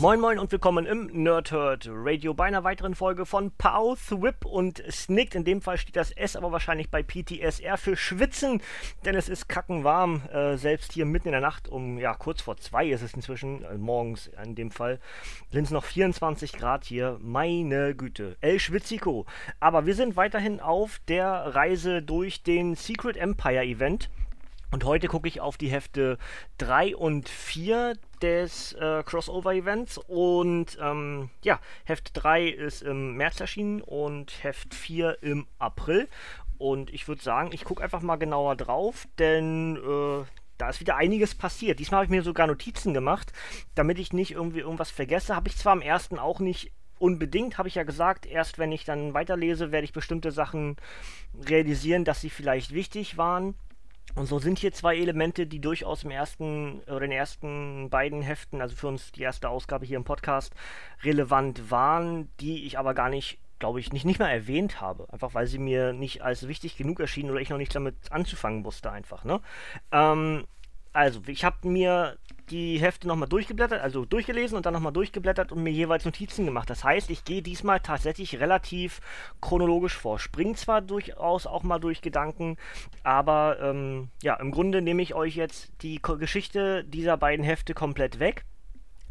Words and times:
Moin 0.00 0.18
Moin 0.18 0.38
und 0.38 0.50
willkommen 0.50 0.86
im 0.86 1.08
Nerdhurt 1.12 1.86
Radio 1.92 2.32
bei 2.32 2.46
einer 2.46 2.64
weiteren 2.64 2.94
Folge 2.94 3.26
von 3.26 3.50
Pow, 3.50 3.98
Whip 4.10 4.46
und 4.46 4.82
Snicked. 4.90 5.34
In 5.34 5.44
dem 5.44 5.60
Fall 5.60 5.76
steht 5.76 5.94
das 5.94 6.10
S 6.10 6.36
aber 6.36 6.52
wahrscheinlich 6.52 6.90
bei 6.90 7.02
PTSR 7.02 7.76
für 7.76 7.98
Schwitzen, 7.98 8.62
denn 9.04 9.14
es 9.14 9.28
ist 9.28 9.50
kackenwarm. 9.50 10.22
Äh, 10.32 10.56
selbst 10.56 10.94
hier 10.94 11.04
mitten 11.04 11.28
in 11.28 11.32
der 11.32 11.42
Nacht 11.42 11.68
um, 11.68 11.98
ja, 11.98 12.14
kurz 12.14 12.40
vor 12.40 12.56
zwei 12.56 12.86
ist 12.86 13.02
es 13.02 13.12
inzwischen, 13.12 13.62
äh, 13.62 13.76
morgens 13.76 14.30
in 14.42 14.54
dem 14.54 14.70
Fall, 14.70 15.00
sind 15.52 15.64
es 15.64 15.70
noch 15.70 15.84
24 15.84 16.54
Grad 16.54 16.86
hier. 16.86 17.18
Meine 17.20 17.94
Güte. 17.94 18.38
El 18.40 18.58
Schwitzico. 18.58 19.26
Aber 19.60 19.84
wir 19.84 19.94
sind 19.94 20.16
weiterhin 20.16 20.60
auf 20.60 20.98
der 21.08 21.30
Reise 21.30 22.00
durch 22.00 22.42
den 22.42 22.74
Secret 22.74 23.18
Empire 23.18 23.64
Event. 23.64 24.08
Und 24.70 24.84
heute 24.84 25.08
gucke 25.08 25.28
ich 25.28 25.42
auf 25.42 25.58
die 25.58 25.68
Hefte 25.68 26.16
3 26.56 26.96
und 26.96 27.28
4 27.28 27.96
des 28.22 28.72
äh, 28.74 29.02
Crossover-Events. 29.04 29.98
Und 29.98 30.78
ähm, 30.80 31.30
ja, 31.42 31.60
Heft 31.84 32.10
3 32.14 32.48
ist 32.48 32.82
im 32.82 33.16
März 33.16 33.40
erschienen 33.40 33.80
und 33.82 34.44
Heft 34.44 34.74
4 34.74 35.22
im 35.22 35.46
April. 35.58 36.08
Und 36.58 36.92
ich 36.92 37.08
würde 37.08 37.22
sagen, 37.22 37.50
ich 37.52 37.64
gucke 37.64 37.82
einfach 37.82 38.02
mal 38.02 38.16
genauer 38.16 38.54
drauf, 38.56 39.06
denn 39.18 39.76
äh, 39.76 40.24
da 40.58 40.68
ist 40.68 40.80
wieder 40.80 40.96
einiges 40.96 41.34
passiert. 41.34 41.78
Diesmal 41.78 41.98
habe 41.98 42.04
ich 42.04 42.10
mir 42.10 42.22
sogar 42.22 42.46
Notizen 42.46 42.92
gemacht, 42.92 43.32
damit 43.74 43.98
ich 43.98 44.12
nicht 44.12 44.32
irgendwie 44.32 44.60
irgendwas 44.60 44.90
vergesse. 44.90 45.34
Habe 45.34 45.48
ich 45.48 45.56
zwar 45.56 45.72
am 45.72 45.80
ersten 45.80 46.18
auch 46.18 46.38
nicht 46.38 46.70
unbedingt, 46.98 47.56
habe 47.56 47.68
ich 47.68 47.76
ja 47.76 47.82
gesagt, 47.82 48.26
erst 48.26 48.58
wenn 48.58 48.72
ich 48.72 48.84
dann 48.84 49.14
weiterlese, 49.14 49.72
werde 49.72 49.86
ich 49.86 49.94
bestimmte 49.94 50.32
Sachen 50.32 50.76
realisieren, 51.48 52.04
dass 52.04 52.20
sie 52.20 52.30
vielleicht 52.30 52.74
wichtig 52.74 53.16
waren. 53.16 53.54
Und 54.14 54.26
so 54.26 54.38
sind 54.38 54.58
hier 54.58 54.72
zwei 54.72 54.96
Elemente, 54.96 55.46
die 55.46 55.60
durchaus 55.60 56.04
im 56.04 56.10
ersten 56.10 56.80
oder 56.86 57.00
den 57.00 57.12
ersten 57.12 57.90
beiden 57.90 58.22
Heften, 58.22 58.60
also 58.60 58.76
für 58.76 58.88
uns 58.88 59.12
die 59.12 59.22
erste 59.22 59.48
Ausgabe 59.48 59.86
hier 59.86 59.96
im 59.96 60.04
Podcast, 60.04 60.54
relevant 61.02 61.70
waren, 61.70 62.28
die 62.40 62.66
ich 62.66 62.78
aber 62.78 62.94
gar 62.94 63.08
nicht, 63.08 63.38
glaube 63.58 63.80
ich, 63.80 63.92
nicht, 63.92 64.04
nicht 64.04 64.18
mal 64.18 64.30
erwähnt 64.30 64.80
habe. 64.80 65.06
Einfach 65.12 65.34
weil 65.34 65.46
sie 65.46 65.58
mir 65.58 65.92
nicht 65.92 66.22
als 66.22 66.48
wichtig 66.48 66.76
genug 66.76 67.00
erschienen 67.00 67.30
oder 67.30 67.40
ich 67.40 67.50
noch 67.50 67.58
nichts 67.58 67.74
damit 67.74 67.94
anzufangen 68.10 68.64
wusste, 68.64 68.90
einfach, 68.90 69.24
ne? 69.24 69.40
Ähm, 69.92 70.44
also, 70.92 71.20
ich 71.26 71.44
habe 71.44 71.68
mir 71.68 72.16
die 72.50 72.78
Hefte 72.78 73.06
nochmal 73.06 73.28
durchgeblättert, 73.28 73.80
also 73.80 74.04
durchgelesen 74.04 74.56
und 74.56 74.66
dann 74.66 74.74
nochmal 74.74 74.92
durchgeblättert 74.92 75.52
und 75.52 75.62
mir 75.62 75.70
jeweils 75.70 76.04
Notizen 76.04 76.44
gemacht. 76.44 76.68
Das 76.68 76.82
heißt, 76.82 77.10
ich 77.10 77.24
gehe 77.24 77.42
diesmal 77.42 77.80
tatsächlich 77.80 78.40
relativ 78.40 79.00
chronologisch 79.40 79.96
vor. 79.96 80.18
Spring 80.18 80.56
zwar 80.56 80.80
durchaus 80.82 81.46
auch 81.46 81.62
mal 81.62 81.78
durch 81.78 82.02
Gedanken, 82.02 82.56
aber 83.04 83.58
ähm, 83.60 84.08
ja, 84.22 84.34
im 84.34 84.50
Grunde 84.50 84.82
nehme 84.82 85.02
ich 85.02 85.14
euch 85.14 85.36
jetzt 85.36 85.70
die 85.82 86.00
Geschichte 86.02 86.84
dieser 86.84 87.16
beiden 87.16 87.44
Hefte 87.44 87.74
komplett 87.74 88.18
weg. 88.18 88.44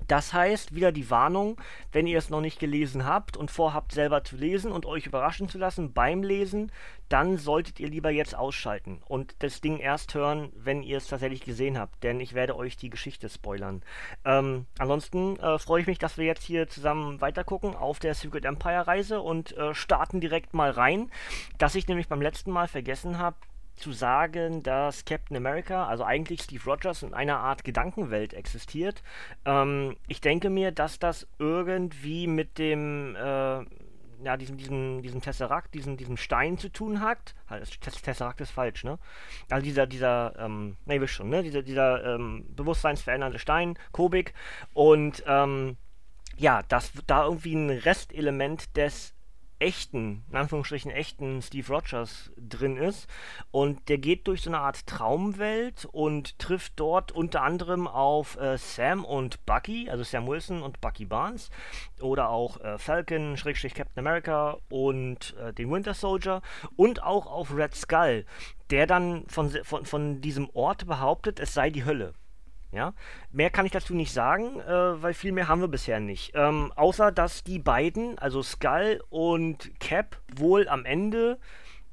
Das 0.07 0.33
heißt, 0.33 0.73
wieder 0.73 0.91
die 0.91 1.09
Warnung, 1.09 1.57
wenn 1.91 2.07
ihr 2.07 2.17
es 2.17 2.29
noch 2.29 2.41
nicht 2.41 2.59
gelesen 2.59 3.05
habt 3.05 3.37
und 3.37 3.51
vorhabt 3.51 3.91
selber 3.91 4.23
zu 4.23 4.37
lesen 4.37 4.71
und 4.71 4.85
euch 4.85 5.05
überraschen 5.05 5.49
zu 5.49 5.57
lassen 5.57 5.93
beim 5.93 6.23
Lesen, 6.23 6.71
dann 7.09 7.37
solltet 7.37 7.79
ihr 7.79 7.89
lieber 7.89 8.11
jetzt 8.11 8.35
ausschalten 8.35 9.01
und 9.07 9.35
das 9.39 9.61
Ding 9.61 9.79
erst 9.79 10.13
hören, 10.13 10.51
wenn 10.55 10.83
ihr 10.83 10.97
es 10.97 11.07
tatsächlich 11.07 11.41
gesehen 11.41 11.77
habt, 11.77 12.03
denn 12.03 12.19
ich 12.19 12.33
werde 12.33 12.55
euch 12.55 12.77
die 12.77 12.91
Geschichte 12.91 13.29
spoilern. 13.29 13.81
Ähm, 14.25 14.67
ansonsten 14.77 15.37
äh, 15.39 15.57
freue 15.57 15.81
ich 15.81 15.87
mich, 15.87 15.97
dass 15.97 16.17
wir 16.17 16.25
jetzt 16.25 16.43
hier 16.43 16.67
zusammen 16.67 17.19
weitergucken 17.19 17.75
auf 17.75 17.99
der 17.99 18.13
Secret 18.13 18.45
Empire 18.45 18.85
Reise 18.85 19.21
und 19.21 19.57
äh, 19.57 19.73
starten 19.73 20.21
direkt 20.21 20.53
mal 20.53 20.69
rein. 20.69 21.11
Dass 21.57 21.75
ich 21.75 21.87
nämlich 21.87 22.07
beim 22.07 22.21
letzten 22.21 22.51
Mal 22.51 22.67
vergessen 22.67 23.17
habe, 23.17 23.37
zu 23.79 23.91
sagen, 23.91 24.63
dass 24.63 25.05
Captain 25.05 25.37
America, 25.37 25.87
also 25.87 26.03
eigentlich 26.03 26.41
Steve 26.41 26.63
Rogers, 26.65 27.03
in 27.03 27.13
einer 27.13 27.39
Art 27.39 27.63
Gedankenwelt 27.63 28.33
existiert. 28.33 29.01
Ähm, 29.45 29.95
ich 30.07 30.21
denke 30.21 30.49
mir, 30.49 30.71
dass 30.71 30.99
das 30.99 31.27
irgendwie 31.39 32.27
mit 32.27 32.57
dem, 32.57 33.15
äh, 33.15 33.65
ja, 34.23 34.37
diesem, 34.37 34.57
diesem, 34.57 35.01
diesem 35.01 35.21
Tesseract, 35.21 35.73
diesem, 35.73 35.97
diesem 35.97 36.17
Stein 36.17 36.57
zu 36.57 36.69
tun 36.69 37.01
hat. 37.01 37.35
Tesseract 38.01 38.41
ist 38.41 38.51
falsch, 38.51 38.83
ne? 38.83 38.99
Also 39.49 39.63
dieser, 39.63 39.87
dieser, 39.87 40.35
ähm, 40.37 40.77
ne, 40.85 40.99
wisst 40.99 41.13
schon, 41.13 41.29
ne? 41.29 41.41
Dieser, 41.41 41.61
dieser 41.61 42.15
ähm, 42.15 42.45
bewusstseinsverändernde 42.55 43.39
Stein, 43.39 43.77
Kubik. 43.91 44.33
Und, 44.73 45.23
ähm, 45.25 45.77
ja, 46.39 46.63
dass 46.63 46.91
da 47.05 47.25
irgendwie 47.25 47.53
ein 47.53 47.69
Restelement 47.69 48.75
des 48.77 49.13
echten, 49.59 50.23
in 50.29 50.37
Anführungsstrichen 50.37 50.91
echten 50.91 51.41
Steve 51.41 51.67
Rogers 51.71 52.31
drin 52.37 52.77
ist. 52.77 53.07
Und 53.51 53.89
der 53.89 53.97
geht 53.97 54.27
durch 54.27 54.41
so 54.41 54.49
eine 54.49 54.59
Art 54.59 54.87
Traumwelt 54.87 55.85
und 55.91 56.39
trifft 56.39 56.73
dort 56.77 57.11
unter 57.11 57.43
anderem 57.43 57.87
auf 57.87 58.37
äh, 58.37 58.57
Sam 58.57 59.05
und 59.05 59.45
Bucky, 59.45 59.89
also 59.89 60.03
Sam 60.03 60.27
Wilson 60.27 60.61
und 60.61 60.81
Bucky 60.81 61.05
Barnes. 61.05 61.49
Oder 62.01 62.29
auch 62.29 62.59
äh, 62.61 62.77
Falcon, 62.77 63.37
Schrägstrich 63.37 63.73
Captain 63.73 63.99
America 63.99 64.57
und 64.69 65.35
äh, 65.37 65.53
den 65.53 65.71
Winter 65.71 65.93
Soldier. 65.93 66.41
Und 66.75 67.03
auch 67.03 67.27
auf 67.27 67.55
Red 67.55 67.75
Skull, 67.75 68.25
der 68.69 68.87
dann 68.87 69.25
von, 69.27 69.51
von, 69.63 69.85
von 69.85 70.21
diesem 70.21 70.49
Ort 70.53 70.87
behauptet, 70.87 71.39
es 71.39 71.53
sei 71.53 71.69
die 71.69 71.85
Hölle. 71.85 72.13
Ja, 72.71 72.93
mehr 73.31 73.49
kann 73.49 73.65
ich 73.65 73.71
dazu 73.71 73.95
nicht 73.95 74.13
sagen, 74.13 74.59
äh, 74.59 75.01
weil 75.01 75.15
viel 75.15 75.31
mehr 75.31 75.47
haben 75.47 75.61
wir 75.61 75.67
bisher 75.67 75.99
nicht. 75.99 76.33
Ähm, 76.35 76.71
außer 76.75 77.11
dass 77.11 77.43
die 77.43 77.57
beiden, 77.57 78.19
also 78.19 78.43
Skull 78.43 79.01
und 79.09 79.79
Cap, 79.79 80.17
wohl 80.35 80.67
am 80.69 80.85
Ende 80.85 81.39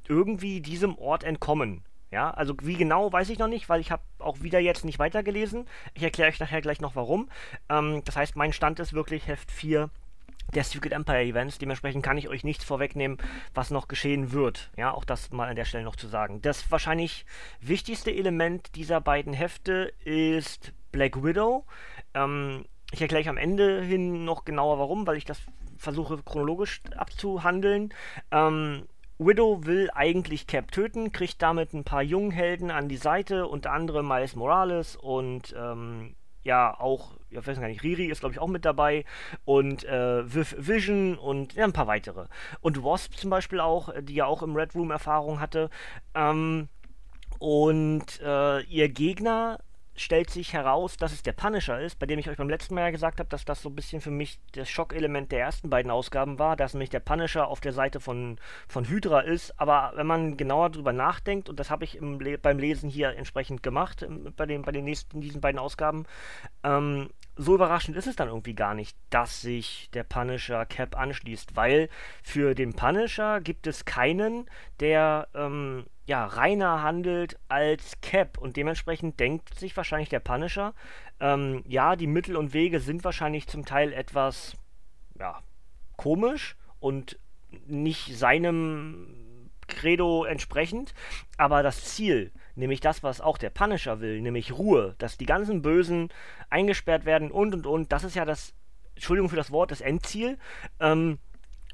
irgendwie 0.06 0.60
diesem 0.60 0.98
Ort 0.98 1.24
entkommen. 1.24 1.82
Ja, 2.10 2.30
also 2.30 2.54
wie 2.62 2.76
genau 2.76 3.12
weiß 3.12 3.30
ich 3.30 3.38
noch 3.38 3.48
nicht, 3.48 3.68
weil 3.68 3.80
ich 3.80 3.90
habe 3.90 4.02
auch 4.18 4.42
wieder 4.42 4.60
jetzt 4.60 4.84
nicht 4.84 4.98
weitergelesen. 4.98 5.66
Ich 5.94 6.02
erkläre 6.02 6.30
euch 6.30 6.40
nachher 6.40 6.60
gleich 6.60 6.80
noch 6.80 6.94
warum. 6.94 7.28
Ähm, 7.68 8.02
das 8.04 8.16
heißt, 8.16 8.36
mein 8.36 8.52
Stand 8.52 8.78
ist 8.78 8.92
wirklich 8.92 9.26
Heft 9.26 9.50
4 9.50 9.90
der 10.54 10.64
Secret 10.64 10.92
Empire 10.92 11.22
Events. 11.22 11.58
Dementsprechend 11.58 12.04
kann 12.04 12.18
ich 12.18 12.28
euch 12.28 12.44
nichts 12.44 12.64
vorwegnehmen, 12.64 13.18
was 13.54 13.70
noch 13.70 13.88
geschehen 13.88 14.32
wird. 14.32 14.70
Ja, 14.76 14.92
auch 14.92 15.04
das 15.04 15.30
mal 15.30 15.48
an 15.48 15.56
der 15.56 15.64
Stelle 15.64 15.84
noch 15.84 15.96
zu 15.96 16.08
sagen. 16.08 16.40
Das 16.42 16.70
wahrscheinlich 16.70 17.26
wichtigste 17.60 18.10
Element 18.10 18.74
dieser 18.74 19.00
beiden 19.00 19.32
Hefte 19.32 19.92
ist 20.04 20.72
Black 20.92 21.22
Widow. 21.22 21.64
Ähm, 22.14 22.64
ich 22.92 23.02
erkläre 23.02 23.22
euch 23.22 23.28
am 23.28 23.36
Ende 23.36 23.82
hin 23.82 24.24
noch 24.24 24.44
genauer 24.44 24.78
warum, 24.78 25.06
weil 25.06 25.16
ich 25.16 25.24
das 25.24 25.40
versuche 25.76 26.22
chronologisch 26.22 26.80
abzuhandeln. 26.96 27.92
Ähm, 28.30 28.86
Widow 29.18 29.64
will 29.64 29.90
eigentlich 29.94 30.46
Cap 30.46 30.70
töten, 30.72 31.10
kriegt 31.10 31.40
damit 31.40 31.72
ein 31.72 31.84
paar 31.84 32.02
jungen 32.02 32.30
Helden 32.30 32.70
an 32.70 32.88
die 32.88 32.98
Seite, 32.98 33.46
unter 33.46 33.72
anderem 33.72 34.06
Miles 34.06 34.36
Morales 34.36 34.94
und 34.94 35.54
ähm, 35.56 36.14
ja 36.46 36.78
auch, 36.78 37.12
ich 37.28 37.46
weiß 37.46 37.60
gar 37.60 37.68
nicht, 37.68 37.82
Riri 37.82 38.06
ist 38.06 38.20
glaube 38.20 38.32
ich 38.32 38.38
auch 38.38 38.48
mit 38.48 38.64
dabei 38.64 39.04
und 39.44 39.84
äh, 39.84 40.24
Vision 40.32 41.18
und 41.18 41.54
ja, 41.54 41.64
ein 41.64 41.72
paar 41.72 41.86
weitere. 41.86 42.26
Und 42.60 42.82
Wasp 42.82 43.14
zum 43.14 43.30
Beispiel 43.30 43.60
auch, 43.60 43.92
die 44.00 44.14
ja 44.14 44.26
auch 44.26 44.42
im 44.42 44.56
Red 44.56 44.74
Room 44.74 44.90
Erfahrung 44.90 45.40
hatte. 45.40 45.68
Ähm, 46.14 46.68
und 47.38 48.20
äh, 48.22 48.62
ihr 48.62 48.88
Gegner 48.88 49.58
stellt 49.96 50.30
sich 50.30 50.52
heraus, 50.52 50.96
dass 50.96 51.12
es 51.12 51.22
der 51.22 51.32
Punisher 51.32 51.80
ist, 51.80 51.98
bei 51.98 52.06
dem 52.06 52.18
ich 52.18 52.28
euch 52.28 52.36
beim 52.36 52.48
letzten 52.48 52.74
Mal 52.74 52.82
ja 52.82 52.90
gesagt 52.90 53.18
habe, 53.18 53.28
dass 53.28 53.44
das 53.44 53.62
so 53.62 53.68
ein 53.68 53.74
bisschen 53.74 54.00
für 54.00 54.10
mich 54.10 54.38
das 54.52 54.68
Schockelement 54.68 55.32
der 55.32 55.40
ersten 55.40 55.70
beiden 55.70 55.90
Ausgaben 55.90 56.38
war, 56.38 56.56
dass 56.56 56.74
nämlich 56.74 56.90
der 56.90 57.00
Punisher 57.00 57.48
auf 57.48 57.60
der 57.60 57.72
Seite 57.72 58.00
von, 58.00 58.38
von 58.68 58.86
Hydra 58.88 59.20
ist. 59.20 59.58
Aber 59.58 59.92
wenn 59.96 60.06
man 60.06 60.36
genauer 60.36 60.70
drüber 60.70 60.92
nachdenkt, 60.92 61.48
und 61.48 61.58
das 61.58 61.70
habe 61.70 61.84
ich 61.84 61.98
Le 62.00 62.38
beim 62.38 62.58
Lesen 62.58 62.88
hier 62.88 63.16
entsprechend 63.16 63.62
gemacht, 63.62 64.02
im, 64.02 64.32
bei, 64.34 64.46
den, 64.46 64.62
bei 64.62 64.72
den 64.72 64.84
nächsten, 64.84 65.20
diesen 65.20 65.40
beiden 65.40 65.58
Ausgaben, 65.58 66.04
ähm, 66.62 67.08
so 67.36 67.54
überraschend 67.54 67.96
ist 67.96 68.06
es 68.06 68.16
dann 68.16 68.28
irgendwie 68.28 68.54
gar 68.54 68.74
nicht, 68.74 68.96
dass 69.10 69.42
sich 69.42 69.90
der 69.92 70.04
Punisher 70.04 70.64
Cap 70.64 70.98
anschließt, 70.98 71.54
weil 71.54 71.90
für 72.22 72.54
den 72.54 72.74
Punisher 72.74 73.40
gibt 73.40 73.66
es 73.66 73.84
keinen, 73.84 74.46
der 74.80 75.28
ähm, 75.34 75.84
ja, 76.06 76.24
reiner 76.24 76.82
handelt 76.82 77.38
als 77.48 78.00
Cap. 78.00 78.38
Und 78.38 78.56
dementsprechend 78.56 79.20
denkt 79.20 79.58
sich 79.58 79.76
wahrscheinlich 79.76 80.08
der 80.08 80.20
Punisher, 80.20 80.72
ähm, 81.20 81.62
ja, 81.66 81.96
die 81.96 82.06
Mittel 82.06 82.36
und 82.36 82.54
Wege 82.54 82.80
sind 82.80 83.04
wahrscheinlich 83.04 83.46
zum 83.48 83.66
Teil 83.66 83.92
etwas, 83.92 84.54
ja, 85.18 85.42
komisch 85.96 86.56
und 86.80 87.18
nicht 87.66 88.16
seinem 88.16 89.50
Credo 89.68 90.24
entsprechend, 90.24 90.94
aber 91.36 91.62
das 91.62 91.84
Ziel, 91.84 92.32
nämlich 92.56 92.80
das, 92.80 93.02
was 93.02 93.20
auch 93.20 93.38
der 93.38 93.50
Punisher 93.50 94.00
will, 94.00 94.20
nämlich 94.20 94.52
Ruhe, 94.52 94.94
dass 94.98 95.16
die 95.16 95.26
ganzen 95.26 95.62
Bösen 95.62 96.08
eingesperrt 96.50 97.04
werden 97.04 97.30
und 97.30 97.54
und 97.54 97.66
und. 97.66 97.92
Das 97.92 98.04
ist 98.04 98.16
ja 98.16 98.24
das, 98.24 98.54
Entschuldigung 98.94 99.28
für 99.30 99.36
das 99.36 99.50
Wort, 99.50 99.70
das 99.70 99.80
Endziel. 99.80 100.38
Ähm, 100.80 101.18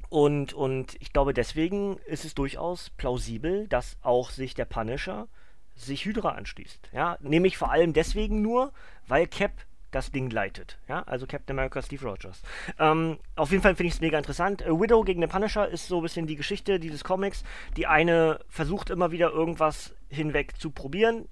und, 0.09 0.53
und 0.53 0.97
ich 1.01 1.15
glaube, 1.15 1.33
deswegen 1.33 1.97
ist 2.05 2.27
es 2.27 2.35
durchaus 2.35 2.91
plausibel, 2.91 3.67
dass 3.69 3.97
auch 4.03 4.29
sich 4.29 4.53
der 4.55 4.67
Punisher 4.67 5.27
sich 5.75 6.05
Hydra 6.05 6.31
anschließt. 6.33 6.91
Ja, 6.93 7.17
nämlich 7.21 7.57
vor 7.57 7.71
allem 7.71 7.95
deswegen 7.95 8.43
nur, 8.43 8.73
weil 9.07 9.27
Cap 9.27 9.53
das 9.91 10.11
Ding 10.11 10.31
leitet. 10.31 10.79
Ja, 10.89 11.03
also 11.05 11.27
Captain 11.27 11.57
America 11.57 11.81
Steve 11.81 12.07
Rogers. 12.07 12.43
Ähm, 12.79 13.19
auf 13.37 13.51
jeden 13.53 13.63
Fall 13.63 13.77
finde 13.77 13.89
ich 13.89 13.95
es 13.95 14.01
mega 14.01 14.19
interessant. 14.19 14.63
A 14.63 14.71
Widow 14.71 15.03
gegen 15.03 15.21
den 15.21 15.31
Punisher 15.31 15.69
ist 15.69 15.87
so 15.87 15.99
ein 15.99 16.03
bisschen 16.03 16.27
die 16.27 16.37
Geschichte 16.37 16.81
dieses 16.81 17.05
Comics. 17.05 17.45
Die 17.77 17.87
eine 17.87 18.41
versucht 18.49 18.91
immer 18.91 19.13
wieder 19.13 19.31
irgendwas 19.31 19.95
hinweg 20.13 20.59
zu 20.59 20.71
probieren, 20.71 21.29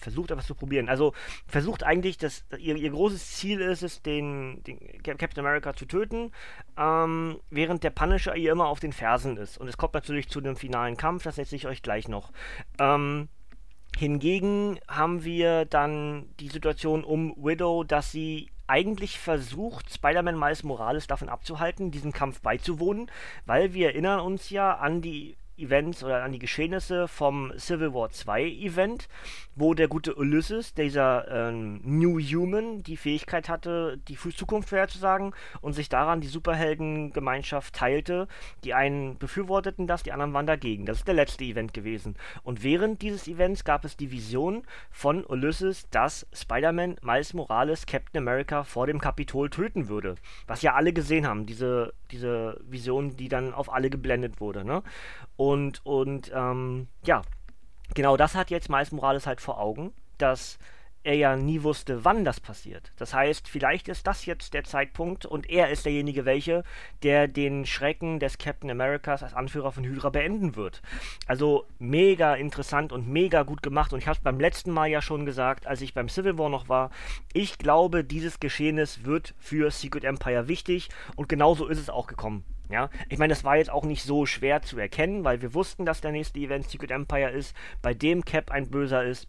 versucht 0.00 0.30
etwas 0.30 0.46
zu 0.46 0.54
probieren. 0.54 0.88
Also 0.88 1.12
versucht 1.46 1.82
eigentlich, 1.82 2.18
dass 2.18 2.44
ihr, 2.58 2.76
ihr 2.76 2.90
großes 2.90 3.32
Ziel 3.36 3.60
ist 3.60 3.82
es, 3.82 4.02
den, 4.02 4.62
den 4.64 4.78
Captain 5.02 5.44
America 5.44 5.74
zu 5.74 5.86
töten, 5.86 6.32
ähm, 6.78 7.38
während 7.50 7.84
der 7.84 7.90
Punisher 7.90 8.34
ihr 8.36 8.52
immer 8.52 8.66
auf 8.66 8.80
den 8.80 8.92
Fersen 8.92 9.36
ist. 9.36 9.58
Und 9.58 9.68
es 9.68 9.76
kommt 9.76 9.94
natürlich 9.94 10.28
zu 10.28 10.38
einem 10.38 10.56
finalen 10.56 10.96
Kampf, 10.96 11.24
das 11.24 11.36
setze 11.36 11.56
ich 11.56 11.66
euch 11.66 11.82
gleich 11.82 12.08
noch. 12.08 12.32
Ähm, 12.78 13.28
Hingegen 13.98 14.80
haben 14.88 15.22
wir 15.22 15.66
dann 15.66 16.24
die 16.40 16.48
Situation 16.48 17.04
um 17.04 17.34
Widow, 17.36 17.84
dass 17.84 18.10
sie 18.10 18.50
eigentlich 18.66 19.18
versucht, 19.18 19.92
Spider-Man 19.92 20.38
Miles 20.38 20.62
Morales 20.62 21.06
davon 21.06 21.28
abzuhalten, 21.28 21.90
diesem 21.90 22.12
Kampf 22.12 22.40
beizuwohnen, 22.40 23.10
weil 23.44 23.74
wir 23.74 23.88
erinnern 23.88 24.20
uns 24.20 24.48
ja 24.48 24.76
an 24.76 25.02
die 25.02 25.36
Events 25.56 26.02
oder 26.02 26.22
an 26.22 26.32
die 26.32 26.38
Geschehnisse 26.38 27.08
vom 27.08 27.52
Civil 27.58 27.94
War 27.94 28.10
2 28.10 28.44
Event, 28.44 29.08
wo 29.54 29.74
der 29.74 29.88
gute 29.88 30.14
Ulysses, 30.14 30.74
dieser 30.74 31.28
ähm, 31.30 31.80
New 31.84 32.18
Human, 32.18 32.82
die 32.82 32.96
Fähigkeit 32.96 33.48
hatte, 33.48 33.98
die 34.08 34.16
Zukunft 34.16 34.70
vorherzusagen 34.70 35.34
und 35.60 35.74
sich 35.74 35.88
daran 35.88 36.20
die 36.20 36.28
Superheldengemeinschaft 36.28 37.74
teilte. 37.74 38.28
Die 38.64 38.74
einen 38.74 39.18
befürworteten 39.18 39.86
das, 39.86 40.02
die 40.02 40.12
anderen 40.12 40.32
waren 40.32 40.46
dagegen. 40.46 40.86
Das 40.86 40.98
ist 40.98 41.08
der 41.08 41.14
letzte 41.14 41.44
Event 41.44 41.74
gewesen. 41.74 42.16
Und 42.42 42.62
während 42.62 43.02
dieses 43.02 43.28
Events 43.28 43.64
gab 43.64 43.84
es 43.84 43.96
die 43.96 44.10
Vision 44.10 44.62
von 44.90 45.24
Ulysses, 45.24 45.88
dass 45.90 46.26
Spider-Man 46.32 46.96
Miles 47.02 47.34
Morales 47.34 47.86
Captain 47.86 48.22
America 48.22 48.64
vor 48.64 48.86
dem 48.86 49.00
Kapitol 49.00 49.50
töten 49.50 49.88
würde. 49.88 50.14
Was 50.46 50.62
ja 50.62 50.74
alle 50.74 50.92
gesehen 50.92 51.26
haben, 51.26 51.46
diese, 51.46 51.92
diese 52.10 52.60
Vision, 52.64 53.16
die 53.16 53.28
dann 53.28 53.52
auf 53.52 53.72
alle 53.72 53.90
geblendet 53.90 54.40
wurde. 54.40 54.64
Ne? 54.64 54.82
Und, 55.36 55.84
und 55.84 56.30
ähm, 56.34 56.88
ja, 57.04 57.22
genau 57.94 58.16
das 58.16 58.34
hat 58.34 58.50
jetzt 58.50 58.68
Miles 58.68 58.92
Morales 58.92 59.26
halt 59.26 59.40
vor 59.40 59.58
Augen, 59.58 59.92
dass 60.18 60.58
er 61.04 61.14
ja 61.14 61.36
nie 61.36 61.62
wusste, 61.62 62.04
wann 62.04 62.24
das 62.24 62.40
passiert. 62.40 62.92
Das 62.96 63.12
heißt, 63.12 63.48
vielleicht 63.48 63.88
ist 63.88 64.06
das 64.06 64.24
jetzt 64.24 64.54
der 64.54 64.64
Zeitpunkt 64.64 65.26
und 65.26 65.50
er 65.50 65.70
ist 65.70 65.84
derjenige, 65.84 66.24
welche, 66.24 66.62
der 67.02 67.26
den 67.26 67.66
Schrecken 67.66 68.20
des 68.20 68.38
Captain 68.38 68.70
Americas 68.70 69.22
als 69.22 69.34
Anführer 69.34 69.72
von 69.72 69.84
Hydra 69.84 70.10
beenden 70.10 70.54
wird. 70.54 70.80
Also 71.26 71.66
mega 71.78 72.34
interessant 72.34 72.92
und 72.92 73.08
mega 73.08 73.42
gut 73.42 73.62
gemacht 73.62 73.92
und 73.92 73.98
ich 73.98 74.06
habe 74.06 74.16
es 74.16 74.22
beim 74.22 74.38
letzten 74.38 74.70
Mal 74.70 74.88
ja 74.88 75.02
schon 75.02 75.26
gesagt, 75.26 75.66
als 75.66 75.80
ich 75.80 75.94
beim 75.94 76.08
Civil 76.08 76.38
War 76.38 76.48
noch 76.48 76.68
war, 76.68 76.90
ich 77.32 77.58
glaube, 77.58 78.04
dieses 78.04 78.38
Geschehnis 78.38 79.04
wird 79.04 79.34
für 79.38 79.70
Secret 79.70 80.04
Empire 80.04 80.46
wichtig 80.46 80.88
und 81.16 81.28
genauso 81.28 81.66
ist 81.66 81.78
es 81.78 81.90
auch 81.90 82.06
gekommen. 82.06 82.44
Ja, 82.72 82.88
ich 83.10 83.18
meine, 83.18 83.34
das 83.34 83.44
war 83.44 83.58
jetzt 83.58 83.70
auch 83.70 83.84
nicht 83.84 84.02
so 84.02 84.24
schwer 84.24 84.62
zu 84.62 84.78
erkennen, 84.78 85.24
weil 85.24 85.42
wir 85.42 85.52
wussten, 85.52 85.84
dass 85.84 86.00
der 86.00 86.10
nächste 86.10 86.40
Event 86.40 86.70
Secret 86.70 86.90
Empire 86.90 87.28
ist, 87.28 87.54
bei 87.82 87.92
dem 87.92 88.24
Cap 88.24 88.50
ein 88.50 88.70
Böser 88.70 89.04
ist 89.04 89.28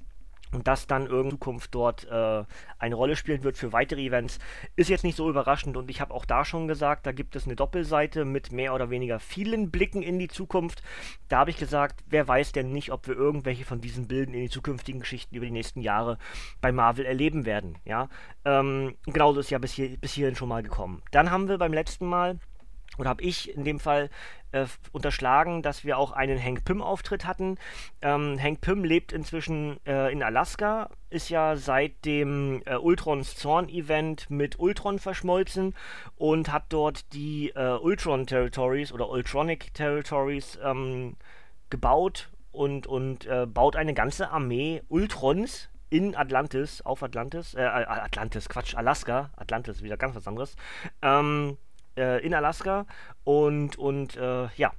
und 0.54 0.68
das 0.68 0.88
dann 0.88 1.08
in 1.08 1.32
Zukunft 1.32 1.76
dort 1.76 2.06
äh, 2.10 2.44
eine 2.80 2.96
Rolle 2.96 3.16
spielen 3.16 3.44
wird 3.44 3.58
für 3.58 3.74
weitere 3.74 4.02
Events, 4.02 4.40
ist 4.76 4.90
jetzt 4.90 5.04
nicht 5.04 5.18
so 5.18 5.30
überraschend 5.30 5.76
und 5.76 5.90
ich 5.90 6.00
habe 6.00 6.14
auch 6.14 6.26
da 6.26 6.46
schon 6.46 6.70
gesagt, 6.70 7.06
da 7.06 7.12
gibt 7.12 7.36
es 7.36 7.46
eine 7.46 7.56
Doppelseite 7.56 8.24
mit 8.24 8.52
mehr 8.52 8.74
oder 8.74 8.90
weniger 8.90 9.20
vielen 9.20 9.72
Blicken 9.72 10.02
in 10.02 10.20
die 10.20 10.28
Zukunft. 10.28 10.82
Da 11.28 11.40
habe 11.40 11.50
ich 11.50 11.58
gesagt, 11.58 12.04
wer 12.08 12.28
weiß 12.28 12.52
denn 12.52 12.72
nicht, 12.72 12.92
ob 12.92 13.08
wir 13.08 13.16
irgendwelche 13.16 13.66
von 13.66 13.82
diesen 13.82 14.08
Bilden 14.08 14.34
in 14.34 14.42
die 14.42 14.50
zukünftigen 14.50 15.02
Geschichten 15.02 15.36
über 15.36 15.46
die 15.46 15.52
nächsten 15.52 15.82
Jahre 15.82 16.18
bei 16.62 16.72
Marvel 16.72 17.06
erleben 17.06 17.46
werden. 17.46 17.78
Ja, 17.84 18.08
ähm, 18.46 18.96
genauso 19.06 19.40
ist 19.42 19.50
ja 19.50 19.58
bis, 19.58 19.74
hier, 19.74 19.98
bis 19.98 20.14
hierhin 20.14 20.36
schon 20.36 20.50
mal 20.50 20.64
gekommen. 20.64 21.02
Dann 21.12 21.32
haben 21.32 21.50
wir 21.50 21.58
beim 21.58 21.74
letzten 21.74 22.06
Mal 22.06 22.40
oder 22.98 23.10
habe 23.10 23.24
ich 23.24 23.56
in 23.56 23.64
dem 23.64 23.80
Fall 23.80 24.10
äh, 24.52 24.66
unterschlagen, 24.92 25.62
dass 25.62 25.84
wir 25.84 25.98
auch 25.98 26.12
einen 26.12 26.42
Hank 26.42 26.64
Pym-Auftritt 26.64 27.26
hatten. 27.26 27.58
Ähm, 28.02 28.40
Hank 28.42 28.62
Pym 28.62 28.84
lebt 28.84 29.12
inzwischen 29.12 29.80
äh, 29.86 30.12
in 30.12 30.24
Alaska, 30.24 30.90
ist 31.10 31.30
ja 31.30 31.56
seit 31.56 32.06
dem 32.06 32.62
äh, 32.66 32.76
Ultrons 32.76 33.36
Zorn-Event 33.36 34.30
mit 34.30 34.60
Ultron 34.60 35.00
verschmolzen 35.00 35.74
und 36.16 36.52
hat 36.52 36.66
dort 36.70 37.14
die 37.14 37.50
äh, 37.56 37.78
Ultron 37.78 38.28
Territories 38.28 38.92
oder 38.92 39.10
Ultronic 39.10 39.74
Territories 39.74 40.58
ähm, 40.64 41.16
gebaut 41.70 42.30
und, 42.52 42.88
und 42.88 43.26
äh, 43.26 43.48
baut 43.48 43.76
eine 43.76 43.94
ganze 43.94 44.30
Armee 44.30 44.84
Ultrons 44.88 45.70
in 45.90 46.16
Atlantis, 46.16 46.82
auf 46.82 47.04
Atlantis, 47.04 47.54
äh, 47.54 47.62
Atlantis, 47.62 48.50
Quatsch, 48.50 48.76
Alaska, 48.76 49.30
Atlantis, 49.36 49.84
wieder 49.84 49.98
ganz 49.98 50.16
was 50.16 50.28
anderes, 50.28 50.56
ähm, 51.02 51.58
äh, 51.98 52.24
in 52.26 52.34
Alaska. 52.34 52.86
Und, 53.24 53.78
und 53.78 54.16
äh, 54.18 54.48
ja, 54.56 54.72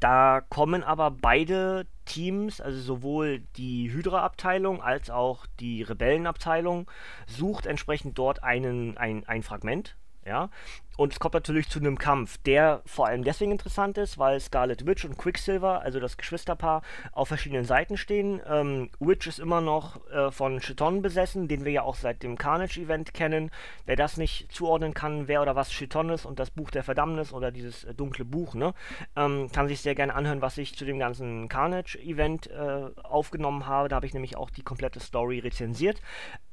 da 0.00 0.42
kommen 0.48 0.82
aber 0.82 1.10
beide 1.10 1.86
Teams, 2.04 2.60
also 2.60 2.78
sowohl 2.78 3.40
die 3.56 3.90
Hydra-Abteilung 3.92 4.82
als 4.82 5.10
auch 5.10 5.46
die 5.58 5.82
Rebellenabteilung, 5.82 6.90
sucht 7.26 7.66
entsprechend 7.66 8.18
dort 8.18 8.42
einen, 8.42 8.96
ein, 8.98 9.24
ein 9.26 9.42
Fragment, 9.42 9.96
ja, 10.26 10.50
und 10.96 11.12
es 11.12 11.20
kommt 11.20 11.34
natürlich 11.34 11.68
zu 11.68 11.78
einem 11.78 11.98
Kampf, 11.98 12.38
der 12.38 12.80
vor 12.86 13.06
allem 13.06 13.22
deswegen 13.22 13.52
interessant 13.52 13.98
ist, 13.98 14.18
weil 14.18 14.40
Scarlet 14.40 14.86
Witch 14.86 15.04
und 15.04 15.18
Quicksilver, 15.18 15.82
also 15.82 16.00
das 16.00 16.16
Geschwisterpaar, 16.16 16.82
auf 17.12 17.28
verschiedenen 17.28 17.66
Seiten 17.66 17.98
stehen. 17.98 18.40
Ähm, 18.48 18.90
Witch 18.98 19.26
ist 19.26 19.38
immer 19.38 19.60
noch 19.60 20.08
äh, 20.10 20.30
von 20.30 20.60
Chiton 20.60 21.02
besessen, 21.02 21.48
den 21.48 21.66
wir 21.66 21.72
ja 21.72 21.82
auch 21.82 21.96
seit 21.96 22.22
dem 22.22 22.38
Carnage-Event 22.38 23.12
kennen. 23.12 23.50
Wer 23.84 23.96
das 23.96 24.16
nicht 24.16 24.50
zuordnen 24.50 24.94
kann, 24.94 25.28
wer 25.28 25.42
oder 25.42 25.54
was 25.54 25.70
Chiton 25.70 26.08
ist 26.08 26.24
und 26.24 26.38
das 26.38 26.50
Buch 26.50 26.70
der 26.70 26.82
Verdammnis 26.82 27.32
oder 27.32 27.50
dieses 27.50 27.84
äh, 27.84 27.94
dunkle 27.94 28.24
Buch, 28.24 28.54
ne, 28.54 28.72
ähm, 29.16 29.50
kann 29.52 29.68
sich 29.68 29.82
sehr 29.82 29.94
gerne 29.94 30.14
anhören, 30.14 30.40
was 30.40 30.56
ich 30.56 30.76
zu 30.76 30.86
dem 30.86 30.98
ganzen 30.98 31.48
Carnage-Event 31.48 32.50
äh, 32.50 32.86
aufgenommen 33.02 33.66
habe. 33.66 33.90
Da 33.90 33.96
habe 33.96 34.06
ich 34.06 34.14
nämlich 34.14 34.36
auch 34.36 34.48
die 34.48 34.62
komplette 34.62 35.00
Story 35.00 35.40
rezensiert. 35.40 36.00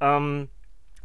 Ähm, 0.00 0.48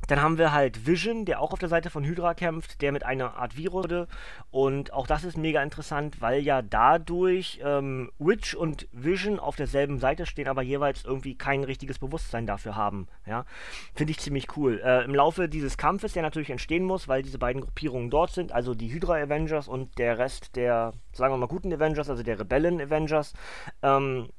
dann 0.08 0.22
haben 0.22 0.38
wir 0.38 0.52
halt 0.54 0.86
Vision, 0.86 1.26
der 1.26 1.42
auch 1.42 1.54
auf 1.54 1.60
der 1.60 1.70
Seite 1.70 1.90
von 1.90 2.04
Hydra 2.04 2.34
kämpft, 2.34 2.82
der 2.82 2.92
mit 2.92 3.06
einer 3.06 3.36
Art 3.36 3.58
Virus 3.58 3.80
wurde. 3.80 4.08
Und 4.52 4.94
auch 4.94 5.08
das 5.08 5.24
ist 5.24 5.38
mega 5.38 5.62
interessant, 5.64 6.22
weil 6.22 6.42
ja 6.42 6.62
dadurch 6.62 7.60
ähm, 7.64 8.12
Witch 8.20 8.56
und 8.56 8.88
Vision 8.92 9.40
auf 9.40 9.56
derselben 9.56 10.00
Seite 10.00 10.26
stehen, 10.26 10.48
aber 10.48 10.62
jeweils 10.62 11.06
irgendwie 11.06 11.36
kein 11.36 11.64
richtiges 11.64 12.00
Bewusstsein 12.00 12.46
dafür 12.46 12.76
haben. 12.76 13.08
Ja? 13.26 13.46
Finde 13.94 14.12
ich 14.12 14.20
ziemlich 14.20 14.58
cool. 14.58 14.82
Äh, 14.84 15.06
Im 15.06 15.16
Laufe 15.16 15.48
dieses 15.48 15.78
Kampfes, 15.78 16.14
der 16.14 16.24
natürlich 16.24 16.50
entstehen 16.50 16.84
muss, 16.84 17.08
weil 17.08 17.24
diese 17.24 17.40
beiden 17.40 17.62
Gruppierungen 17.62 18.10
dort 18.10 18.32
sind, 18.32 18.52
also 18.52 18.74
die 18.74 18.92
Hydra 18.92 19.16
Avengers 19.16 19.68
und 19.68 19.98
der 19.98 20.18
Rest 20.18 20.56
der, 20.56 20.94
sagen 21.14 21.34
wir 21.34 21.38
mal, 21.38 21.48
guten 21.48 21.72
Avengers, 21.74 22.10
also 22.10 22.24
der 22.24 22.40
Rebellen 22.40 22.82
Avengers, 22.82 23.34
ähm, 23.82 24.30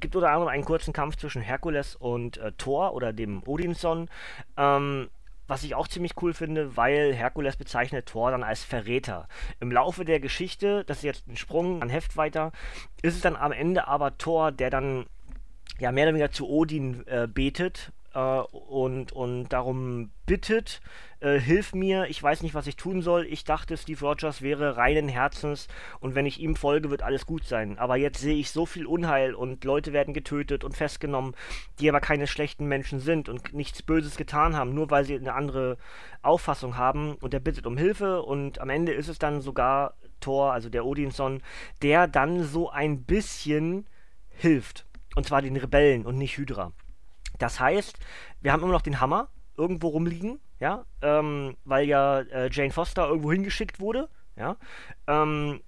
gibt 0.00 0.16
unter 0.16 0.28
anderem 0.28 0.48
einen 0.48 0.64
kurzen 0.64 0.92
Kampf 0.92 1.16
zwischen 1.16 1.42
Herkules 1.42 1.96
und 1.96 2.38
äh, 2.38 2.52
Thor 2.52 2.94
oder 2.94 3.12
dem 3.12 3.42
Odinson. 3.46 4.08
Ähm, 4.56 5.08
was 5.46 5.64
ich 5.64 5.74
auch 5.74 5.88
ziemlich 5.88 6.12
cool 6.22 6.32
finde, 6.32 6.76
weil 6.76 7.12
Herkules 7.12 7.56
bezeichnet 7.56 8.06
Thor 8.06 8.30
dann 8.30 8.44
als 8.44 8.62
Verräter. 8.62 9.26
Im 9.58 9.72
Laufe 9.72 10.04
der 10.04 10.20
Geschichte, 10.20 10.84
das 10.84 10.98
ist 10.98 11.02
jetzt 11.02 11.26
ein 11.26 11.36
Sprung 11.36 11.82
an 11.82 11.88
Heft 11.88 12.16
weiter, 12.16 12.52
ist 13.02 13.16
es 13.16 13.20
dann 13.20 13.34
am 13.34 13.50
Ende 13.50 13.88
aber 13.88 14.16
Thor, 14.16 14.52
der 14.52 14.70
dann 14.70 15.06
ja 15.80 15.90
mehr 15.90 16.04
oder 16.04 16.14
weniger 16.14 16.30
zu 16.30 16.48
Odin 16.48 17.04
äh, 17.08 17.26
betet 17.26 17.92
äh, 18.14 18.18
und, 18.18 19.12
und 19.12 19.48
darum 19.48 20.10
bittet, 20.26 20.80
äh, 21.20 21.38
hilf 21.38 21.74
mir, 21.74 22.06
ich 22.06 22.22
weiß 22.22 22.42
nicht, 22.42 22.54
was 22.54 22.66
ich 22.66 22.76
tun 22.76 23.02
soll. 23.02 23.26
Ich 23.26 23.44
dachte, 23.44 23.76
Steve 23.76 24.04
Rogers 24.04 24.42
wäre 24.42 24.76
reinen 24.76 25.08
Herzens 25.08 25.68
und 26.00 26.14
wenn 26.14 26.26
ich 26.26 26.40
ihm 26.40 26.56
folge, 26.56 26.90
wird 26.90 27.02
alles 27.02 27.26
gut 27.26 27.44
sein. 27.44 27.78
Aber 27.78 27.96
jetzt 27.96 28.20
sehe 28.20 28.36
ich 28.36 28.50
so 28.50 28.66
viel 28.66 28.86
Unheil 28.86 29.34
und 29.34 29.64
Leute 29.64 29.92
werden 29.92 30.14
getötet 30.14 30.64
und 30.64 30.76
festgenommen, 30.76 31.34
die 31.78 31.88
aber 31.88 32.00
keine 32.00 32.26
schlechten 32.26 32.66
Menschen 32.66 33.00
sind 33.00 33.28
und 33.28 33.52
nichts 33.52 33.82
Böses 33.82 34.16
getan 34.16 34.56
haben, 34.56 34.74
nur 34.74 34.90
weil 34.90 35.04
sie 35.04 35.14
eine 35.14 35.34
andere 35.34 35.76
Auffassung 36.22 36.76
haben. 36.76 37.14
Und 37.16 37.34
er 37.34 37.40
bittet 37.40 37.66
um 37.66 37.76
Hilfe 37.76 38.22
und 38.22 38.60
am 38.60 38.70
Ende 38.70 38.92
ist 38.92 39.08
es 39.08 39.18
dann 39.18 39.40
sogar 39.40 39.94
Thor, 40.20 40.52
also 40.52 40.68
der 40.68 40.84
Odinson, 40.84 41.42
der 41.82 42.06
dann 42.06 42.44
so 42.44 42.70
ein 42.70 43.04
bisschen 43.04 43.86
hilft. 44.28 44.86
Und 45.16 45.26
zwar 45.26 45.42
den 45.42 45.56
Rebellen 45.56 46.06
und 46.06 46.16
nicht 46.16 46.36
Hydra. 46.36 46.72
Das 47.40 47.58
heißt, 47.58 47.98
wir 48.40 48.52
haben 48.52 48.62
immer 48.62 48.72
noch 48.72 48.82
den 48.82 49.00
Hammer 49.00 49.28
irgendwo 49.56 49.88
rumliegen, 49.88 50.40
ja, 50.58 50.84
ähm, 51.02 51.56
weil 51.64 51.86
ja 51.86 52.20
äh, 52.20 52.48
Jane 52.50 52.70
Foster 52.70 53.08
irgendwo 53.08 53.32
hingeschickt 53.32 53.80
wurde, 53.80 54.08
ja. 54.36 54.56
Ähm, 55.06 55.60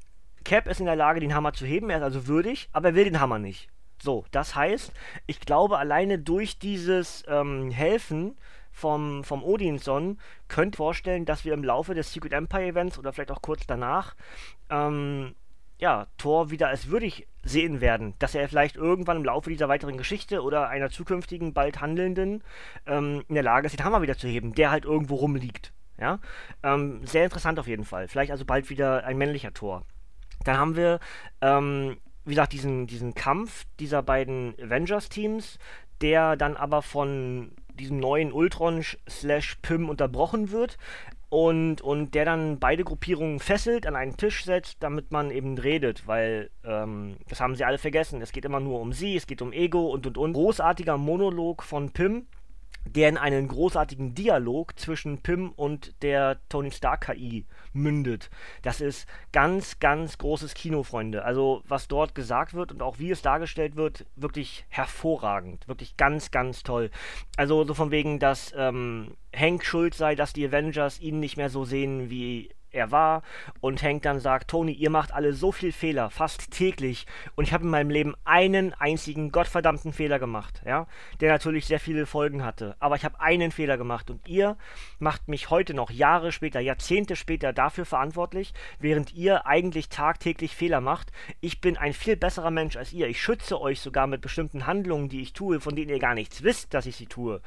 Cap 0.45 0.67
ist 0.67 0.81
in 0.81 0.87
der 0.87 0.97
Lage, 0.97 1.21
den 1.21 1.35
Hammer 1.35 1.53
zu 1.53 1.67
heben, 1.67 1.91
er 1.91 1.99
ist 1.99 2.03
also 2.03 2.27
würdig, 2.27 2.69
aber 2.73 2.89
er 2.89 2.95
will 2.95 3.05
den 3.05 3.21
Hammer 3.21 3.39
nicht. 3.39 3.69
So, 4.03 4.25
das 4.33 4.57
heißt, 4.57 4.93
ich 5.27 5.41
glaube, 5.41 5.79
alleine 5.79 6.19
durch 6.19 6.59
dieses 6.59 7.23
ähm, 7.29 7.71
Helfen 7.71 8.37
vom, 8.73 9.23
vom 9.23 9.45
Odinson 9.45 10.19
könnt 10.49 10.77
vorstellen, 10.77 11.25
dass 11.25 11.45
wir 11.45 11.53
im 11.53 11.63
Laufe 11.63 11.95
des 11.95 12.13
Secret 12.13 12.33
Empire 12.33 12.67
Events 12.67 12.99
oder 12.99 13.13
vielleicht 13.13 13.31
auch 13.31 13.43
kurz 13.43 13.67
danach 13.67 14.17
ähm, 14.71 15.35
ja, 15.83 16.07
Thor 16.17 16.53
wieder 16.53 16.69
als 16.69 16.91
würdig 16.91 17.27
sehen 17.43 17.81
werden, 17.81 18.15
dass 18.21 18.37
er 18.37 18.49
vielleicht 18.49 18.77
irgendwann 18.77 19.17
im 19.17 19.25
Laufe 19.25 19.51
dieser 19.51 19.69
weiteren 19.69 19.97
Geschichte 19.97 20.45
oder 20.45 20.69
einer 20.69 20.91
zukünftigen, 20.91 21.55
bald 21.55 21.81
handelnden 21.81 22.45
ähm, 22.87 23.25
in 23.27 23.35
der 23.35 23.43
Lage 23.43 23.67
ist, 23.67 23.77
den 23.77 23.85
Hammer 23.85 24.01
wieder 24.01 24.17
zu 24.17 24.29
heben, 24.29 24.55
der 24.55 24.71
halt 24.71 24.85
irgendwo 24.85 25.17
rumliegt. 25.17 25.73
Ja, 25.99 26.21
ähm, 26.63 27.05
sehr 27.05 27.25
interessant 27.25 27.59
auf 27.59 27.67
jeden 27.67 27.85
Fall. 27.85 28.07
Vielleicht 28.07 28.31
also 28.31 28.45
bald 28.45 28.71
wieder 28.71 29.03
ein 29.03 29.19
männlicher 29.19 29.53
Tor. 29.55 29.83
Dann 30.45 30.57
haben 30.57 30.77
wir, 30.77 31.01
ähm, 31.41 31.97
wie 32.25 32.31
gesagt, 32.31 32.53
diesen, 32.53 32.87
diesen 32.87 33.15
Kampf 33.15 33.65
dieser 33.81 34.05
beiden 34.05 34.55
Avengers-Teams, 34.63 35.59
der 36.01 36.37
dann 36.37 36.57
aber 36.57 36.83
von 36.83 37.57
diesem 37.75 37.99
neuen 37.99 38.31
Ultron 38.31 38.85
slash 39.09 39.57
Pym 39.63 39.89
unterbrochen 39.89 40.53
wird 40.53 40.79
und, 41.33 41.81
und 41.81 42.15
der 42.15 42.27
dann 42.27 42.59
beide 42.59 42.85
Gruppierungen 42.85 43.41
fesselt, 43.41 43.87
an 43.87 43.97
einen 43.97 44.19
Tisch 44.19 44.45
setzt, 44.45 44.83
damit 44.83 45.13
man 45.13 45.31
eben 45.31 45.57
redet, 45.57 46.07
weil 46.07 46.51
ähm, 46.63 47.17
das 47.27 47.41
haben 47.41 47.55
sie 47.55 47.65
alle 47.65 47.79
vergessen. 47.79 48.21
Es 48.21 48.33
geht 48.33 48.45
immer 48.45 48.61
nur 48.61 48.81
um 48.83 48.93
sie, 48.93 49.17
es 49.17 49.27
geht 49.27 49.41
um 49.41 49.51
Ego 49.51 49.87
und 49.87 50.07
und 50.07 50.19
und. 50.19 50.35
Großartiger 50.35 50.99
Monolog 50.99 51.63
von 51.63 51.91
Pym, 51.91 52.27
der 52.85 53.09
in 53.09 53.17
einen 53.17 53.49
großartigen 53.49 54.15
Dialog 54.15 54.79
zwischen 54.79 55.19
Pym 55.19 55.53
und 55.53 55.95
der 56.03 56.41
Tony 56.49 56.71
Stark 56.71 57.07
KI 57.07 57.47
mündet. 57.73 58.31
Das 58.63 58.81
ist 58.81 59.07
ganz, 59.33 59.79
ganz 59.79 60.19
großes 60.19 60.55
Kino, 60.55 60.83
Freunde. 60.83 61.25
Also 61.25 61.63
was 61.67 61.89
dort 61.89 62.15
gesagt 62.15 62.55
wird 62.55 62.73
und 62.73 62.83
auch 62.83 62.99
wie 62.99 63.11
es 63.11 63.23
dargestellt 63.23 63.77
wird, 63.77 64.07
wirklich 64.17 64.65
hervorragend. 64.69 65.67
Wirklich 65.69 65.97
ganz, 65.97 66.31
ganz 66.31 66.63
toll. 66.63 66.91
Also 67.37 67.65
so 67.65 67.75
von 67.75 67.91
wegen, 67.91 68.19
dass 68.19 68.53
ähm, 68.57 69.17
Hank 69.35 69.65
schuld 69.65 69.95
sei, 69.95 70.15
dass 70.15 70.33
die 70.33 70.47
Avengers 70.47 71.01
ihn 71.01 71.21
nicht 71.21 71.37
mehr 71.37 71.51
so 71.51 71.65
sehen, 71.65 72.11
wie 72.11 72.51
er 72.73 72.91
war 72.91 73.23
und 73.61 73.83
Hank 73.83 74.03
dann 74.03 74.21
sagt, 74.21 74.51
Tony, 74.51 74.73
ihr 74.73 74.91
macht 74.91 75.13
alle 75.13 75.33
so 75.33 75.53
viel 75.53 75.73
Fehler, 75.73 76.11
fast 76.11 76.51
täglich 76.51 77.07
und 77.35 77.45
ich 77.45 77.53
habe 77.53 77.65
in 77.65 77.71
meinem 77.71 77.91
Leben 77.91 78.15
einen 78.25 78.75
einzigen 78.75 79.31
gottverdammten 79.31 79.93
Fehler 79.93 80.19
gemacht, 80.19 80.63
ja, 80.65 80.87
der 81.21 81.33
natürlich 81.33 81.67
sehr 81.67 81.81
viele 81.81 82.07
Folgen 82.07 82.45
hatte, 82.45 82.77
aber 82.81 82.97
ich 82.97 83.05
habe 83.05 83.21
einen 83.21 83.53
Fehler 83.53 83.79
gemacht 83.79 84.11
und 84.11 84.27
ihr 84.29 84.57
macht 84.99 85.29
mich 85.29 85.51
heute 85.51 85.75
noch 85.75 85.91
Jahre 85.91 86.33
später, 86.33 86.61
Jahrzehnte 86.61 87.17
später 87.17 87.53
dafür 87.53 87.85
verantwortlich, 87.85 88.53
während 88.79 89.15
ihr 89.15 89.47
eigentlich 89.47 89.89
tagtäglich 89.89 90.55
Fehler 90.55 90.81
macht. 90.81 91.13
Ich 91.41 91.61
bin 91.61 91.77
ein 91.77 91.93
viel 91.93 92.17
besserer 92.17 92.51
Mensch 92.51 92.77
als 92.77 92.93
ihr. 92.93 93.09
Ich 93.09 93.21
schütze 93.21 93.61
euch 93.61 93.81
sogar 93.81 94.07
mit 94.07 94.21
bestimmten 94.21 94.67
Handlungen, 94.67 95.09
die 95.09 95.23
ich 95.23 95.33
tue, 95.33 95.61
von 95.61 95.77
denen 95.77 95.91
ihr 95.91 95.99
gar 95.99 96.15
nichts 96.15 96.43
wisst, 96.43 96.75
dass 96.75 96.87
ich 96.87 96.97
sie 96.97 97.07
tue. 97.07 97.41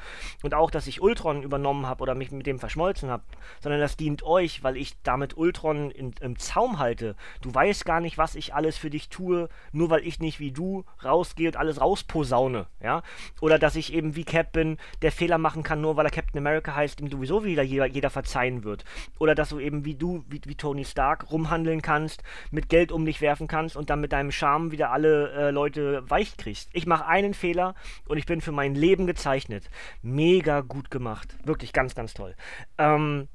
Und 0.43 0.53
auch, 0.53 0.71
dass 0.71 0.87
ich 0.87 1.01
Ultron 1.01 1.43
übernommen 1.43 1.87
habe 1.87 2.01
oder 2.01 2.15
mich 2.15 2.31
mit 2.31 2.45
dem 2.45 2.59
verschmolzen 2.59 3.09
habe, 3.09 3.23
sondern 3.59 3.81
das 3.81 3.97
dient 3.97 4.23
euch, 4.23 4.63
weil 4.63 4.77
ich 4.77 5.01
da 5.03 5.14
damit 5.15 5.37
Ultron 5.37 5.91
in, 5.91 6.13
im 6.19 6.37
Zaum 6.37 6.77
halte. 6.77 7.15
Du 7.41 7.53
weißt 7.53 7.85
gar 7.85 8.01
nicht, 8.01 8.17
was 8.17 8.35
ich 8.35 8.53
alles 8.53 8.77
für 8.77 8.89
dich 8.89 9.07
tue, 9.07 9.47
nur 9.71 9.89
weil 9.89 10.05
ich 10.05 10.19
nicht 10.19 10.41
wie 10.41 10.51
du 10.51 10.83
rausgehe 11.05 11.47
und 11.47 11.55
alles 11.55 11.79
rausposaune, 11.79 12.67
ja? 12.83 13.01
Oder 13.39 13.57
dass 13.57 13.77
ich 13.77 13.93
eben 13.93 14.17
wie 14.17 14.25
Cap 14.25 14.51
bin, 14.51 14.77
der 15.01 15.13
Fehler 15.13 15.37
machen 15.37 15.63
kann, 15.63 15.79
nur 15.79 15.95
weil 15.95 16.05
er 16.05 16.11
Captain 16.11 16.37
America 16.37 16.75
heißt, 16.75 16.99
dem 16.99 17.09
sowieso 17.09 17.45
wieder 17.45 17.63
jeder, 17.63 17.85
jeder 17.85 18.09
verzeihen 18.09 18.65
wird. 18.65 18.83
Oder 19.17 19.35
dass 19.35 19.49
du 19.49 19.59
eben 19.59 19.85
wie 19.85 19.95
du, 19.95 20.25
wie, 20.27 20.41
wie 20.43 20.55
Tony 20.55 20.83
Stark, 20.83 21.31
rumhandeln 21.31 21.81
kannst, 21.81 22.21
mit 22.51 22.67
Geld 22.67 22.91
um 22.91 23.05
dich 23.05 23.21
werfen 23.21 23.47
kannst 23.47 23.77
und 23.77 23.89
dann 23.89 24.01
mit 24.01 24.11
deinem 24.11 24.33
Charme 24.33 24.71
wieder 24.71 24.91
alle 24.91 25.31
äh, 25.31 25.51
Leute 25.51 26.03
weich 26.09 26.35
kriegst. 26.35 26.69
Ich 26.73 26.85
mache 26.85 27.05
einen 27.05 27.33
Fehler 27.33 27.73
und 28.05 28.17
ich 28.17 28.25
bin 28.25 28.41
für 28.41 28.51
mein 28.51 28.75
Leben 28.75 29.07
gezeichnet. 29.07 29.69
Mega 30.01 30.59
gut 30.59 30.91
gemacht. 30.91 31.37
Wirklich 31.45 31.71
ganz, 31.71 31.95
ganz 31.95 32.13
toll. 32.13 32.35
Ähm, 32.77 33.29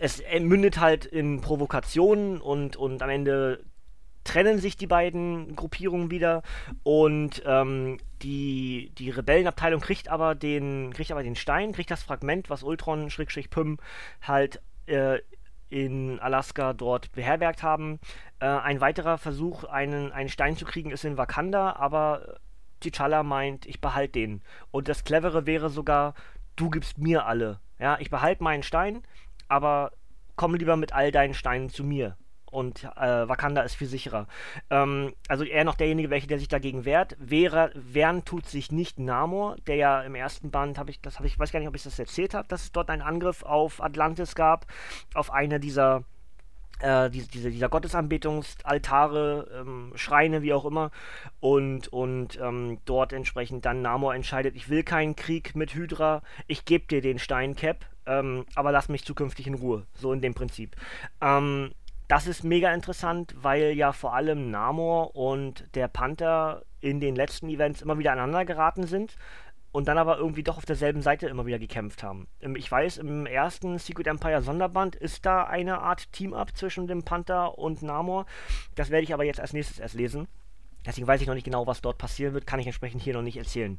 es 0.00 0.22
mündet 0.40 0.80
halt 0.80 1.04
in 1.04 1.42
Provokationen 1.42 2.40
und, 2.40 2.76
und 2.76 3.02
am 3.02 3.10
Ende 3.10 3.62
trennen 4.24 4.58
sich 4.58 4.76
die 4.76 4.86
beiden 4.86 5.54
Gruppierungen 5.56 6.10
wieder 6.10 6.42
und 6.82 7.42
ähm, 7.44 7.98
die, 8.22 8.92
die 8.98 9.10
Rebellenabteilung 9.10 9.80
kriegt 9.80 10.08
aber 10.08 10.34
den 10.34 10.92
kriegt 10.92 11.12
aber 11.12 11.22
den 11.22 11.36
Stein, 11.36 11.72
kriegt 11.72 11.90
das 11.90 12.02
Fragment, 12.02 12.50
was 12.50 12.62
Ultron 12.62 13.08
Pym 13.50 13.78
halt 14.22 14.62
äh, 14.86 15.18
in 15.68 16.18
Alaska 16.18 16.72
dort 16.72 17.12
beherbergt 17.12 17.62
haben. 17.62 18.00
Äh, 18.40 18.46
ein 18.46 18.80
weiterer 18.80 19.18
Versuch, 19.18 19.64
einen, 19.64 20.12
einen 20.12 20.28
Stein 20.28 20.56
zu 20.56 20.64
kriegen, 20.64 20.90
ist 20.90 21.04
in 21.04 21.16
Wakanda, 21.16 21.76
aber 21.76 22.40
T'Challa 22.82 23.22
meint, 23.22 23.66
ich 23.66 23.80
behalte 23.80 24.12
den. 24.12 24.42
Und 24.70 24.88
das 24.88 25.04
Clevere 25.04 25.46
wäre 25.46 25.70
sogar, 25.70 26.14
du 26.56 26.70
gibst 26.70 26.98
mir 26.98 27.26
alle. 27.26 27.60
Ja, 27.78 27.98
ich 28.00 28.10
behalte 28.10 28.42
meinen 28.42 28.62
Stein, 28.62 29.02
aber 29.50 29.90
komm 30.36 30.54
lieber 30.54 30.76
mit 30.76 30.94
all 30.94 31.10
deinen 31.10 31.34
Steinen 31.34 31.68
zu 31.68 31.84
mir. 31.84 32.16
Und 32.50 32.84
äh, 32.96 33.28
Wakanda 33.28 33.62
ist 33.62 33.74
viel 33.74 33.86
sicherer. 33.86 34.26
Ähm, 34.70 35.14
also 35.28 35.44
eher 35.44 35.64
noch 35.64 35.76
derjenige, 35.76 36.10
welcher 36.10 36.26
der 36.26 36.38
sich 36.38 36.48
dagegen 36.48 36.84
wehrt. 36.84 37.16
Wäre, 37.20 37.70
wehren 37.74 38.24
tut 38.24 38.46
sich 38.46 38.72
nicht 38.72 38.98
Namor, 38.98 39.56
der 39.66 39.76
ja 39.76 40.02
im 40.02 40.16
ersten 40.16 40.50
Band, 40.50 40.78
habe 40.78 40.90
ich, 40.90 41.00
das 41.00 41.18
habe 41.18 41.28
ich, 41.28 41.38
weiß 41.38 41.52
gar 41.52 41.60
nicht, 41.60 41.68
ob 41.68 41.76
ich 41.76 41.84
das 41.84 41.98
erzählt 41.98 42.34
habe, 42.34 42.48
dass 42.48 42.64
es 42.64 42.72
dort 42.72 42.90
einen 42.90 43.02
Angriff 43.02 43.44
auf 43.44 43.80
Atlantis 43.80 44.34
gab, 44.34 44.66
auf 45.14 45.32
eine 45.32 45.60
dieser 45.60 46.02
äh, 46.80 47.10
diese, 47.10 47.28
diese, 47.28 47.50
dieser 47.50 47.68
Gottesanbetungsaltare, 47.68 49.60
ähm, 49.60 49.92
Schreine, 49.94 50.42
wie 50.42 50.52
auch 50.52 50.64
immer, 50.64 50.90
und, 51.38 51.88
und 51.88 52.38
ähm, 52.40 52.78
dort 52.84 53.12
entsprechend 53.12 53.64
dann 53.64 53.82
Namor 53.82 54.14
entscheidet, 54.14 54.56
ich 54.56 54.68
will 54.68 54.82
keinen 54.82 55.14
Krieg 55.14 55.54
mit 55.54 55.74
Hydra, 55.74 56.22
ich 56.46 56.64
gebe 56.64 56.86
dir 56.86 57.02
den 57.02 57.18
Steincap, 57.18 57.84
ähm, 58.10 58.44
aber 58.54 58.72
lass 58.72 58.88
mich 58.88 59.04
zukünftig 59.04 59.46
in 59.46 59.54
Ruhe, 59.54 59.86
so 59.94 60.12
in 60.12 60.20
dem 60.20 60.34
Prinzip. 60.34 60.76
Ähm, 61.20 61.70
das 62.08 62.26
ist 62.26 62.42
mega 62.42 62.74
interessant, 62.74 63.34
weil 63.40 63.70
ja 63.72 63.92
vor 63.92 64.14
allem 64.14 64.50
Namor 64.50 65.14
und 65.14 65.64
der 65.76 65.86
Panther 65.86 66.64
in 66.80 66.98
den 66.98 67.14
letzten 67.14 67.48
Events 67.48 67.82
immer 67.82 67.98
wieder 67.98 68.12
aneinander 68.12 68.44
geraten 68.44 68.86
sind 68.86 69.16
und 69.70 69.86
dann 69.86 69.96
aber 69.96 70.18
irgendwie 70.18 70.42
doch 70.42 70.56
auf 70.56 70.66
derselben 70.66 71.02
Seite 71.02 71.28
immer 71.28 71.46
wieder 71.46 71.60
gekämpft 71.60 72.02
haben. 72.02 72.26
Ich 72.56 72.70
weiß, 72.70 72.98
im 72.98 73.26
ersten 73.26 73.78
Secret 73.78 74.08
Empire 74.08 74.42
Sonderband 74.42 74.96
ist 74.96 75.24
da 75.24 75.44
eine 75.44 75.80
Art 75.80 76.10
Team-Up 76.12 76.56
zwischen 76.56 76.88
dem 76.88 77.04
Panther 77.04 77.56
und 77.58 77.82
Namor. 77.82 78.26
Das 78.74 78.90
werde 78.90 79.04
ich 79.04 79.14
aber 79.14 79.24
jetzt 79.24 79.40
als 79.40 79.52
nächstes 79.52 79.78
erst 79.78 79.94
lesen. 79.94 80.26
Deswegen 80.84 81.06
weiß 81.06 81.20
ich 81.20 81.28
noch 81.28 81.34
nicht 81.34 81.44
genau, 81.44 81.68
was 81.68 81.82
dort 81.82 81.98
passieren 81.98 82.34
wird, 82.34 82.46
kann 82.46 82.58
ich 82.58 82.66
entsprechend 82.66 83.02
hier 83.02 83.14
noch 83.14 83.22
nicht 83.22 83.36
erzählen. 83.36 83.78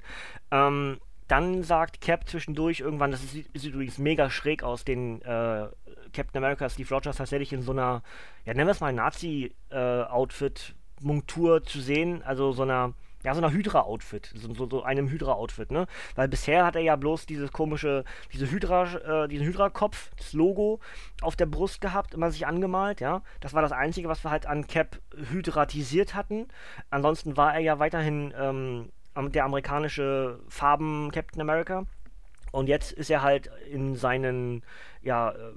Ähm, 0.52 1.00
dann 1.32 1.64
sagt 1.64 2.02
Cap 2.02 2.28
zwischendurch 2.28 2.82
irgendwann, 2.82 3.12
das 3.12 3.22
sieht, 3.32 3.48
sieht 3.54 3.74
übrigens 3.74 3.98
mega 3.98 4.30
schräg 4.30 4.64
aus, 4.64 4.84
den 4.84 5.22
äh, 5.22 5.68
Captain 6.12 6.44
America 6.44 6.70
Steve 6.70 6.94
Rogers 6.94 7.16
tatsächlich 7.16 7.54
in 7.54 7.62
so 7.62 7.72
einer, 7.72 8.04
ja 8.46 8.54
nennen 8.54 8.68
wir 8.68 8.72
es 8.72 8.82
mal 8.82 8.92
Nazi-Outfit, 8.92 10.76
äh, 11.04 11.62
zu 11.62 11.80
sehen, 11.80 12.22
also 12.24 12.52
so 12.52 12.64
einer 12.64 12.94
ja, 13.24 13.36
so 13.36 13.42
einer 13.42 13.54
Hydra-Outfit, 13.54 14.34
so, 14.36 14.52
so, 14.54 14.68
so, 14.68 14.84
einem 14.84 15.08
Hydra-Outfit, 15.08 15.70
ne? 15.70 15.86
Weil 16.16 16.28
bisher 16.28 16.66
hat 16.66 16.76
er 16.76 16.82
ja 16.82 16.96
bloß 16.96 17.28
dieses 17.28 17.52
komische, 17.52 18.04
diese 18.34 18.50
Hydra, 18.50 19.26
äh, 19.26 19.28
diesen 19.28 19.46
Hydra-Kopf, 19.46 20.10
das 20.18 20.34
Logo 20.34 20.80
auf 21.22 21.36
der 21.36 21.46
Brust 21.46 21.82
gehabt, 21.82 22.16
immer 22.16 22.32
sich 22.32 22.48
angemalt, 22.48 23.00
ja. 23.00 23.22
Das 23.40 23.54
war 23.54 23.62
das 23.62 23.74
Einzige, 23.74 24.10
was 24.10 24.26
wir 24.26 24.32
halt 24.32 24.48
an 24.48 24.66
Cap 24.66 25.00
hydratisiert 25.32 26.16
hatten. 26.16 26.48
Ansonsten 26.90 27.38
war 27.38 27.54
er 27.54 27.60
ja 27.60 27.78
weiterhin 27.78 28.34
ähm, 28.36 28.90
der 29.16 29.46
amerikanische 29.46 30.40
Farben 30.48 31.12
Captain 31.12 31.42
America. 31.42 31.86
Und 32.52 32.68
jetzt 32.68 32.92
ist 32.92 33.10
er 33.10 33.22
halt 33.22 33.50
in 33.70 33.96
seinen 33.96 34.64
ja, 35.02 35.32
äh, 35.32 35.54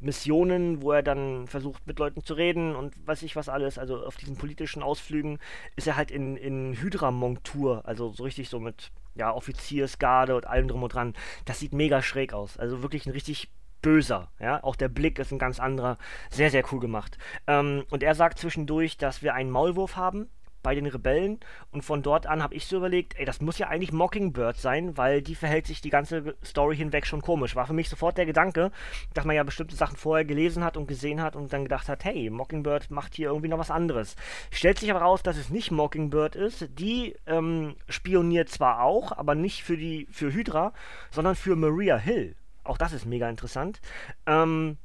Missionen, 0.00 0.80
wo 0.80 0.92
er 0.92 1.02
dann 1.02 1.48
versucht, 1.48 1.86
mit 1.86 1.98
Leuten 1.98 2.22
zu 2.22 2.34
reden 2.34 2.76
und 2.76 2.94
weiß 3.06 3.22
ich 3.22 3.34
was 3.34 3.48
alles. 3.48 3.78
Also 3.78 4.04
auf 4.04 4.16
diesen 4.16 4.36
politischen 4.36 4.82
Ausflügen 4.82 5.38
ist 5.74 5.88
er 5.88 5.96
halt 5.96 6.10
in, 6.10 6.36
in 6.36 6.74
Hydra-Montur, 6.74 7.82
also 7.84 8.12
so 8.12 8.22
richtig 8.22 8.48
so 8.48 8.60
mit 8.60 8.92
ja, 9.16 9.32
Offiziersgarde 9.34 10.36
und 10.36 10.46
allem 10.46 10.68
drum 10.68 10.82
und 10.84 10.94
dran. 10.94 11.14
Das 11.46 11.58
sieht 11.58 11.72
mega 11.72 12.00
schräg 12.00 12.32
aus. 12.32 12.56
Also 12.58 12.82
wirklich 12.82 13.06
ein 13.06 13.12
richtig 13.12 13.50
böser. 13.82 14.30
Ja? 14.38 14.62
Auch 14.62 14.76
der 14.76 14.88
Blick 14.88 15.18
ist 15.18 15.32
ein 15.32 15.38
ganz 15.38 15.58
anderer. 15.58 15.98
Sehr, 16.30 16.50
sehr 16.50 16.64
cool 16.72 16.80
gemacht. 16.80 17.18
Ähm, 17.46 17.84
und 17.90 18.02
er 18.02 18.14
sagt 18.14 18.38
zwischendurch, 18.38 18.98
dass 18.98 19.22
wir 19.22 19.34
einen 19.34 19.50
Maulwurf 19.50 19.96
haben, 19.96 20.28
bei 20.66 20.74
den 20.74 20.86
Rebellen 20.86 21.38
und 21.70 21.84
von 21.84 22.02
dort 22.02 22.26
an 22.26 22.42
habe 22.42 22.56
ich 22.56 22.66
so 22.66 22.78
überlegt, 22.78 23.16
ey, 23.16 23.24
das 23.24 23.40
muss 23.40 23.56
ja 23.56 23.68
eigentlich 23.68 23.92
Mockingbird 23.92 24.56
sein, 24.56 24.96
weil 24.96 25.22
die 25.22 25.36
verhält 25.36 25.68
sich 25.68 25.80
die 25.80 25.90
ganze 25.90 26.34
Story 26.44 26.74
hinweg 26.76 27.06
schon 27.06 27.22
komisch. 27.22 27.54
War 27.54 27.68
für 27.68 27.72
mich 27.72 27.88
sofort 27.88 28.18
der 28.18 28.26
Gedanke, 28.26 28.72
dass 29.14 29.24
man 29.24 29.36
ja 29.36 29.44
bestimmte 29.44 29.76
Sachen 29.76 29.96
vorher 29.96 30.24
gelesen 30.24 30.64
hat 30.64 30.76
und 30.76 30.88
gesehen 30.88 31.22
hat 31.22 31.36
und 31.36 31.52
dann 31.52 31.62
gedacht 31.62 31.88
hat, 31.88 32.04
hey, 32.04 32.30
Mockingbird 32.30 32.90
macht 32.90 33.14
hier 33.14 33.28
irgendwie 33.28 33.46
noch 33.46 33.60
was 33.60 33.70
anderes. 33.70 34.16
Stellt 34.50 34.80
sich 34.80 34.90
aber 34.90 35.02
raus, 35.02 35.22
dass 35.22 35.36
es 35.36 35.50
nicht 35.50 35.70
Mockingbird 35.70 36.34
ist. 36.34 36.68
Die 36.76 37.14
ähm, 37.28 37.76
spioniert 37.88 38.48
zwar 38.48 38.82
auch, 38.82 39.12
aber 39.12 39.36
nicht 39.36 39.62
für 39.62 39.76
die 39.76 40.08
für 40.10 40.32
Hydra, 40.32 40.72
sondern 41.12 41.36
für 41.36 41.54
Maria 41.54 41.96
Hill. 41.96 42.34
Auch 42.64 42.76
das 42.76 42.92
ist 42.92 43.06
mega 43.06 43.30
interessant. 43.30 43.80
Ähm, 44.26 44.78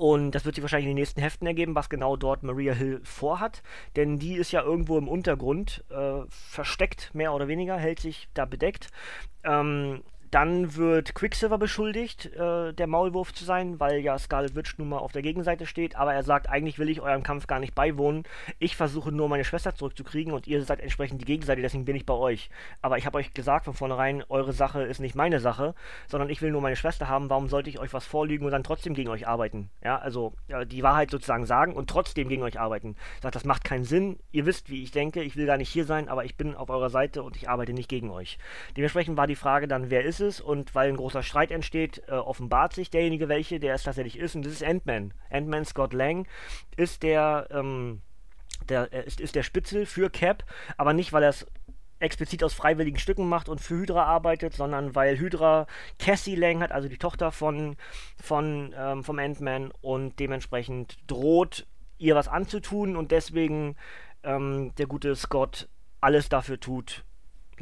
Und 0.00 0.30
das 0.30 0.46
wird 0.46 0.54
sich 0.54 0.62
wahrscheinlich 0.62 0.86
in 0.88 0.96
den 0.96 1.00
nächsten 1.02 1.20
Heften 1.20 1.46
ergeben, 1.46 1.74
was 1.74 1.90
genau 1.90 2.16
dort 2.16 2.42
Maria 2.42 2.72
Hill 2.72 3.02
vorhat. 3.04 3.62
Denn 3.96 4.18
die 4.18 4.32
ist 4.32 4.50
ja 4.50 4.62
irgendwo 4.62 4.96
im 4.96 5.08
Untergrund 5.08 5.84
äh, 5.90 6.22
versteckt, 6.30 7.10
mehr 7.12 7.34
oder 7.34 7.48
weniger, 7.48 7.76
hält 7.76 8.00
sich 8.00 8.26
da 8.32 8.46
bedeckt. 8.46 8.88
Ähm, 9.44 10.00
dann 10.30 10.76
wird 10.76 11.14
Quicksilver 11.14 11.58
beschuldigt, 11.58 12.26
äh, 12.36 12.72
der 12.72 12.86
Maulwurf 12.86 13.34
zu 13.34 13.44
sein, 13.44 13.80
weil 13.80 13.98
ja 13.98 14.16
Scarlet 14.16 14.54
Witch 14.54 14.78
nun 14.78 14.90
mal 14.90 14.98
auf 14.98 15.10
der 15.10 15.22
Gegenseite 15.22 15.66
steht. 15.66 15.96
Aber 15.96 16.14
er 16.14 16.22
sagt, 16.22 16.48
eigentlich 16.48 16.78
will 16.78 16.88
ich 16.88 17.00
eurem 17.00 17.24
Kampf 17.24 17.48
gar 17.48 17.58
nicht 17.58 17.74
beiwohnen. 17.74 18.22
Ich 18.60 18.76
versuche 18.76 19.10
nur 19.10 19.28
meine 19.28 19.44
Schwester 19.44 19.74
zurückzukriegen 19.74 20.32
und 20.32 20.46
ihr 20.46 20.62
seid 20.62 20.80
entsprechend 20.80 21.20
die 21.20 21.24
Gegenseite, 21.24 21.62
deswegen 21.62 21.84
bin 21.84 21.96
ich 21.96 22.06
bei 22.06 22.14
euch. 22.14 22.48
Aber 22.80 22.96
ich 22.96 23.06
habe 23.06 23.18
euch 23.18 23.34
gesagt 23.34 23.64
von 23.64 23.74
vornherein, 23.74 24.22
eure 24.28 24.52
Sache 24.52 24.82
ist 24.82 25.00
nicht 25.00 25.16
meine 25.16 25.40
Sache, 25.40 25.74
sondern 26.06 26.30
ich 26.30 26.42
will 26.42 26.52
nur 26.52 26.60
meine 26.60 26.76
Schwester 26.76 27.08
haben. 27.08 27.28
Warum 27.28 27.48
sollte 27.48 27.68
ich 27.68 27.80
euch 27.80 27.92
was 27.92 28.06
vorlügen 28.06 28.44
und 28.44 28.52
dann 28.52 28.62
trotzdem 28.62 28.94
gegen 28.94 29.10
euch 29.10 29.26
arbeiten? 29.26 29.68
Ja, 29.82 29.98
also 29.98 30.34
ja, 30.46 30.64
die 30.64 30.84
Wahrheit 30.84 31.10
sozusagen 31.10 31.44
sagen 31.44 31.72
und 31.72 31.90
trotzdem 31.90 32.28
gegen 32.28 32.44
euch 32.44 32.60
arbeiten. 32.60 32.94
Sagt, 33.20 33.34
das 33.34 33.44
macht 33.44 33.64
keinen 33.64 33.84
Sinn. 33.84 34.20
Ihr 34.30 34.46
wisst, 34.46 34.70
wie 34.70 34.84
ich 34.84 34.92
denke. 34.92 35.24
Ich 35.24 35.34
will 35.34 35.46
gar 35.46 35.56
nicht 35.56 35.70
hier 35.70 35.84
sein, 35.84 36.08
aber 36.08 36.24
ich 36.24 36.36
bin 36.36 36.54
auf 36.54 36.70
eurer 36.70 36.90
Seite 36.90 37.24
und 37.24 37.34
ich 37.34 37.48
arbeite 37.48 37.72
nicht 37.72 37.88
gegen 37.88 38.10
euch. 38.10 38.38
Dementsprechend 38.76 39.16
war 39.16 39.26
die 39.26 39.34
Frage 39.34 39.66
dann, 39.66 39.90
wer 39.90 40.04
ist 40.04 40.19
es 40.20 40.40
und 40.40 40.74
weil 40.74 40.88
ein 40.88 40.96
großer 40.96 41.22
Streit 41.22 41.50
entsteht, 41.50 42.02
äh, 42.08 42.12
offenbart 42.12 42.72
sich 42.72 42.90
derjenige 42.90 43.28
welche, 43.28 43.60
der 43.60 43.74
es 43.74 43.84
tatsächlich 43.84 44.18
ist 44.18 44.34
und 44.34 44.44
das 44.44 44.52
ist 44.52 44.64
Ant-Man. 44.64 45.14
Ant-Man 45.30 45.64
Scott 45.64 45.92
Lang 45.92 46.26
ist 46.76 47.02
der, 47.02 47.48
ähm, 47.50 48.02
der 48.68 48.92
äh, 48.92 49.04
ist, 49.06 49.20
ist 49.20 49.34
der 49.34 49.42
Spitzel 49.42 49.86
für 49.86 50.10
Cap, 50.10 50.44
aber 50.76 50.92
nicht, 50.92 51.12
weil 51.12 51.22
er 51.22 51.30
es 51.30 51.46
explizit 52.00 52.42
aus 52.42 52.54
freiwilligen 52.54 52.98
Stücken 52.98 53.28
macht 53.28 53.48
und 53.48 53.60
für 53.60 53.74
Hydra 53.74 54.04
arbeitet, 54.04 54.54
sondern 54.54 54.94
weil 54.94 55.18
Hydra 55.18 55.66
Cassie 55.98 56.34
Lang 56.34 56.62
hat, 56.62 56.72
also 56.72 56.88
die 56.88 56.98
Tochter 56.98 57.30
von, 57.30 57.76
von 58.20 58.74
ähm, 58.76 59.04
vom 59.04 59.18
Ant-Man 59.18 59.70
und 59.82 60.18
dementsprechend 60.18 60.98
droht 61.06 61.66
ihr 61.98 62.14
was 62.14 62.28
anzutun 62.28 62.96
und 62.96 63.10
deswegen 63.10 63.76
ähm, 64.22 64.74
der 64.76 64.86
gute 64.86 65.14
Scott 65.14 65.68
alles 66.00 66.30
dafür 66.30 66.58
tut, 66.58 67.04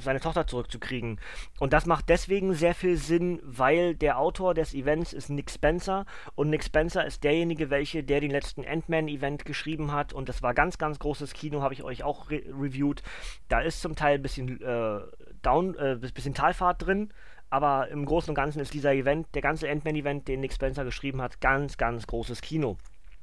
seine 0.02 0.20
Tochter 0.20 0.46
zurückzukriegen. 0.46 1.20
Und 1.58 1.72
das 1.72 1.86
macht 1.86 2.08
deswegen 2.08 2.54
sehr 2.54 2.74
viel 2.74 2.96
Sinn, 2.96 3.40
weil 3.42 3.94
der 3.94 4.18
Autor 4.18 4.54
des 4.54 4.74
Events 4.74 5.12
ist 5.12 5.30
Nick 5.30 5.50
Spencer 5.50 6.06
und 6.34 6.50
Nick 6.50 6.64
Spencer 6.64 7.04
ist 7.04 7.24
derjenige, 7.24 7.70
welche, 7.70 8.02
der 8.04 8.20
den 8.20 8.30
letzten 8.30 8.64
Ant-Man-Event 8.64 9.44
geschrieben 9.44 9.92
hat 9.92 10.12
und 10.12 10.28
das 10.28 10.42
war 10.42 10.54
ganz, 10.54 10.78
ganz 10.78 10.98
großes 10.98 11.34
Kino, 11.34 11.62
habe 11.62 11.74
ich 11.74 11.82
euch 11.82 12.02
auch 12.02 12.30
re 12.30 12.42
reviewed. 12.48 13.02
Da 13.48 13.60
ist 13.60 13.80
zum 13.80 13.96
Teil 13.96 14.16
ein 14.16 14.22
bisschen 14.22 14.60
äh, 14.60 15.00
Down, 15.42 15.74
äh, 15.76 15.96
bisschen 15.96 16.34
Talfahrt 16.34 16.86
drin, 16.86 17.12
aber 17.50 17.88
im 17.88 18.04
Großen 18.04 18.30
und 18.30 18.34
Ganzen 18.34 18.60
ist 18.60 18.74
dieser 18.74 18.92
Event, 18.92 19.26
der 19.34 19.42
ganze 19.42 19.68
Ant-Man-Event, 19.68 20.28
den 20.28 20.40
Nick 20.40 20.52
Spencer 20.52 20.84
geschrieben 20.84 21.22
hat, 21.22 21.40
ganz, 21.40 21.76
ganz 21.76 22.06
großes 22.06 22.40
Kino. 22.40 22.76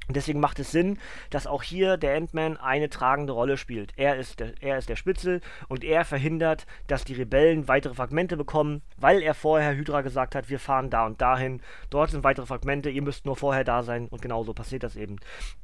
Deswegen 0.09 0.39
macht 0.39 0.59
es 0.59 0.71
Sinn, 0.71 0.99
dass 1.29 1.47
auch 1.47 1.63
hier 1.63 1.97
der 1.97 2.15
Ant-Man 2.15 2.57
eine 2.57 2.89
tragende 2.89 3.33
Rolle 3.33 3.57
spielt. 3.57 3.93
Er 3.95 4.17
ist, 4.17 4.39
der, 4.39 4.53
er 4.61 4.77
ist 4.77 4.89
der 4.89 4.95
Spitzel 4.95 5.41
und 5.67 5.83
er 5.83 6.05
verhindert, 6.05 6.67
dass 6.87 7.05
die 7.05 7.13
Rebellen 7.13 7.67
weitere 7.67 7.95
Fragmente 7.95 8.37
bekommen, 8.37 8.81
weil 8.97 9.21
er 9.21 9.33
vorher 9.33 9.75
Hydra 9.75 10.01
gesagt 10.01 10.35
hat, 10.35 10.49
wir 10.49 10.59
fahren 10.59 10.89
da 10.89 11.05
und 11.05 11.21
dahin. 11.21 11.61
Dort 11.89 12.11
sind 12.11 12.23
weitere 12.23 12.45
Fragmente, 12.45 12.89
ihr 12.89 13.01
müsst 13.01 13.25
nur 13.25 13.35
vorher 13.35 13.63
da 13.63 13.83
sein 13.83 14.07
und 14.07 14.21
genauso 14.21 14.53
passiert 14.53 14.83
das 14.83 14.95
eben. 14.95 15.17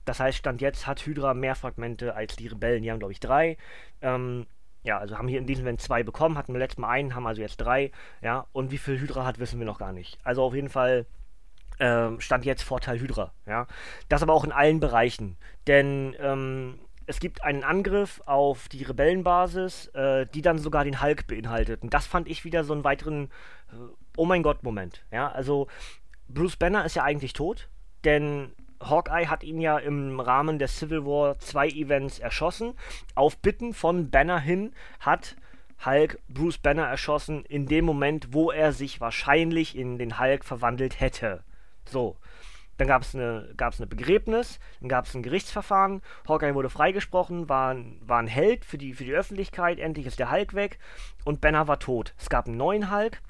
Das 0.05 0.19
heißt, 0.19 0.39
Stand 0.39 0.61
jetzt 0.61 0.87
hat 0.87 1.05
Hydra 1.05 1.33
mehr 1.33 1.55
Fragmente 1.55 2.15
als 2.15 2.35
die 2.35 2.47
Rebellen. 2.47 2.83
Die 2.83 2.91
haben, 2.91 2.99
glaube 2.99 3.13
ich, 3.13 3.19
drei. 3.19 3.57
Ähm, 4.01 4.47
ja, 4.83 4.97
also 4.97 5.17
haben 5.17 5.27
hier 5.27 5.39
in 5.39 5.45
diesem 5.45 5.65
Event 5.65 5.81
zwei 5.81 6.01
bekommen, 6.01 6.37
hatten 6.37 6.53
wir 6.53 6.59
letztes 6.59 6.79
Mal 6.79 6.89
einen, 6.89 7.13
haben 7.13 7.27
also 7.27 7.41
jetzt 7.41 7.57
drei. 7.57 7.91
Ja, 8.21 8.47
und 8.51 8.71
wie 8.71 8.79
viel 8.79 8.99
Hydra 8.99 9.25
hat, 9.25 9.39
wissen 9.39 9.59
wir 9.59 9.65
noch 9.65 9.77
gar 9.77 9.93
nicht. 9.93 10.17
Also 10.23 10.43
auf 10.43 10.55
jeden 10.55 10.69
Fall 10.69 11.05
ähm, 11.81 12.21
stand 12.21 12.45
jetzt 12.45 12.61
Vorteil 12.61 12.99
Hydra. 12.99 13.33
Ja? 13.47 13.67
Das 14.07 14.21
aber 14.21 14.33
auch 14.33 14.45
in 14.45 14.51
allen 14.51 14.79
Bereichen. 14.79 15.35
Denn 15.67 16.15
ähm, 16.19 16.79
es 17.07 17.19
gibt 17.19 17.43
einen 17.43 17.63
Angriff 17.63 18.21
auf 18.25 18.69
die 18.69 18.83
Rebellenbasis, 18.83 19.87
äh, 19.87 20.27
die 20.27 20.43
dann 20.43 20.59
sogar 20.59 20.83
den 20.83 21.01
Hulk 21.01 21.25
beinhaltet. 21.27 21.81
Und 21.81 21.93
das 21.93 22.05
fand 22.05 22.29
ich 22.29 22.45
wieder 22.45 22.63
so 22.63 22.73
einen 22.73 22.83
weiteren 22.83 23.25
äh, 23.71 23.75
Oh 24.15 24.25
mein 24.25 24.43
Gott-Moment. 24.43 25.03
Ja? 25.11 25.31
Also 25.31 25.67
Bruce 26.29 26.55
Banner 26.55 26.85
ist 26.85 26.95
ja 26.95 27.03
eigentlich 27.03 27.33
tot, 27.33 27.67
denn 28.03 28.53
Hawkeye 28.79 29.27
hat 29.27 29.43
ihn 29.43 29.59
ja 29.59 29.77
im 29.79 30.19
Rahmen 30.19 30.59
des 30.59 30.77
Civil 30.77 31.05
War 31.05 31.39
2 31.39 31.69
Events 31.69 32.19
erschossen. 32.19 32.73
Auf 33.15 33.37
Bitten 33.39 33.73
von 33.73 34.11
Banner 34.11 34.39
hin 34.39 34.73
hat 34.99 35.35
Hulk 35.83 36.19
Bruce 36.29 36.59
Banner 36.59 36.85
erschossen 36.85 37.43
in 37.45 37.65
dem 37.65 37.85
Moment, 37.85 38.33
wo 38.33 38.51
er 38.51 38.71
sich 38.71 39.01
wahrscheinlich 39.01 39.75
in 39.75 39.97
den 39.97 40.19
Hulk 40.19 40.45
verwandelt 40.45 40.99
hätte. 40.99 41.43
So. 41.89 42.17
Dann 42.77 42.87
gab 42.87 43.03
es 43.03 43.13
eine, 43.13 43.53
gab's 43.57 43.79
eine 43.79 43.85
Begräbnis, 43.85 44.59
dann 44.79 44.89
gab 44.89 45.05
es 45.05 45.13
ein 45.13 45.21
Gerichtsverfahren. 45.21 46.01
Hawkeye 46.27 46.55
wurde 46.55 46.69
freigesprochen, 46.69 47.47
war, 47.47 47.75
war 47.99 48.17
ein 48.17 48.27
Held 48.27 48.65
für 48.65 48.79
die, 48.79 48.93
für 48.93 49.03
die 49.03 49.13
Öffentlichkeit. 49.13 49.77
Endlich 49.77 50.07
ist 50.07 50.17
der 50.17 50.31
Hulk 50.31 50.55
weg 50.55 50.79
und 51.23 51.41
Banner 51.41 51.67
war 51.67 51.77
tot. 51.77 52.15
Es 52.17 52.29
gab 52.29 52.47
einen 52.47 52.57
neuen 52.57 52.91
Hulk, 52.91 53.21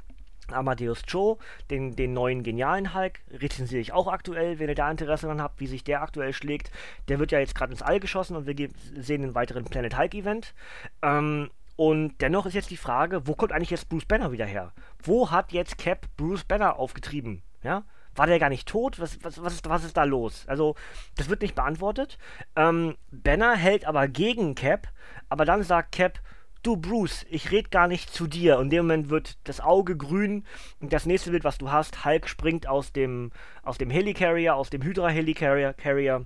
Amadeus 0.54 1.04
Cho, 1.04 1.38
den, 1.70 1.96
den 1.96 2.14
neuen 2.14 2.44
genialen 2.44 2.94
Hulk, 2.94 3.20
rezensiere 3.32 3.82
ich 3.82 3.94
auch 3.94 4.08
aktuell, 4.08 4.60
wenn 4.60 4.70
ihr 4.70 4.76
da 4.76 4.90
Interesse 4.90 5.26
daran 5.26 5.42
habt, 5.42 5.60
wie 5.60 5.68
sich 5.68 5.84
der 5.84 6.02
aktuell 6.02 6.34
schlägt. 6.34 6.72
Der 7.08 7.20
wird 7.20 7.32
ja 7.32 7.40
jetzt 7.40 7.56
gerade 7.56 7.72
ins 7.72 7.82
All 7.82 8.00
geschossen 8.00 8.36
und 8.36 8.46
wir 8.46 8.70
sehen 8.96 9.24
einen 9.24 9.36
weiteren 9.36 9.66
Planet 9.66 9.98
Hulk 9.98 10.14
Event. 10.14 10.54
Ähm, 11.02 11.50
und 11.76 12.22
dennoch 12.22 12.46
ist 12.46 12.54
jetzt 12.54 12.70
die 12.70 12.78
Frage, 12.78 13.28
wo 13.28 13.36
kommt 13.36 13.52
eigentlich 13.52 13.72
jetzt 13.72 13.90
Bruce 13.90 14.06
Banner 14.06 14.32
wieder 14.32 14.46
her? 14.46 14.72
Wo 15.04 15.32
hat 15.32 15.52
jetzt 15.52 15.78
Cap 15.78 16.08
Bruce 16.16 16.44
Banner 16.44 16.78
aufgetrieben? 16.78 17.42
Ja? 17.64 17.84
War 18.16 18.28
der 18.28 18.40
gar 18.40 18.50
nicht 18.50 18.68
tot? 18.68 19.00
Was, 19.00 19.24
was, 19.24 19.42
was, 19.44 19.54
ist, 19.54 19.70
was 19.70 19.84
ist 19.84 19.98
da 19.98 20.04
los? 20.04 20.44
Also, 20.48 20.76
das 21.16 21.30
wird 21.30 21.42
nicht 21.42 21.56
beantwortet. 21.56 22.18
Ähm, 22.56 22.96
Banner 23.12 23.56
hält 23.56 23.86
aber 23.86 24.08
gegen 24.08 24.56
Cap, 24.56 24.88
aber 25.30 25.46
dann 25.46 25.64
sagt 25.64 25.94
Cap, 25.94 26.20
du 26.64 26.78
Bruce, 26.78 27.26
ich 27.30 27.52
red 27.52 27.72
gar 27.72 27.88
nicht 27.88 28.14
zu 28.14 28.28
dir. 28.28 28.58
Und 28.58 28.66
in 28.66 28.70
dem 28.70 28.86
Moment 28.86 29.10
wird 29.10 29.38
das 29.46 29.62
Auge 29.62 29.98
grün 29.98 30.46
und 30.80 30.94
das 30.94 31.06
nächste 31.06 31.32
Bild, 31.32 31.44
was 31.44 31.58
du 31.58 31.72
hast, 31.72 32.06
Hulk 32.06 32.28
springt 32.28 32.68
aus 32.68 32.92
dem, 32.92 33.32
aus 33.64 33.78
dem 33.78 33.90
Helicarrier, 33.90 34.56
aus 34.56 34.70
dem 34.70 34.84
Hydra 34.84 35.10
Helicarrier 35.10 35.74
Carrier, 35.74 36.26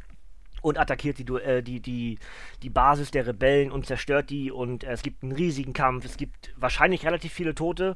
und 0.66 0.80
attackiert 0.80 1.20
die, 1.20 1.32
äh, 1.36 1.62
die, 1.62 1.80
die, 1.80 2.18
die 2.64 2.70
Basis 2.72 3.12
der 3.12 3.28
Rebellen 3.28 3.72
und 3.72 3.86
zerstört 3.86 4.32
die 4.32 4.52
und 4.52 4.84
äh, 4.84 4.92
es 4.94 5.04
gibt 5.04 5.22
einen 5.22 5.32
riesigen 5.32 5.74
Kampf. 5.74 6.06
Es 6.06 6.18
gibt 6.18 6.56
wahrscheinlich 6.58 7.06
relativ 7.06 7.32
viele 7.34 7.54
Tote. 7.54 7.96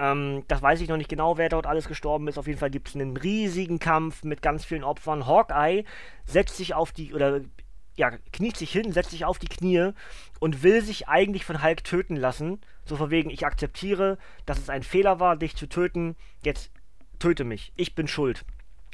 Ähm, 0.00 0.42
das 0.48 0.60
weiß 0.60 0.80
ich 0.80 0.88
noch 0.88 0.96
nicht 0.96 1.08
genau, 1.08 1.38
wer 1.38 1.48
dort 1.48 1.66
alles 1.66 1.86
gestorben 1.86 2.26
ist. 2.26 2.36
Auf 2.36 2.48
jeden 2.48 2.58
Fall 2.58 2.70
gibt 2.70 2.88
es 2.88 2.96
einen 2.96 3.16
riesigen 3.16 3.78
Kampf 3.78 4.24
mit 4.24 4.42
ganz 4.42 4.64
vielen 4.64 4.82
Opfern. 4.82 5.28
Hawkeye 5.28 5.84
setzt 6.24 6.56
sich 6.56 6.74
auf 6.74 6.90
die, 6.90 7.14
oder 7.14 7.40
ja, 7.94 8.10
kniet 8.32 8.56
sich 8.56 8.72
hin, 8.72 8.90
setzt 8.90 9.12
sich 9.12 9.24
auf 9.24 9.38
die 9.38 9.48
Knie 9.48 9.92
und 10.40 10.64
will 10.64 10.82
sich 10.82 11.06
eigentlich 11.06 11.44
von 11.44 11.62
Hulk 11.62 11.84
töten 11.84 12.16
lassen. 12.16 12.60
So 12.84 12.96
von 12.96 13.10
wegen, 13.10 13.30
ich 13.30 13.46
akzeptiere, 13.46 14.18
dass 14.44 14.58
es 14.58 14.70
ein 14.70 14.82
Fehler 14.82 15.20
war, 15.20 15.36
dich 15.36 15.54
zu 15.54 15.68
töten. 15.68 16.16
Jetzt 16.42 16.72
töte 17.20 17.44
mich. 17.44 17.72
Ich 17.76 17.94
bin 17.94 18.08
schuld. 18.08 18.44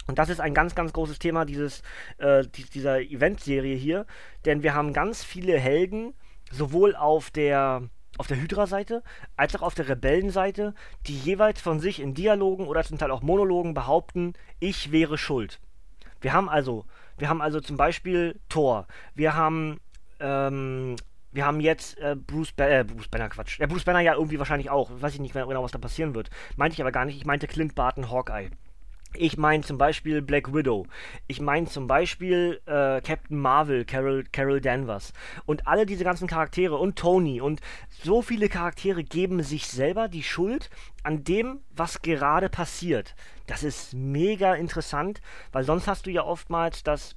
Und 0.06 0.18
das 0.18 0.28
ist 0.28 0.40
ein 0.40 0.54
ganz, 0.54 0.74
ganz 0.74 0.92
großes 0.92 1.18
Thema 1.18 1.44
dieses, 1.44 1.82
äh, 2.18 2.44
dieser 2.74 3.00
Eventserie 3.00 3.76
hier, 3.76 4.06
denn 4.44 4.62
wir 4.62 4.74
haben 4.74 4.92
ganz 4.92 5.24
viele 5.24 5.58
Helden, 5.58 6.14
sowohl 6.50 6.94
auf 6.94 7.30
der 7.30 7.82
auf 8.16 8.28
der 8.28 8.40
Hydra-Seite 8.40 9.02
als 9.36 9.56
auch 9.56 9.62
auf 9.62 9.74
der 9.74 9.88
Rebellenseite, 9.88 10.74
die 11.08 11.18
jeweils 11.18 11.60
von 11.60 11.80
sich 11.80 12.00
in 12.00 12.14
Dialogen 12.14 12.68
oder 12.68 12.84
zum 12.84 12.96
Teil 12.96 13.10
auch 13.10 13.22
Monologen 13.22 13.74
behaupten, 13.74 14.34
ich 14.60 14.92
wäre 14.92 15.18
schuld. 15.18 15.58
Wir 16.20 16.32
haben 16.32 16.48
also, 16.48 16.84
wir 17.18 17.28
haben 17.28 17.42
also 17.42 17.60
zum 17.60 17.76
Beispiel 17.76 18.38
Thor, 18.48 18.86
wir 19.16 19.34
haben 19.34 19.80
ähm, 20.20 20.94
wir 21.32 21.44
haben 21.44 21.60
jetzt 21.60 21.98
äh, 21.98 22.14
Bruce, 22.14 22.52
ba 22.52 22.68
äh, 22.68 22.84
Bruce 22.84 23.08
Banner, 23.08 23.28
Quatsch. 23.28 23.58
Ja, 23.58 23.66
Bruce 23.66 23.82
Banner 23.82 23.98
ja 23.98 24.14
irgendwie 24.14 24.38
wahrscheinlich 24.38 24.70
auch. 24.70 24.88
Weiß 25.00 25.14
ich 25.14 25.20
nicht 25.20 25.34
genau, 25.34 25.64
was 25.64 25.72
da 25.72 25.78
passieren 25.78 26.14
wird. 26.14 26.30
Meinte 26.56 26.74
ich 26.74 26.80
aber 26.80 26.92
gar 26.92 27.04
nicht. 27.04 27.16
Ich 27.16 27.26
meinte 27.26 27.48
Clint 27.48 27.74
Barton 27.74 28.08
Hawkeye. 28.08 28.50
Ich 29.16 29.36
meine 29.36 29.62
zum 29.62 29.78
Beispiel 29.78 30.22
Black 30.22 30.52
Widow. 30.52 30.86
Ich 31.28 31.40
meine 31.40 31.66
zum 31.66 31.86
Beispiel 31.86 32.60
äh, 32.66 33.00
Captain 33.00 33.38
Marvel, 33.38 33.84
Carol, 33.84 34.24
Carol 34.32 34.60
Danvers. 34.60 35.12
Und 35.46 35.68
alle 35.68 35.86
diese 35.86 36.02
ganzen 36.02 36.26
Charaktere 36.26 36.76
und 36.76 36.96
Tony 36.96 37.40
und 37.40 37.60
so 38.02 38.22
viele 38.22 38.48
Charaktere 38.48 39.04
geben 39.04 39.44
sich 39.44 39.68
selber 39.68 40.08
die 40.08 40.24
Schuld 40.24 40.68
an 41.04 41.22
dem, 41.22 41.60
was 41.76 42.02
gerade 42.02 42.48
passiert. 42.48 43.14
Das 43.46 43.62
ist 43.62 43.94
mega 43.94 44.54
interessant, 44.54 45.20
weil 45.52 45.62
sonst 45.62 45.86
hast 45.86 46.06
du 46.06 46.10
ja 46.10 46.24
oftmals 46.24 46.82
das 46.82 47.14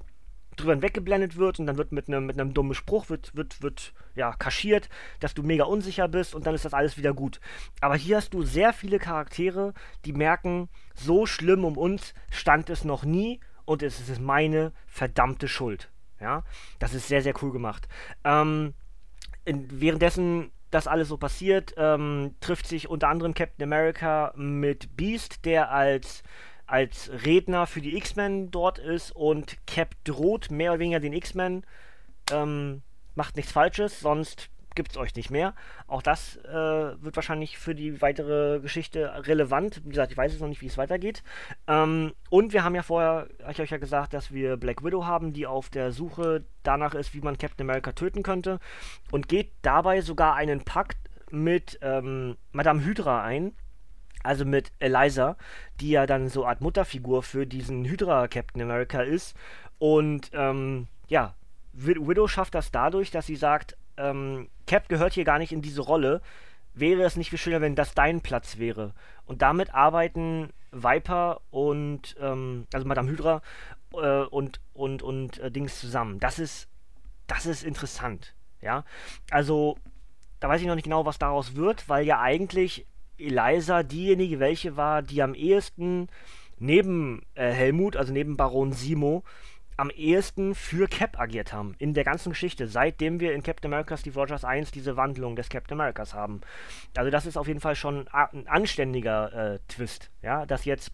drüber 0.57 0.73
hinweggeblendet 0.73 1.37
wird 1.37 1.59
und 1.59 1.67
dann 1.67 1.77
wird 1.77 1.91
mit 1.91 2.07
einem 2.07 2.25
mit 2.25 2.57
dummen 2.57 2.73
Spruch 2.73 3.09
wird 3.09 3.35
wird 3.35 3.61
wird 3.61 3.93
ja 4.15 4.33
kaschiert, 4.33 4.89
dass 5.19 5.33
du 5.33 5.43
mega 5.43 5.63
unsicher 5.63 6.07
bist 6.07 6.35
und 6.35 6.45
dann 6.45 6.55
ist 6.55 6.65
das 6.65 6.73
alles 6.73 6.97
wieder 6.97 7.13
gut. 7.13 7.39
Aber 7.81 7.95
hier 7.95 8.17
hast 8.17 8.33
du 8.33 8.43
sehr 8.43 8.73
viele 8.73 8.99
Charaktere, 8.99 9.73
die 10.05 10.13
merken, 10.13 10.69
so 10.95 11.25
schlimm 11.25 11.63
um 11.63 11.77
uns 11.77 12.13
stand 12.29 12.69
es 12.69 12.83
noch 12.83 13.03
nie 13.03 13.39
und 13.65 13.83
es 13.83 13.99
ist 13.99 14.19
meine 14.19 14.73
verdammte 14.87 15.47
Schuld. 15.47 15.89
Ja, 16.19 16.43
das 16.79 16.93
ist 16.93 17.07
sehr 17.07 17.21
sehr 17.21 17.33
cool 17.41 17.51
gemacht. 17.51 17.87
Ähm, 18.23 18.73
in, 19.45 19.67
währenddessen 19.79 20.51
das 20.71 20.87
alles 20.87 21.07
so 21.07 21.17
passiert, 21.17 21.73
ähm, 21.77 22.35
trifft 22.41 22.67
sich 22.67 22.89
unter 22.89 23.07
anderem 23.07 23.33
Captain 23.33 23.63
America 23.63 24.33
mit 24.35 24.97
Beast, 24.97 25.45
der 25.45 25.71
als 25.71 26.23
als 26.67 27.09
Redner 27.25 27.65
für 27.65 27.81
die 27.81 27.97
X-Men 27.97 28.51
dort 28.51 28.77
ist 28.77 29.11
und 29.11 29.57
Cap 29.65 29.95
droht 30.03 30.51
mehr 30.51 30.71
oder 30.71 30.79
weniger 30.79 30.99
den 30.99 31.13
X-Men, 31.13 31.65
ähm, 32.31 32.81
macht 33.15 33.35
nichts 33.35 33.51
Falsches, 33.51 33.99
sonst 33.99 34.49
gibt 34.77 34.91
es 34.91 34.97
euch 34.97 35.15
nicht 35.15 35.31
mehr. 35.31 35.55
Auch 35.87 36.03
das 36.03 36.37
äh, 36.45 36.53
wird 36.53 37.15
wahrscheinlich 37.15 37.57
für 37.57 37.73
die 37.73 38.01
weitere 38.01 38.59
Geschichte 38.59 39.11
relevant. 39.25 39.81
Wie 39.83 39.89
gesagt, 39.89 40.11
ich 40.11 40.17
weiß 40.17 40.31
jetzt 40.31 40.41
noch 40.41 40.47
nicht, 40.47 40.61
wie 40.61 40.67
es 40.67 40.77
weitergeht. 40.77 41.23
Ähm, 41.67 42.13
und 42.29 42.53
wir 42.53 42.63
haben 42.63 42.75
ja 42.75 42.83
vorher, 42.83 43.27
habe 43.41 43.51
ich 43.51 43.59
euch 43.59 43.71
ja 43.71 43.77
gesagt, 43.77 44.13
dass 44.13 44.31
wir 44.31 44.55
Black 44.55 44.83
Widow 44.83 45.05
haben, 45.05 45.33
die 45.33 45.47
auf 45.47 45.69
der 45.69 45.91
Suche 45.91 46.45
danach 46.61 46.93
ist, 46.93 47.15
wie 47.15 47.21
man 47.21 47.39
Captain 47.39 47.67
America 47.67 47.91
töten 47.91 48.21
könnte. 48.21 48.59
Und 49.11 49.27
geht 49.27 49.51
dabei 49.63 50.01
sogar 50.01 50.35
einen 50.35 50.63
Pakt 50.63 50.97
mit 51.31 51.79
ähm, 51.81 52.37
Madame 52.51 52.85
Hydra 52.85 53.23
ein. 53.23 53.53
Also 54.27 54.43
mit 54.43 54.71
Eliza, 54.79 55.37
die 55.79 55.91
ja 55.91 56.05
dann 56.05 56.27
so 56.27 56.41
eine 56.43 56.49
Art 56.49 56.61
Mutterfigur 56.61 57.23
für 57.23 57.47
diesen 57.47 57.85
Hydra 57.85 58.27
Captain 58.27 58.61
America 58.61 59.01
ist. 59.01 59.35
Und 59.79 60.31
ähm, 60.33 60.87
ja, 61.07 61.33
Widow 61.71 62.27
schafft 62.27 62.53
das 62.53 62.71
dadurch, 62.71 63.09
dass 63.09 63.25
sie 63.25 63.37
sagt, 63.37 63.77
ähm, 63.95 64.49
Cap 64.65 64.89
gehört 64.89 65.13
hier 65.13 65.23
gar 65.23 65.39
nicht 65.39 65.53
in 65.53 65.61
diese 65.61 65.81
Rolle. 65.81 66.21
Wäre 66.73 67.03
es 67.03 67.15
nicht 67.15 67.29
viel 67.29 67.39
schöner, 67.39 67.61
wenn 67.61 67.75
das 67.75 67.93
dein 67.93 68.21
Platz 68.21 68.57
wäre? 68.57 68.93
Und 69.25 69.41
damit 69.41 69.73
arbeiten 69.73 70.51
Viper 70.71 71.39
und, 71.49 72.15
ähm, 72.19 72.67
also 72.73 72.85
Madame 72.85 73.09
Hydra 73.09 73.41
äh, 73.93 74.23
und, 74.23 74.59
und, 74.73 75.03
und 75.03 75.39
äh, 75.39 75.49
Dings 75.49 75.79
zusammen. 75.79 76.19
Das 76.19 76.37
ist, 76.37 76.67
das 77.27 77.45
ist 77.45 77.63
interessant. 77.63 78.35
Ja, 78.61 78.83
also 79.31 79.77
da 80.39 80.49
weiß 80.49 80.61
ich 80.61 80.67
noch 80.67 80.75
nicht 80.75 80.83
genau, 80.83 81.05
was 81.05 81.17
daraus 81.17 81.55
wird, 81.55 81.87
weil 81.87 82.05
ja 82.05 82.19
eigentlich 82.19 82.85
Eliza 83.17 83.83
diejenige 83.83 84.39
welche 84.39 84.77
war, 84.77 85.01
die 85.01 85.21
am 85.21 85.33
ehesten 85.33 86.07
neben 86.59 87.21
äh, 87.35 87.51
Helmut, 87.51 87.95
also 87.95 88.13
neben 88.13 88.37
Baron 88.37 88.71
Simo, 88.71 89.23
am 89.77 89.91
ehesten 89.91 90.55
für 90.55 90.87
Cap 90.87 91.19
agiert 91.19 91.53
haben 91.53 91.75
in 91.77 91.93
der 91.93 92.03
ganzen 92.03 92.31
Geschichte, 92.31 92.67
seitdem 92.67 93.19
wir 93.19 93.33
in 93.33 93.43
Captain 93.43 93.71
America 93.71 93.95
Steve 93.95 94.19
Rogers 94.19 94.43
1 94.43 94.71
diese 94.71 94.97
Wandlung 94.97 95.35
des 95.35 95.49
Captain 95.49 95.79
Americas 95.79 96.15
haben. 96.15 96.41
Also 96.95 97.11
das 97.11 97.27
ist 97.27 97.37
auf 97.37 97.47
jeden 97.47 97.59
Fall 97.59 97.75
schon 97.75 98.07
ein 98.07 98.47
anständiger 98.47 99.53
äh, 99.53 99.59
Twist, 99.67 100.09
ja, 100.23 100.47
dass 100.47 100.65
jetzt 100.65 100.91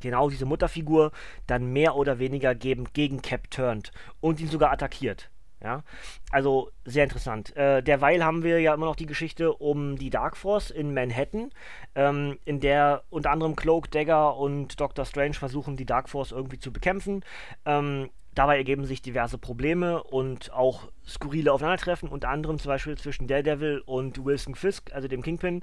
genau 0.00 0.30
diese 0.30 0.46
Mutterfigur 0.46 1.10
dann 1.48 1.72
mehr 1.72 1.96
oder 1.96 2.20
weniger 2.20 2.54
gegen, 2.54 2.84
gegen 2.92 3.20
Cap 3.20 3.50
turnt 3.50 3.90
und 4.20 4.40
ihn 4.40 4.48
sogar 4.48 4.70
attackiert. 4.70 5.28
Ja, 5.62 5.82
also 6.30 6.70
sehr 6.86 7.04
interessant. 7.04 7.54
Äh, 7.54 7.82
derweil 7.82 8.24
haben 8.24 8.42
wir 8.42 8.60
ja 8.60 8.72
immer 8.72 8.86
noch 8.86 8.96
die 8.96 9.06
Geschichte 9.06 9.52
um 9.52 9.96
die 9.96 10.08
Dark 10.08 10.38
Force 10.38 10.70
in 10.70 10.94
Manhattan, 10.94 11.50
ähm, 11.94 12.38
in 12.46 12.60
der 12.60 13.02
unter 13.10 13.30
anderem 13.30 13.56
Cloak, 13.56 13.90
Dagger 13.90 14.36
und 14.36 14.80
Doctor 14.80 15.04
Strange 15.04 15.34
versuchen, 15.34 15.76
die 15.76 15.84
Dark 15.84 16.08
Force 16.08 16.32
irgendwie 16.32 16.58
zu 16.58 16.72
bekämpfen. 16.72 17.22
Ähm, 17.66 18.08
Dabei 18.34 18.58
ergeben 18.58 18.84
sich 18.84 19.02
diverse 19.02 19.38
Probleme 19.38 20.02
und 20.04 20.52
auch 20.52 20.88
skurrile 21.06 21.52
Aufeinandertreffen, 21.52 22.08
unter 22.08 22.28
anderem 22.28 22.60
zum 22.60 22.68
Beispiel 22.68 22.96
zwischen 22.96 23.26
Daredevil 23.26 23.82
und 23.84 24.24
Wilson 24.24 24.54
Fisk, 24.54 24.92
also 24.94 25.08
dem 25.08 25.22
Kingpin. 25.22 25.62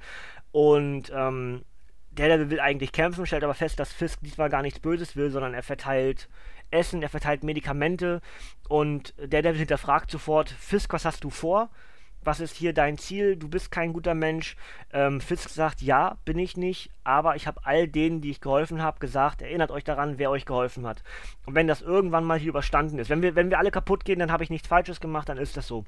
Und 0.52 1.10
ähm, 1.16 1.64
Daredevil 2.12 2.50
will 2.50 2.60
eigentlich 2.60 2.92
kämpfen, 2.92 3.26
stellt 3.26 3.46
aber 3.46 3.54
fest, 3.54 3.80
dass 3.80 3.94
Fisk 3.94 4.20
diesmal 4.22 4.50
gar 4.50 4.64
nichts 4.64 4.80
Böses 4.80 5.16
will, 5.16 5.32
sondern 5.32 5.54
er 5.54 5.64
verteilt 5.64 6.28
Essen, 6.72 7.02
er 7.02 7.10
verteilt 7.10 7.44
Medikamente 7.44 8.22
und 8.68 9.14
Daredevil 9.18 9.60
hinterfragt 9.60 10.12
sofort, 10.12 10.50
Fisk, 10.50 10.94
was 10.94 11.06
hast 11.06 11.24
du 11.24 11.30
vor? 11.30 11.70
was 12.28 12.40
ist 12.42 12.56
hier 12.56 12.74
dein 12.74 12.98
Ziel? 13.00 13.38
Du 13.38 13.48
bist 13.48 13.72
kein 13.72 13.94
guter 13.94 14.14
Mensch. 14.14 14.56
Ähm, 14.92 15.22
Fisk 15.22 15.50
sagt, 15.50 15.82
ja, 15.82 16.18
bin 16.26 16.38
ich 16.38 16.58
nicht, 16.58 16.92
aber 17.04 17.36
ich 17.36 17.48
habe 17.48 17.62
all 17.64 17.88
denen, 17.88 18.22
die 18.22 18.30
ich 18.30 18.42
geholfen 18.42 18.82
habe, 18.82 19.00
gesagt, 19.00 19.42
erinnert 19.42 19.72
euch 19.72 19.86
daran, 19.86 20.20
wer 20.20 20.30
euch 20.30 20.46
geholfen 20.46 20.86
hat. 20.86 21.04
Und 21.46 21.56
wenn 21.56 21.68
das 21.68 21.82
irgendwann 21.82 22.26
mal 22.26 22.38
hier 22.38 22.50
überstanden 22.50 23.00
ist, 23.00 23.10
wenn 23.10 23.22
wir, 23.22 23.36
wenn 23.36 23.50
wir 23.50 23.58
alle 23.58 23.72
kaputt 23.72 24.06
gehen, 24.06 24.20
dann 24.20 24.32
habe 24.32 24.44
ich 24.44 24.50
nichts 24.50 24.68
Falsches 24.68 25.00
gemacht, 25.00 25.30
dann 25.30 25.38
ist 25.38 25.58
das 25.58 25.68
so. 25.68 25.86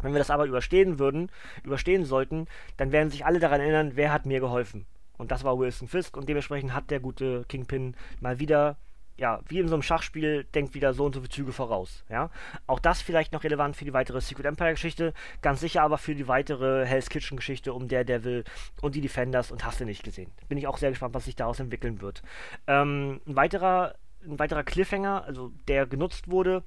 Wenn 0.00 0.12
wir 0.12 0.18
das 0.18 0.30
aber 0.30 0.46
überstehen 0.46 0.98
würden, 0.98 1.30
überstehen 1.62 2.04
sollten, 2.04 2.46
dann 2.76 2.90
werden 2.90 3.10
sich 3.10 3.24
alle 3.24 3.38
daran 3.38 3.60
erinnern, 3.60 3.92
wer 3.94 4.12
hat 4.12 4.26
mir 4.26 4.40
geholfen. 4.40 4.86
Und 5.18 5.30
das 5.30 5.44
war 5.44 5.58
Wilson 5.58 5.86
Fisk 5.86 6.16
und 6.16 6.28
dementsprechend 6.28 6.74
hat 6.74 6.90
der 6.90 6.98
gute 6.98 7.44
Kingpin 7.44 7.94
mal 8.18 8.40
wieder 8.40 8.78
ja, 9.16 9.40
wie 9.48 9.58
in 9.58 9.68
so 9.68 9.74
einem 9.74 9.82
Schachspiel, 9.82 10.44
denkt 10.54 10.74
wieder 10.74 10.94
so 10.94 11.04
und 11.04 11.14
so 11.14 11.20
viele 11.20 11.30
Züge 11.30 11.52
voraus. 11.52 12.04
Ja? 12.08 12.30
Auch 12.66 12.78
das 12.78 13.02
vielleicht 13.02 13.32
noch 13.32 13.44
relevant 13.44 13.76
für 13.76 13.84
die 13.84 13.92
weitere 13.92 14.20
Secret 14.20 14.46
Empire-Geschichte, 14.46 15.12
ganz 15.42 15.60
sicher 15.60 15.82
aber 15.82 15.98
für 15.98 16.14
die 16.14 16.28
weitere 16.28 16.86
Hell's 16.86 17.08
Kitchen-Geschichte 17.08 17.72
um 17.72 17.88
Daredevil 17.88 18.44
und 18.80 18.94
die 18.94 19.00
Defenders 19.00 19.50
und 19.50 19.64
hast 19.64 19.80
du 19.80 19.84
nicht 19.84 20.02
gesehen. 20.02 20.30
Bin 20.48 20.58
ich 20.58 20.66
auch 20.66 20.78
sehr 20.78 20.90
gespannt, 20.90 21.14
was 21.14 21.26
sich 21.26 21.36
daraus 21.36 21.60
entwickeln 21.60 22.00
wird. 22.00 22.22
Ähm, 22.66 23.20
ein 23.26 23.36
weiterer, 23.36 23.94
ein 24.24 24.38
weiterer 24.38 24.64
Cliffhanger, 24.64 25.24
also 25.24 25.52
der 25.68 25.86
genutzt 25.86 26.28
wurde, 26.28 26.62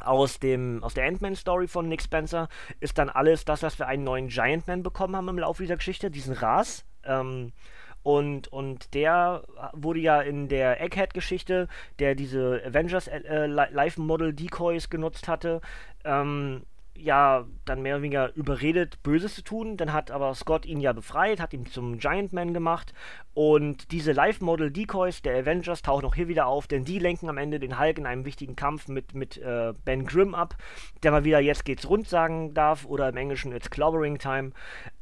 aus, 0.00 0.38
dem, 0.38 0.82
aus 0.84 0.94
der 0.94 1.06
Ant-Man-Story 1.06 1.66
von 1.66 1.88
Nick 1.88 2.02
Spencer 2.02 2.48
ist 2.80 2.98
dann 2.98 3.08
alles 3.08 3.44
das, 3.44 3.60
dass 3.60 3.78
wir 3.78 3.88
einen 3.88 4.04
neuen 4.04 4.28
Giant 4.28 4.66
Man 4.66 4.82
bekommen 4.82 5.16
haben 5.16 5.28
im 5.28 5.38
Laufe 5.38 5.62
dieser 5.62 5.76
Geschichte, 5.76 6.10
diesen 6.10 6.34
Ras. 6.34 6.84
Ähm, 7.04 7.52
und, 8.02 8.48
und 8.48 8.94
der 8.94 9.42
wurde 9.72 10.00
ja 10.00 10.20
in 10.20 10.48
der 10.48 10.80
Egghead-Geschichte, 10.80 11.68
der 11.98 12.14
diese 12.14 12.62
Avengers 12.64 13.08
äh, 13.08 13.46
Live-Model-Decoys 13.46 14.88
genutzt 14.90 15.28
hatte, 15.28 15.60
ähm, 16.04 16.62
ja 16.98 17.46
dann 17.64 17.82
mehr 17.82 17.94
oder 17.94 18.02
weniger 18.02 18.34
überredet, 18.34 19.02
Böses 19.02 19.34
zu 19.34 19.42
tun. 19.42 19.76
Dann 19.76 19.92
hat 19.92 20.10
aber 20.10 20.34
Scott 20.34 20.66
ihn 20.66 20.80
ja 20.80 20.92
befreit, 20.92 21.40
hat 21.40 21.52
ihn 21.52 21.66
zum 21.66 21.98
Giant 21.98 22.32
Man 22.32 22.52
gemacht. 22.52 22.92
Und 23.34 23.92
diese 23.92 24.12
Live-Model-Decoys 24.12 25.22
der 25.22 25.38
Avengers 25.38 25.82
tauchen 25.82 26.04
auch 26.04 26.14
hier 26.14 26.28
wieder 26.28 26.46
auf, 26.46 26.66
denn 26.66 26.84
die 26.84 26.98
lenken 26.98 27.28
am 27.28 27.38
Ende 27.38 27.60
den 27.60 27.78
Hulk 27.78 27.98
in 27.98 28.06
einem 28.06 28.24
wichtigen 28.24 28.56
Kampf 28.56 28.88
mit, 28.88 29.14
mit 29.14 29.38
äh, 29.38 29.72
Ben 29.84 30.06
Grimm 30.06 30.34
ab, 30.34 30.56
der 31.02 31.12
mal 31.12 31.24
wieder 31.24 31.40
jetzt 31.40 31.64
geht's 31.64 31.88
rund 31.88 32.08
sagen 32.08 32.52
darf 32.52 32.84
oder 32.84 33.08
im 33.08 33.16
Englischen 33.16 33.52
It's 33.52 33.70
Clobbering 33.70 34.18
Time. 34.18 34.50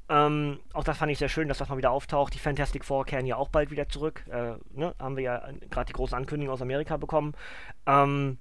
Ähm, 0.08 0.60
auch 0.72 0.84
das 0.84 0.98
fand 0.98 1.10
ich 1.10 1.18
sehr 1.18 1.28
schön, 1.28 1.48
dass 1.48 1.58
das 1.58 1.68
mal 1.68 1.78
wieder 1.78 1.90
auftaucht. 1.90 2.34
Die 2.34 2.38
Fantastic 2.38 2.84
Four 2.84 3.04
kehren 3.04 3.26
ja 3.26 3.36
auch 3.36 3.48
bald 3.48 3.70
wieder 3.70 3.88
zurück. 3.88 4.24
Äh, 4.28 4.54
ne? 4.72 4.94
Haben 4.98 5.16
wir 5.16 5.24
ja 5.24 5.48
gerade 5.70 5.86
die 5.86 5.92
große 5.92 6.16
Ankündigung 6.16 6.54
aus 6.54 6.62
Amerika 6.62 6.96
bekommen. 6.96 7.34
Ähm, 7.86 8.38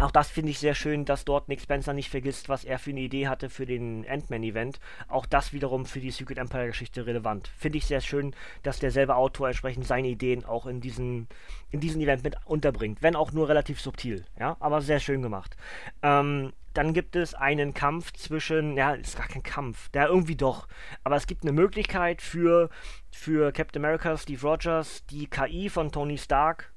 auch 0.00 0.10
das 0.10 0.30
finde 0.30 0.50
ich 0.50 0.58
sehr 0.58 0.74
schön, 0.74 1.04
dass 1.04 1.24
dort 1.24 1.48
Nick 1.48 1.60
Spencer 1.60 1.92
nicht 1.92 2.10
vergisst, 2.10 2.48
was 2.48 2.64
er 2.64 2.78
für 2.78 2.90
eine 2.90 3.00
Idee 3.00 3.28
hatte 3.28 3.50
für 3.50 3.66
den 3.66 4.06
Ant-Man-Event. 4.08 4.80
Auch 5.08 5.26
das 5.26 5.52
wiederum 5.52 5.86
für 5.86 6.00
die 6.00 6.10
Secret 6.10 6.38
Empire-Geschichte 6.38 7.06
relevant. 7.06 7.48
Finde 7.58 7.78
ich 7.78 7.86
sehr 7.86 8.00
schön, 8.00 8.34
dass 8.62 8.78
derselbe 8.78 9.16
Autor 9.16 9.48
entsprechend 9.48 9.86
seine 9.86 10.08
Ideen 10.08 10.44
auch 10.44 10.66
in 10.66 10.80
diesen, 10.80 11.28
in 11.70 11.80
diesen 11.80 12.00
Event 12.00 12.24
mit 12.24 12.36
unterbringt. 12.46 13.02
Wenn 13.02 13.16
auch 13.16 13.32
nur 13.32 13.48
relativ 13.48 13.80
subtil. 13.80 14.24
Ja, 14.38 14.56
aber 14.60 14.80
sehr 14.80 15.00
schön 15.00 15.22
gemacht. 15.22 15.56
Ähm, 16.02 16.52
dann 16.74 16.94
gibt 16.94 17.16
es 17.16 17.34
einen 17.34 17.74
Kampf 17.74 18.12
zwischen, 18.12 18.76
ja, 18.76 18.94
ist 18.94 19.16
gar 19.16 19.26
kein 19.26 19.42
Kampf, 19.42 19.88
der 19.90 20.06
irgendwie 20.06 20.36
doch, 20.36 20.68
aber 21.02 21.16
es 21.16 21.26
gibt 21.26 21.42
eine 21.42 21.52
Möglichkeit 21.52 22.22
für, 22.22 22.70
für 23.10 23.52
Captain 23.52 23.84
America, 23.84 24.16
Steve 24.16 24.40
Rogers, 24.40 25.04
die 25.06 25.26
KI 25.26 25.68
von 25.68 25.90
Tony 25.90 26.16
Stark 26.16 26.72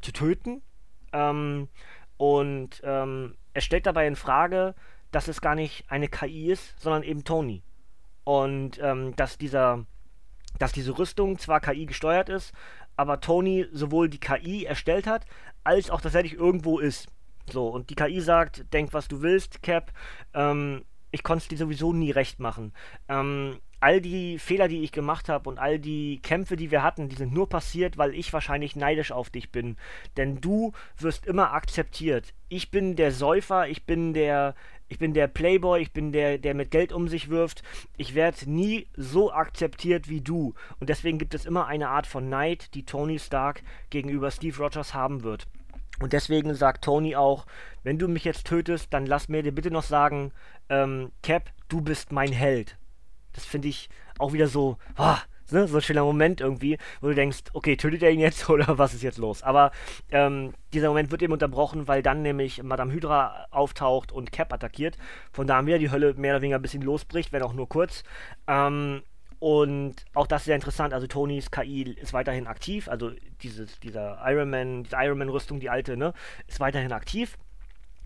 zu 0.00 0.12
töten. 0.12 0.62
Ähm, 1.12 1.68
und 2.24 2.80
ähm, 2.84 3.36
er 3.52 3.60
stellt 3.60 3.84
dabei 3.84 4.06
in 4.06 4.16
Frage, 4.16 4.74
dass 5.10 5.28
es 5.28 5.42
gar 5.42 5.54
nicht 5.54 5.84
eine 5.90 6.08
KI 6.08 6.50
ist, 6.50 6.80
sondern 6.80 7.02
eben 7.02 7.22
Tony. 7.22 7.62
Und 8.24 8.80
ähm, 8.80 9.14
dass 9.16 9.36
dieser, 9.36 9.84
dass 10.58 10.72
diese 10.72 10.96
Rüstung 10.96 11.38
zwar 11.38 11.60
KI 11.60 11.84
gesteuert 11.84 12.30
ist, 12.30 12.54
aber 12.96 13.20
Tony 13.20 13.66
sowohl 13.72 14.08
die 14.08 14.20
KI 14.20 14.64
erstellt 14.64 15.06
hat, 15.06 15.26
als 15.64 15.90
auch 15.90 16.00
tatsächlich 16.00 16.32
irgendwo 16.32 16.78
ist. 16.78 17.08
So, 17.52 17.68
und 17.68 17.90
die 17.90 17.94
KI 17.94 18.22
sagt, 18.22 18.72
denk, 18.72 18.94
was 18.94 19.06
du 19.06 19.20
willst, 19.20 19.62
Cap. 19.62 19.92
Ähm, 20.32 20.86
ich 21.10 21.24
konnte 21.24 21.42
es 21.42 21.48
dir 21.48 21.58
sowieso 21.58 21.92
nie 21.92 22.10
recht 22.10 22.40
machen. 22.40 22.72
Ähm, 23.06 23.60
all 23.84 24.00
die 24.00 24.38
Fehler, 24.38 24.66
die 24.66 24.82
ich 24.82 24.92
gemacht 24.92 25.28
habe 25.28 25.46
und 25.46 25.58
all 25.58 25.78
die 25.78 26.18
Kämpfe, 26.22 26.56
die 26.56 26.70
wir 26.70 26.82
hatten, 26.82 27.10
die 27.10 27.16
sind 27.16 27.34
nur 27.34 27.50
passiert, 27.50 27.98
weil 27.98 28.14
ich 28.14 28.32
wahrscheinlich 28.32 28.76
neidisch 28.76 29.12
auf 29.12 29.28
dich 29.28 29.52
bin. 29.52 29.76
Denn 30.16 30.40
du 30.40 30.72
wirst 30.96 31.26
immer 31.26 31.52
akzeptiert. 31.52 32.32
Ich 32.48 32.70
bin 32.70 32.96
der 32.96 33.12
Säufer, 33.12 33.68
ich 33.68 33.84
bin 33.84 34.14
der, 34.14 34.54
ich 34.88 34.98
bin 34.98 35.12
der 35.12 35.28
Playboy, 35.28 35.82
ich 35.82 35.92
bin 35.92 36.12
der, 36.12 36.38
der 36.38 36.54
mit 36.54 36.70
Geld 36.70 36.94
um 36.94 37.08
sich 37.08 37.28
wirft. 37.28 37.62
Ich 37.98 38.14
werde 38.14 38.50
nie 38.50 38.86
so 38.96 39.30
akzeptiert 39.30 40.08
wie 40.08 40.22
du. 40.22 40.54
Und 40.80 40.88
deswegen 40.88 41.18
gibt 41.18 41.34
es 41.34 41.44
immer 41.44 41.66
eine 41.66 41.90
Art 41.90 42.06
von 42.06 42.30
Neid, 42.30 42.72
die 42.72 42.86
Tony 42.86 43.18
Stark 43.18 43.62
gegenüber 43.90 44.30
Steve 44.30 44.56
Rogers 44.56 44.94
haben 44.94 45.24
wird. 45.24 45.46
Und 46.00 46.14
deswegen 46.14 46.54
sagt 46.54 46.84
Tony 46.84 47.16
auch, 47.16 47.44
wenn 47.82 47.98
du 47.98 48.08
mich 48.08 48.24
jetzt 48.24 48.46
tötest, 48.46 48.94
dann 48.94 49.04
lass 49.04 49.28
mir 49.28 49.42
dir 49.42 49.52
bitte 49.52 49.70
noch 49.70 49.82
sagen, 49.82 50.32
ähm, 50.70 51.12
Cap, 51.22 51.50
du 51.68 51.82
bist 51.82 52.12
mein 52.12 52.32
Held. 52.32 52.78
Das 53.34 53.44
finde 53.44 53.68
ich 53.68 53.90
auch 54.18 54.32
wieder 54.32 54.48
so, 54.48 54.78
ah, 54.96 55.18
ne, 55.50 55.68
so 55.68 55.76
ein 55.76 55.82
schöner 55.82 56.04
Moment 56.04 56.40
irgendwie, 56.40 56.78
wo 57.00 57.08
du 57.08 57.14
denkst, 57.14 57.38
okay, 57.52 57.76
tötet 57.76 58.02
er 58.02 58.10
ihn 58.10 58.20
jetzt 58.20 58.48
oder 58.50 58.78
was 58.78 58.94
ist 58.94 59.02
jetzt 59.02 59.18
los? 59.18 59.42
Aber 59.42 59.70
ähm, 60.10 60.54
dieser 60.72 60.88
Moment 60.88 61.10
wird 61.10 61.22
eben 61.22 61.32
unterbrochen, 61.32 61.88
weil 61.88 62.02
dann 62.02 62.22
nämlich 62.22 62.62
Madame 62.62 62.92
Hydra 62.92 63.46
auftaucht 63.50 64.12
und 64.12 64.32
Cap 64.32 64.52
attackiert. 64.52 64.96
Von 65.32 65.46
da 65.46 65.58
an 65.58 65.66
wieder 65.66 65.78
die 65.78 65.90
Hölle 65.90 66.14
mehr 66.14 66.34
oder 66.34 66.42
weniger 66.42 66.58
ein 66.58 66.62
bisschen 66.62 66.82
losbricht, 66.82 67.32
wenn 67.32 67.42
auch 67.42 67.54
nur 67.54 67.68
kurz. 67.68 68.04
Ähm, 68.46 69.02
und 69.38 69.96
auch 70.14 70.26
das 70.26 70.42
ist 70.42 70.46
sehr 70.46 70.54
interessant. 70.54 70.94
Also 70.94 71.06
Tonys 71.06 71.50
KI 71.50 71.82
ist 71.82 72.12
weiterhin 72.12 72.46
aktiv. 72.46 72.88
Also 72.88 73.10
dieses, 73.42 73.78
dieser 73.80 74.18
Iron 74.24 74.48
Man, 74.48 74.84
diese 74.84 74.96
Iron 74.98 75.18
Man-Rüstung, 75.18 75.60
die 75.60 75.68
alte, 75.70 75.96
ne, 75.96 76.14
ist 76.46 76.60
weiterhin 76.60 76.92
aktiv. 76.92 77.36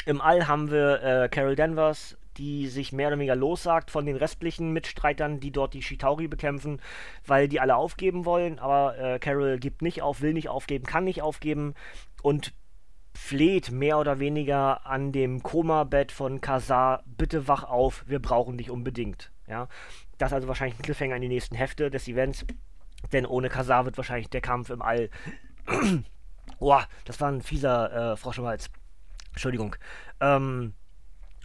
Im 0.04 0.20
All 0.20 0.48
haben 0.48 0.70
wir 0.70 1.02
äh, 1.02 1.28
Carol 1.28 1.54
Danvers, 1.54 2.16
die 2.38 2.68
sich 2.68 2.92
mehr 2.92 3.08
oder 3.08 3.18
weniger 3.18 3.36
lossagt 3.36 3.90
von 3.90 4.06
den 4.06 4.16
restlichen 4.16 4.72
Mitstreitern, 4.72 5.40
die 5.40 5.50
dort 5.50 5.74
die 5.74 5.82
Shitauri 5.82 6.28
bekämpfen, 6.28 6.80
weil 7.26 7.48
die 7.48 7.60
alle 7.60 7.76
aufgeben 7.76 8.24
wollen. 8.24 8.58
Aber 8.58 8.96
äh, 8.98 9.18
Carol 9.18 9.58
gibt 9.58 9.82
nicht 9.82 10.02
auf, 10.02 10.20
will 10.20 10.32
nicht 10.32 10.48
aufgeben, 10.48 10.84
kann 10.84 11.04
nicht 11.04 11.22
aufgeben 11.22 11.74
und 12.22 12.54
fleht 13.14 13.72
mehr 13.72 13.98
oder 13.98 14.20
weniger 14.20 14.86
an 14.86 15.10
dem 15.10 15.42
Koma-Bett 15.42 16.12
von 16.12 16.40
Kazar, 16.40 17.02
bitte 17.04 17.48
wach 17.48 17.64
auf, 17.64 18.04
wir 18.06 18.20
brauchen 18.20 18.56
dich 18.56 18.70
unbedingt. 18.70 19.32
Ja, 19.48 19.68
das 20.18 20.30
ist 20.30 20.34
also 20.34 20.48
wahrscheinlich 20.48 20.78
ein 20.78 20.82
Cliffhanger 20.82 21.16
in 21.16 21.22
die 21.22 21.28
nächsten 21.28 21.56
Hefte 21.56 21.90
des 21.90 22.06
Events. 22.06 22.46
Denn 23.12 23.26
ohne 23.26 23.48
Kasar 23.48 23.84
wird 23.84 23.96
wahrscheinlich 23.96 24.28
der 24.28 24.40
Kampf 24.40 24.70
im 24.70 24.82
All. 24.82 25.10
Boah, 26.58 26.86
das 27.04 27.20
war 27.20 27.30
ein 27.30 27.42
fieser 27.42 28.12
äh, 28.12 28.16
Frosch. 28.16 28.40
Entschuldigung. 29.32 29.76
Ähm, 30.20 30.74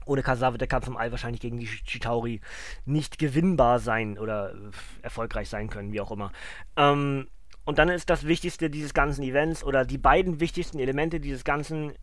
ohne 0.06 0.24
Kasar 0.24 0.54
wird 0.54 0.62
der 0.62 0.68
Kampf 0.68 0.88
im 0.88 0.98
All 0.98 1.12
wahrscheinlich 1.12 1.42
gegen 1.42 1.58
die 1.58 1.68
Chitauri 1.68 2.42
nicht 2.86 3.18
gewinnbar 3.18 3.80
sein 3.80 4.18
oder 4.18 4.54
äh, 4.54 4.56
erfolgreich 5.02 5.50
sein 5.50 5.70
können, 5.70 5.92
wie 5.92 6.02
auch 6.02 6.12
immer. 6.12 6.32
Ähm, 6.78 7.28
und 7.66 7.78
dann 7.78 7.89
ist 7.89 8.10
das 8.10 8.28
Wichtigste 8.28 8.70
dieses 8.70 8.94
ganzen 8.94 9.24
Events 9.24 9.63
oder 9.63 9.86
die 9.86 9.98
beiden 9.98 10.39
wichtigsten 10.39 10.80
Elemente 10.80 11.20
dieses 11.20 11.44
ganzen 11.44 11.94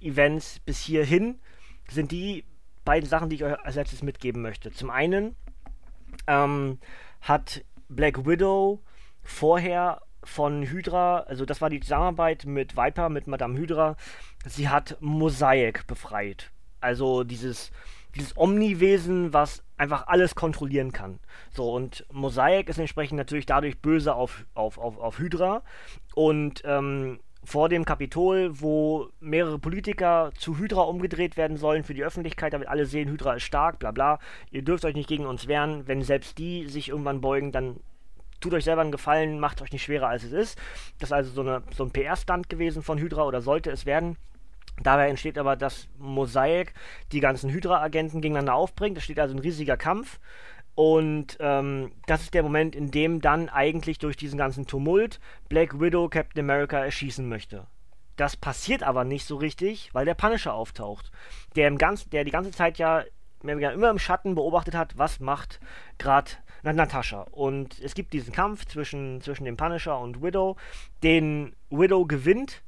Events 0.00 0.60
bis 0.60 0.78
hierhin 0.80 1.40
sind 1.88 2.12
die 2.12 2.44
beiden 2.84 3.08
Sachen, 3.08 3.28
die 3.28 3.36
ich 3.36 3.44
euch 3.44 3.58
als 3.60 3.74
letztes 3.74 4.02
mitgeben 4.02 4.42
möchte. 4.42 4.70
Zum 4.70 4.90
einen 4.90 5.34
ähm, 6.26 6.78
hat 7.20 7.64
Black 7.88 8.24
Widow 8.24 8.82
vorher 9.22 10.00
von 10.22 10.62
Hydra, 10.62 11.20
also 11.20 11.44
das 11.44 11.60
war 11.60 11.70
die 11.70 11.80
Zusammenarbeit 11.80 12.44
mit 12.44 12.76
Viper, 12.76 13.08
mit 13.08 13.26
Madame 13.26 13.58
Hydra, 13.58 13.96
sie 14.46 14.68
hat 14.68 14.96
Mosaic 15.00 15.86
befreit. 15.86 16.50
Also 16.80 17.24
dieses, 17.24 17.70
dieses 18.14 18.36
Omniwesen, 18.36 19.32
was 19.32 19.62
einfach 19.76 20.06
alles 20.06 20.34
kontrollieren 20.34 20.92
kann. 20.92 21.18
So, 21.52 21.72
und 21.72 22.04
Mosaic 22.12 22.68
ist 22.68 22.78
entsprechend 22.78 23.16
natürlich 23.16 23.46
dadurch 23.46 23.78
böse 23.80 24.14
auf, 24.14 24.44
auf, 24.54 24.78
auf, 24.78 24.98
auf 24.98 25.18
Hydra. 25.18 25.62
Und 26.14 26.62
ähm, 26.64 27.20
vor 27.42 27.68
dem 27.68 27.84
Kapitol, 27.84 28.60
wo 28.60 29.08
mehrere 29.20 29.58
Politiker 29.58 30.30
zu 30.36 30.58
Hydra 30.58 30.82
umgedreht 30.82 31.36
werden 31.36 31.56
sollen 31.56 31.84
für 31.84 31.94
die 31.94 32.04
Öffentlichkeit, 32.04 32.52
damit 32.52 32.68
alle 32.68 32.84
sehen, 32.84 33.08
Hydra 33.08 33.34
ist 33.34 33.44
stark, 33.44 33.78
bla 33.78 33.92
bla. 33.92 34.18
Ihr 34.50 34.62
dürft 34.62 34.84
euch 34.84 34.94
nicht 34.94 35.08
gegen 35.08 35.26
uns 35.26 35.46
wehren. 35.46 35.86
Wenn 35.86 36.02
selbst 36.02 36.38
die 36.38 36.66
sich 36.66 36.90
irgendwann 36.90 37.20
beugen, 37.20 37.52
dann 37.52 37.80
tut 38.40 38.54
euch 38.54 38.64
selber 38.64 38.82
einen 38.82 38.92
Gefallen, 38.92 39.40
macht 39.40 39.62
euch 39.62 39.72
nicht 39.72 39.82
schwerer 39.82 40.08
als 40.08 40.24
es 40.24 40.32
ist. 40.32 40.58
Das 40.98 41.08
ist 41.08 41.12
also 41.12 41.30
so, 41.30 41.40
eine, 41.42 41.62
so 41.74 41.84
ein 41.84 41.90
PR-Stand 41.90 42.48
gewesen 42.48 42.82
von 42.82 42.98
Hydra 42.98 43.24
oder 43.24 43.40
sollte 43.40 43.70
es 43.70 43.86
werden. 43.86 44.16
Dabei 44.82 45.08
entsteht 45.08 45.38
aber 45.38 45.56
das 45.56 45.88
Mosaik, 45.98 46.74
die 47.12 47.20
ganzen 47.20 47.50
Hydra-Agenten 47.50 48.20
gegeneinander 48.20 48.54
aufbringt. 48.54 48.96
Es 48.96 49.04
steht 49.04 49.20
also 49.20 49.34
ein 49.34 49.40
riesiger 49.40 49.76
Kampf. 49.76 50.18
Und 50.74 51.36
ähm, 51.40 51.92
das 52.06 52.22
ist 52.22 52.34
der 52.34 52.42
Moment, 52.42 52.74
in 52.74 52.90
dem 52.90 53.20
dann 53.20 53.48
eigentlich 53.48 53.98
durch 53.98 54.16
diesen 54.16 54.38
ganzen 54.38 54.66
Tumult 54.66 55.20
Black 55.48 55.80
Widow 55.80 56.08
Captain 56.08 56.40
America 56.40 56.78
erschießen 56.78 57.28
möchte. 57.28 57.66
Das 58.16 58.36
passiert 58.36 58.82
aber 58.82 59.04
nicht 59.04 59.26
so 59.26 59.36
richtig, 59.36 59.90
weil 59.92 60.04
der 60.04 60.14
Punisher 60.14 60.54
auftaucht, 60.54 61.10
der, 61.56 61.68
im 61.68 61.78
ganz, 61.78 62.08
der 62.08 62.24
die 62.24 62.30
ganze 62.30 62.50
Zeit 62.50 62.78
ja 62.78 63.04
immer 63.42 63.90
im 63.90 63.98
Schatten 63.98 64.34
beobachtet 64.34 64.74
hat, 64.74 64.98
was 64.98 65.20
macht 65.20 65.60
gerade 65.98 66.32
Natascha. 66.62 67.22
Und 67.30 67.78
es 67.80 67.94
gibt 67.94 68.12
diesen 68.12 68.32
Kampf 68.32 68.66
zwischen, 68.66 69.20
zwischen 69.22 69.44
dem 69.44 69.56
Punisher 69.56 69.98
und 69.98 70.22
Widow, 70.22 70.56
den 71.02 71.56
Widow 71.70 72.04
gewinnt 72.06 72.62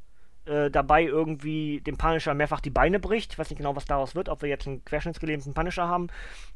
äh, 0.44 0.70
dabei 0.70 1.04
irgendwie 1.04 1.80
dem 1.80 1.96
Punisher 1.96 2.34
mehrfach 2.34 2.60
die 2.60 2.70
Beine 2.70 2.98
bricht. 2.98 3.32
Ich 3.32 3.38
weiß 3.38 3.50
nicht 3.50 3.58
genau, 3.58 3.76
was 3.76 3.84
daraus 3.84 4.14
wird, 4.14 4.28
ob 4.28 4.42
wir 4.42 4.48
jetzt 4.48 4.66
einen 4.66 4.84
querschnittsgelähmten 4.84 5.54
Punisher 5.54 5.86
haben. 5.86 6.08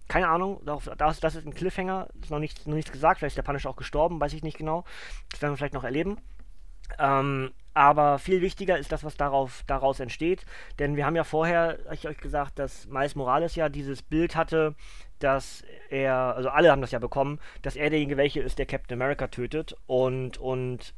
Keine 0.08 0.28
Ahnung, 0.28 0.60
das, 0.64 1.20
das 1.20 1.34
ist 1.34 1.46
ein 1.46 1.54
Cliffhanger, 1.54 2.08
ist 2.20 2.30
noch, 2.30 2.38
nicht, 2.38 2.66
noch 2.66 2.74
nichts 2.74 2.92
gesagt. 2.92 3.18
Vielleicht 3.18 3.32
ist 3.32 3.38
der 3.38 3.42
Punisher 3.42 3.70
auch 3.70 3.76
gestorben, 3.76 4.20
weiß 4.20 4.32
ich 4.32 4.42
nicht 4.42 4.58
genau. 4.58 4.84
Das 5.30 5.42
werden 5.42 5.52
wir 5.52 5.56
vielleicht 5.56 5.74
noch 5.74 5.84
erleben. 5.84 6.18
Ähm, 6.98 7.52
aber 7.74 8.18
viel 8.18 8.40
wichtiger 8.40 8.78
ist 8.78 8.90
das, 8.90 9.04
was 9.04 9.16
darauf, 9.16 9.62
daraus 9.66 10.00
entsteht. 10.00 10.46
Denn 10.78 10.96
wir 10.96 11.04
haben 11.04 11.16
ja 11.16 11.24
vorher, 11.24 11.78
habe 11.84 11.94
ich 11.94 12.08
euch 12.08 12.18
gesagt, 12.18 12.58
dass 12.58 12.86
Miles 12.86 13.14
Morales 13.14 13.54
ja 13.54 13.68
dieses 13.68 14.02
Bild 14.02 14.34
hatte, 14.34 14.74
dass 15.18 15.62
er, 15.90 16.34
also 16.36 16.48
alle 16.48 16.70
haben 16.70 16.80
das 16.80 16.90
ja 16.90 16.98
bekommen, 16.98 17.38
dass 17.62 17.76
er 17.76 17.90
derjenige 17.90 18.16
welche 18.16 18.40
ist, 18.40 18.58
der 18.58 18.66
Captain 18.66 19.00
America 19.00 19.26
tötet. 19.28 19.76
Und, 19.86 20.38
und 20.38 20.94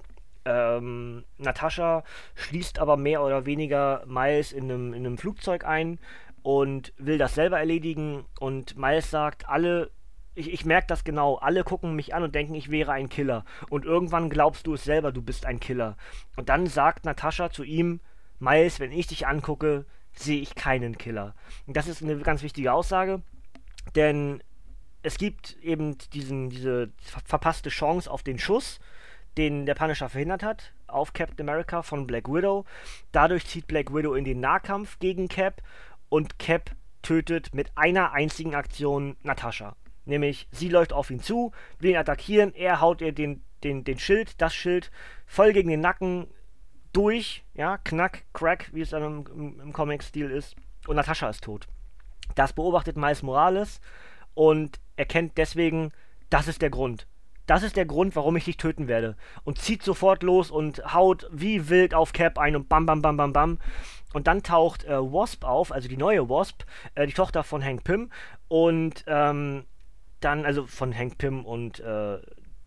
ähm, 0.48 1.24
Natascha 1.36 2.04
schließt 2.34 2.78
aber 2.78 2.96
mehr 2.96 3.22
oder 3.22 3.44
weniger 3.46 4.02
Miles 4.06 4.52
in 4.52 4.64
einem, 4.64 4.94
in 4.94 5.04
einem 5.04 5.18
Flugzeug 5.18 5.64
ein 5.64 5.98
und 6.42 6.92
will 6.96 7.18
das 7.18 7.34
selber 7.34 7.58
erledigen. 7.58 8.24
Und 8.40 8.76
Miles 8.78 9.10
sagt, 9.10 9.48
alle, 9.48 9.90
ich, 10.34 10.52
ich 10.52 10.64
merke 10.64 10.86
das 10.86 11.04
genau, 11.04 11.36
alle 11.36 11.64
gucken 11.64 11.94
mich 11.94 12.14
an 12.14 12.22
und 12.22 12.34
denken, 12.34 12.54
ich 12.54 12.70
wäre 12.70 12.92
ein 12.92 13.08
Killer. 13.08 13.44
Und 13.68 13.84
irgendwann 13.84 14.30
glaubst 14.30 14.66
du 14.66 14.74
es 14.74 14.84
selber, 14.84 15.12
du 15.12 15.22
bist 15.22 15.44
ein 15.44 15.60
Killer. 15.60 15.96
Und 16.36 16.48
dann 16.48 16.66
sagt 16.66 17.04
Natascha 17.04 17.50
zu 17.50 17.62
ihm, 17.62 18.00
Miles, 18.38 18.80
wenn 18.80 18.92
ich 18.92 19.06
dich 19.06 19.26
angucke, 19.26 19.84
sehe 20.12 20.40
ich 20.40 20.54
keinen 20.54 20.96
Killer. 20.96 21.34
Und 21.66 21.76
das 21.76 21.86
ist 21.86 22.02
eine 22.02 22.16
ganz 22.18 22.42
wichtige 22.42 22.72
Aussage, 22.72 23.22
denn 23.94 24.42
es 25.02 25.18
gibt 25.18 25.56
eben 25.62 25.96
diesen, 26.12 26.50
diese 26.50 26.90
verpasste 27.24 27.68
Chance 27.68 28.10
auf 28.10 28.22
den 28.22 28.38
Schuss 28.38 28.80
den 29.38 29.66
der 29.66 29.74
Punisher 29.74 30.08
verhindert 30.08 30.42
hat, 30.42 30.72
auf 30.88 31.12
Captain 31.12 31.48
America 31.48 31.82
von 31.82 32.06
Black 32.06 32.28
Widow. 32.28 32.64
Dadurch 33.12 33.46
zieht 33.46 33.68
Black 33.68 33.94
Widow 33.94 34.14
in 34.14 34.24
den 34.24 34.40
Nahkampf 34.40 34.98
gegen 34.98 35.28
Cap 35.28 35.62
und 36.08 36.38
Cap 36.38 36.72
tötet 37.02 37.54
mit 37.54 37.70
einer 37.76 38.12
einzigen 38.12 38.54
Aktion 38.54 39.16
Natascha. 39.22 39.76
Nämlich, 40.04 40.48
sie 40.50 40.68
läuft 40.68 40.92
auf 40.92 41.10
ihn 41.10 41.20
zu, 41.20 41.52
will 41.78 41.90
ihn 41.90 41.96
attackieren, 41.96 42.54
er 42.54 42.80
haut 42.80 43.00
ihr 43.00 43.12
den, 43.12 43.42
den, 43.62 43.84
den 43.84 43.98
Schild, 43.98 44.40
das 44.40 44.54
Schild, 44.54 44.90
voll 45.26 45.52
gegen 45.52 45.68
den 45.68 45.80
Nacken 45.80 46.26
durch, 46.92 47.44
ja, 47.54 47.78
knack, 47.78 48.24
crack, 48.32 48.70
wie 48.72 48.80
es 48.80 48.90
dann 48.90 49.04
im, 49.04 49.26
im, 49.26 49.60
im 49.60 49.72
Comic-Stil 49.72 50.30
ist, 50.30 50.56
und 50.86 50.96
Natascha 50.96 51.28
ist 51.28 51.44
tot. 51.44 51.66
Das 52.34 52.52
beobachtet 52.52 52.96
Miles 52.96 53.22
Morales 53.22 53.80
und 54.34 54.80
erkennt 54.96 55.36
deswegen, 55.36 55.92
das 56.30 56.48
ist 56.48 56.62
der 56.62 56.70
Grund 56.70 57.06
das 57.48 57.62
ist 57.62 57.76
der 57.76 57.86
Grund, 57.86 58.14
warum 58.14 58.36
ich 58.36 58.44
dich 58.44 58.58
töten 58.58 58.88
werde. 58.88 59.16
Und 59.42 59.58
zieht 59.58 59.82
sofort 59.82 60.22
los 60.22 60.50
und 60.50 60.92
haut 60.92 61.26
wie 61.32 61.68
wild 61.70 61.94
auf 61.94 62.12
Cap 62.12 62.38
ein 62.38 62.54
und 62.54 62.68
bam, 62.68 62.84
bam, 62.86 63.00
bam, 63.00 63.16
bam, 63.16 63.32
bam. 63.32 63.58
Und 64.12 64.26
dann 64.26 64.42
taucht 64.42 64.84
äh, 64.84 64.98
Wasp 64.98 65.44
auf, 65.44 65.72
also 65.72 65.88
die 65.88 65.96
neue 65.96 66.28
Wasp, 66.28 66.64
äh, 66.94 67.06
die 67.06 67.14
Tochter 67.14 67.42
von 67.42 67.64
Hank 67.64 67.84
Pym. 67.84 68.10
Und 68.48 69.02
ähm, 69.06 69.64
dann, 70.20 70.44
also 70.44 70.66
von 70.66 70.94
Hank 70.94 71.16
Pym 71.16 71.46
und 71.46 71.80
äh, 71.80 72.18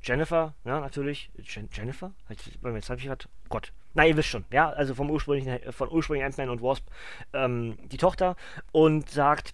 Jennifer, 0.02 0.56
ja, 0.65 0.80
natürlich. 0.80 1.30
Jen 1.44 1.70
Jennifer? 1.72 2.12
Jetzt 2.30 2.89
habe 2.89 3.00
ich 3.00 3.06
gerade. 3.06 3.26
Gott. 3.50 3.72
Na, 3.94 4.08
ihr 4.08 4.17
wisst 4.17 4.30
schon, 4.30 4.46
ja, 4.52 4.70
also 4.70 4.96
vom 4.96 5.12
ursprünglichen, 5.12 5.72
von 5.74 5.91
ursprünglichen 5.91 6.26
Ant-Man 6.26 6.50
und 6.50 6.63
Wasp, 6.63 6.88
ähm, 7.34 7.78
die 7.91 7.98
Tochter, 7.98 8.36
und 8.72 9.10
sagt, 9.10 9.52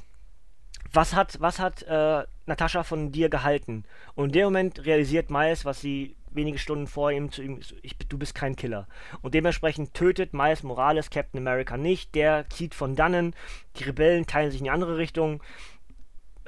was 0.91 1.13
hat, 1.13 1.39
was 1.39 1.59
hat 1.59 1.83
äh, 1.83 2.23
Natascha 2.45 2.83
von 2.83 3.11
dir 3.11 3.29
gehalten? 3.29 3.83
Und 4.15 4.27
in 4.27 4.31
dem 4.31 4.43
Moment 4.45 4.85
realisiert 4.85 5.29
Miles, 5.29 5.65
was 5.65 5.81
sie 5.81 6.15
wenige 6.31 6.57
Stunden 6.59 6.87
vor 6.87 7.11
ihm 7.11 7.31
zu 7.31 7.41
ihm, 7.41 7.59
ich, 7.81 7.97
du 7.97 8.17
bist 8.17 8.35
kein 8.35 8.55
Killer. 8.55 8.87
Und 9.21 9.33
dementsprechend 9.33 9.93
tötet 9.93 10.33
Miles 10.33 10.63
Morales 10.63 11.09
Captain 11.09 11.39
America 11.39 11.77
nicht. 11.77 12.15
Der 12.15 12.49
zieht 12.49 12.75
von 12.75 12.95
dannen. 12.95 13.35
Die 13.77 13.83
Rebellen 13.83 14.25
teilen 14.25 14.51
sich 14.51 14.59
in 14.61 14.65
die 14.65 14.71
andere 14.71 14.97
Richtung. 14.97 15.41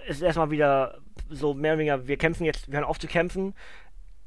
Es 0.08 0.18
ist 0.18 0.22
erstmal 0.22 0.52
wieder 0.52 1.00
so 1.30 1.54
mehr 1.54 1.74
oder 1.74 1.80
weniger, 1.80 2.08
wir 2.08 2.18
kämpfen 2.18 2.46
jetzt, 2.46 2.68
wir 2.68 2.76
hören 2.76 2.88
auf 2.88 3.00
zu 3.00 3.08
kämpfen. 3.08 3.54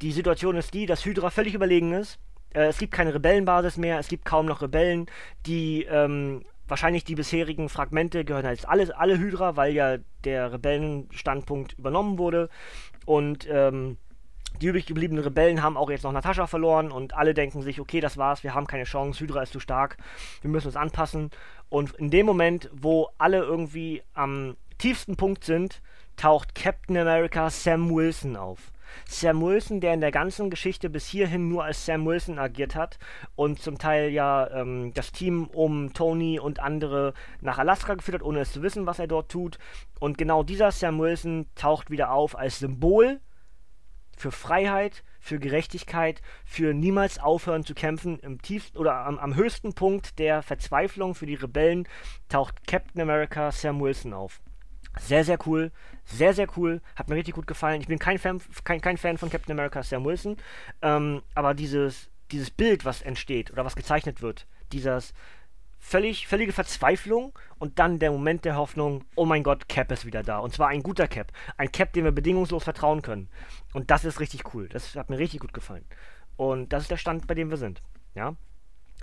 Die 0.02 0.12
Situation 0.12 0.56
ist 0.56 0.74
die, 0.74 0.86
dass 0.86 1.04
Hydra 1.04 1.30
völlig 1.30 1.54
überlegen 1.54 1.92
ist. 1.92 2.18
Äh, 2.54 2.66
es 2.66 2.78
gibt 2.78 2.92
keine 2.92 3.14
Rebellenbasis 3.14 3.76
mehr, 3.76 3.98
es 3.98 4.08
gibt 4.08 4.24
kaum 4.24 4.46
noch 4.46 4.62
Rebellen, 4.62 5.06
die 5.46 5.84
ähm, 5.84 6.44
wahrscheinlich 6.68 7.04
die 7.04 7.14
bisherigen 7.14 7.68
Fragmente 7.68 8.24
gehören 8.24 8.46
halt 8.46 8.68
alle, 8.68 8.96
alle 8.96 9.18
Hydra, 9.18 9.56
weil 9.56 9.72
ja 9.72 9.98
der 10.24 10.52
Rebellenstandpunkt 10.52 11.78
übernommen 11.78 12.18
wurde. 12.18 12.48
Und 13.04 13.48
ähm, 13.50 13.98
die 14.60 14.66
übrig 14.66 14.86
gebliebenen 14.86 15.24
Rebellen 15.24 15.62
haben 15.62 15.76
auch 15.76 15.90
jetzt 15.90 16.04
noch 16.04 16.12
Natascha 16.12 16.46
verloren 16.46 16.92
und 16.92 17.14
alle 17.14 17.34
denken 17.34 17.62
sich, 17.62 17.80
okay, 17.80 18.00
das 18.00 18.16
war's, 18.16 18.44
wir 18.44 18.54
haben 18.54 18.66
keine 18.66 18.84
Chance, 18.84 19.20
Hydra 19.20 19.42
ist 19.42 19.52
zu 19.52 19.60
stark, 19.60 19.96
wir 20.42 20.50
müssen 20.50 20.68
uns 20.68 20.76
anpassen. 20.76 21.30
Und 21.68 21.94
in 21.94 22.10
dem 22.10 22.26
Moment, 22.26 22.70
wo 22.72 23.08
alle 23.18 23.38
irgendwie 23.38 24.02
am 24.12 24.56
tiefsten 24.78 25.16
Punkt 25.16 25.44
sind, 25.44 25.80
taucht 26.16 26.54
Captain 26.54 26.96
America 26.96 27.48
Sam 27.50 27.90
Wilson 27.90 28.36
auf. 28.36 28.72
Sam 29.06 29.42
Wilson, 29.42 29.80
der 29.80 29.94
in 29.94 30.00
der 30.00 30.10
ganzen 30.10 30.50
Geschichte 30.50 30.90
bis 30.90 31.06
hierhin 31.06 31.48
nur 31.48 31.64
als 31.64 31.84
Sam 31.86 32.06
Wilson 32.06 32.38
agiert 32.38 32.74
hat 32.74 32.98
und 33.34 33.60
zum 33.60 33.78
Teil 33.78 34.10
ja 34.10 34.48
ähm, 34.50 34.92
das 34.94 35.12
Team 35.12 35.46
um 35.46 35.92
Tony 35.92 36.38
und 36.38 36.60
andere 36.60 37.14
nach 37.40 37.58
Alaska 37.58 37.94
geführt 37.94 38.16
hat, 38.20 38.26
ohne 38.26 38.40
es 38.40 38.52
zu 38.52 38.62
wissen, 38.62 38.86
was 38.86 38.98
er 38.98 39.06
dort 39.06 39.30
tut. 39.30 39.58
Und 40.00 40.18
genau 40.18 40.42
dieser 40.42 40.70
Sam 40.70 40.98
Wilson 40.98 41.46
taucht 41.54 41.90
wieder 41.90 42.12
auf 42.12 42.36
als 42.38 42.58
Symbol 42.58 43.20
für 44.16 44.30
Freiheit, 44.30 45.02
für 45.20 45.38
Gerechtigkeit, 45.38 46.20
für 46.44 46.74
niemals 46.74 47.18
aufhören 47.18 47.64
zu 47.64 47.74
kämpfen. 47.74 48.18
Im 48.20 48.40
tiefsten 48.40 48.78
oder 48.78 49.06
am, 49.06 49.18
am 49.18 49.34
höchsten 49.34 49.74
Punkt 49.74 50.18
der 50.18 50.42
Verzweiflung 50.42 51.14
für 51.14 51.26
die 51.26 51.34
Rebellen 51.34 51.88
taucht 52.28 52.66
Captain 52.66 53.00
America 53.00 53.50
Sam 53.50 53.80
Wilson 53.80 54.12
auf. 54.12 54.40
Sehr, 55.00 55.24
sehr 55.24 55.38
cool. 55.46 55.72
Sehr, 56.04 56.34
sehr 56.34 56.48
cool. 56.56 56.80
Hat 56.96 57.08
mir 57.08 57.14
richtig 57.14 57.34
gut 57.34 57.46
gefallen. 57.46 57.80
Ich 57.80 57.88
bin 57.88 57.98
kein 57.98 58.18
Fan, 58.18 58.40
kein, 58.64 58.80
kein 58.80 58.98
Fan 58.98 59.18
von 59.18 59.30
Captain 59.30 59.52
America 59.52 59.82
Sam 59.82 60.04
Wilson. 60.04 60.36
Ähm, 60.82 61.22
aber 61.34 61.54
dieses, 61.54 62.10
dieses 62.30 62.50
Bild, 62.50 62.84
was 62.84 63.02
entsteht 63.02 63.50
oder 63.50 63.64
was 63.64 63.76
gezeichnet 63.76 64.22
wird, 64.22 64.46
dieses 64.72 65.14
völlig, 65.78 66.28
völlige 66.28 66.52
Verzweiflung 66.52 67.36
und 67.58 67.78
dann 67.78 67.98
der 67.98 68.12
Moment 68.12 68.44
der 68.44 68.56
Hoffnung, 68.56 69.04
oh 69.16 69.24
mein 69.24 69.42
Gott, 69.42 69.68
Cap 69.68 69.90
ist 69.90 70.06
wieder 70.06 70.22
da. 70.22 70.38
Und 70.38 70.54
zwar 70.54 70.68
ein 70.68 70.82
guter 70.82 71.08
Cap. 71.08 71.32
Ein 71.56 71.72
Cap, 71.72 71.92
dem 71.92 72.04
wir 72.04 72.12
bedingungslos 72.12 72.64
vertrauen 72.64 73.02
können. 73.02 73.28
Und 73.72 73.90
das 73.90 74.04
ist 74.04 74.20
richtig 74.20 74.54
cool. 74.54 74.68
Das 74.68 74.94
hat 74.94 75.10
mir 75.10 75.18
richtig 75.18 75.40
gut 75.40 75.52
gefallen. 75.52 75.84
Und 76.36 76.72
das 76.72 76.84
ist 76.84 76.90
der 76.90 76.96
Stand, 76.96 77.26
bei 77.26 77.34
dem 77.34 77.50
wir 77.50 77.56
sind. 77.56 77.82
Ja. 78.14 78.36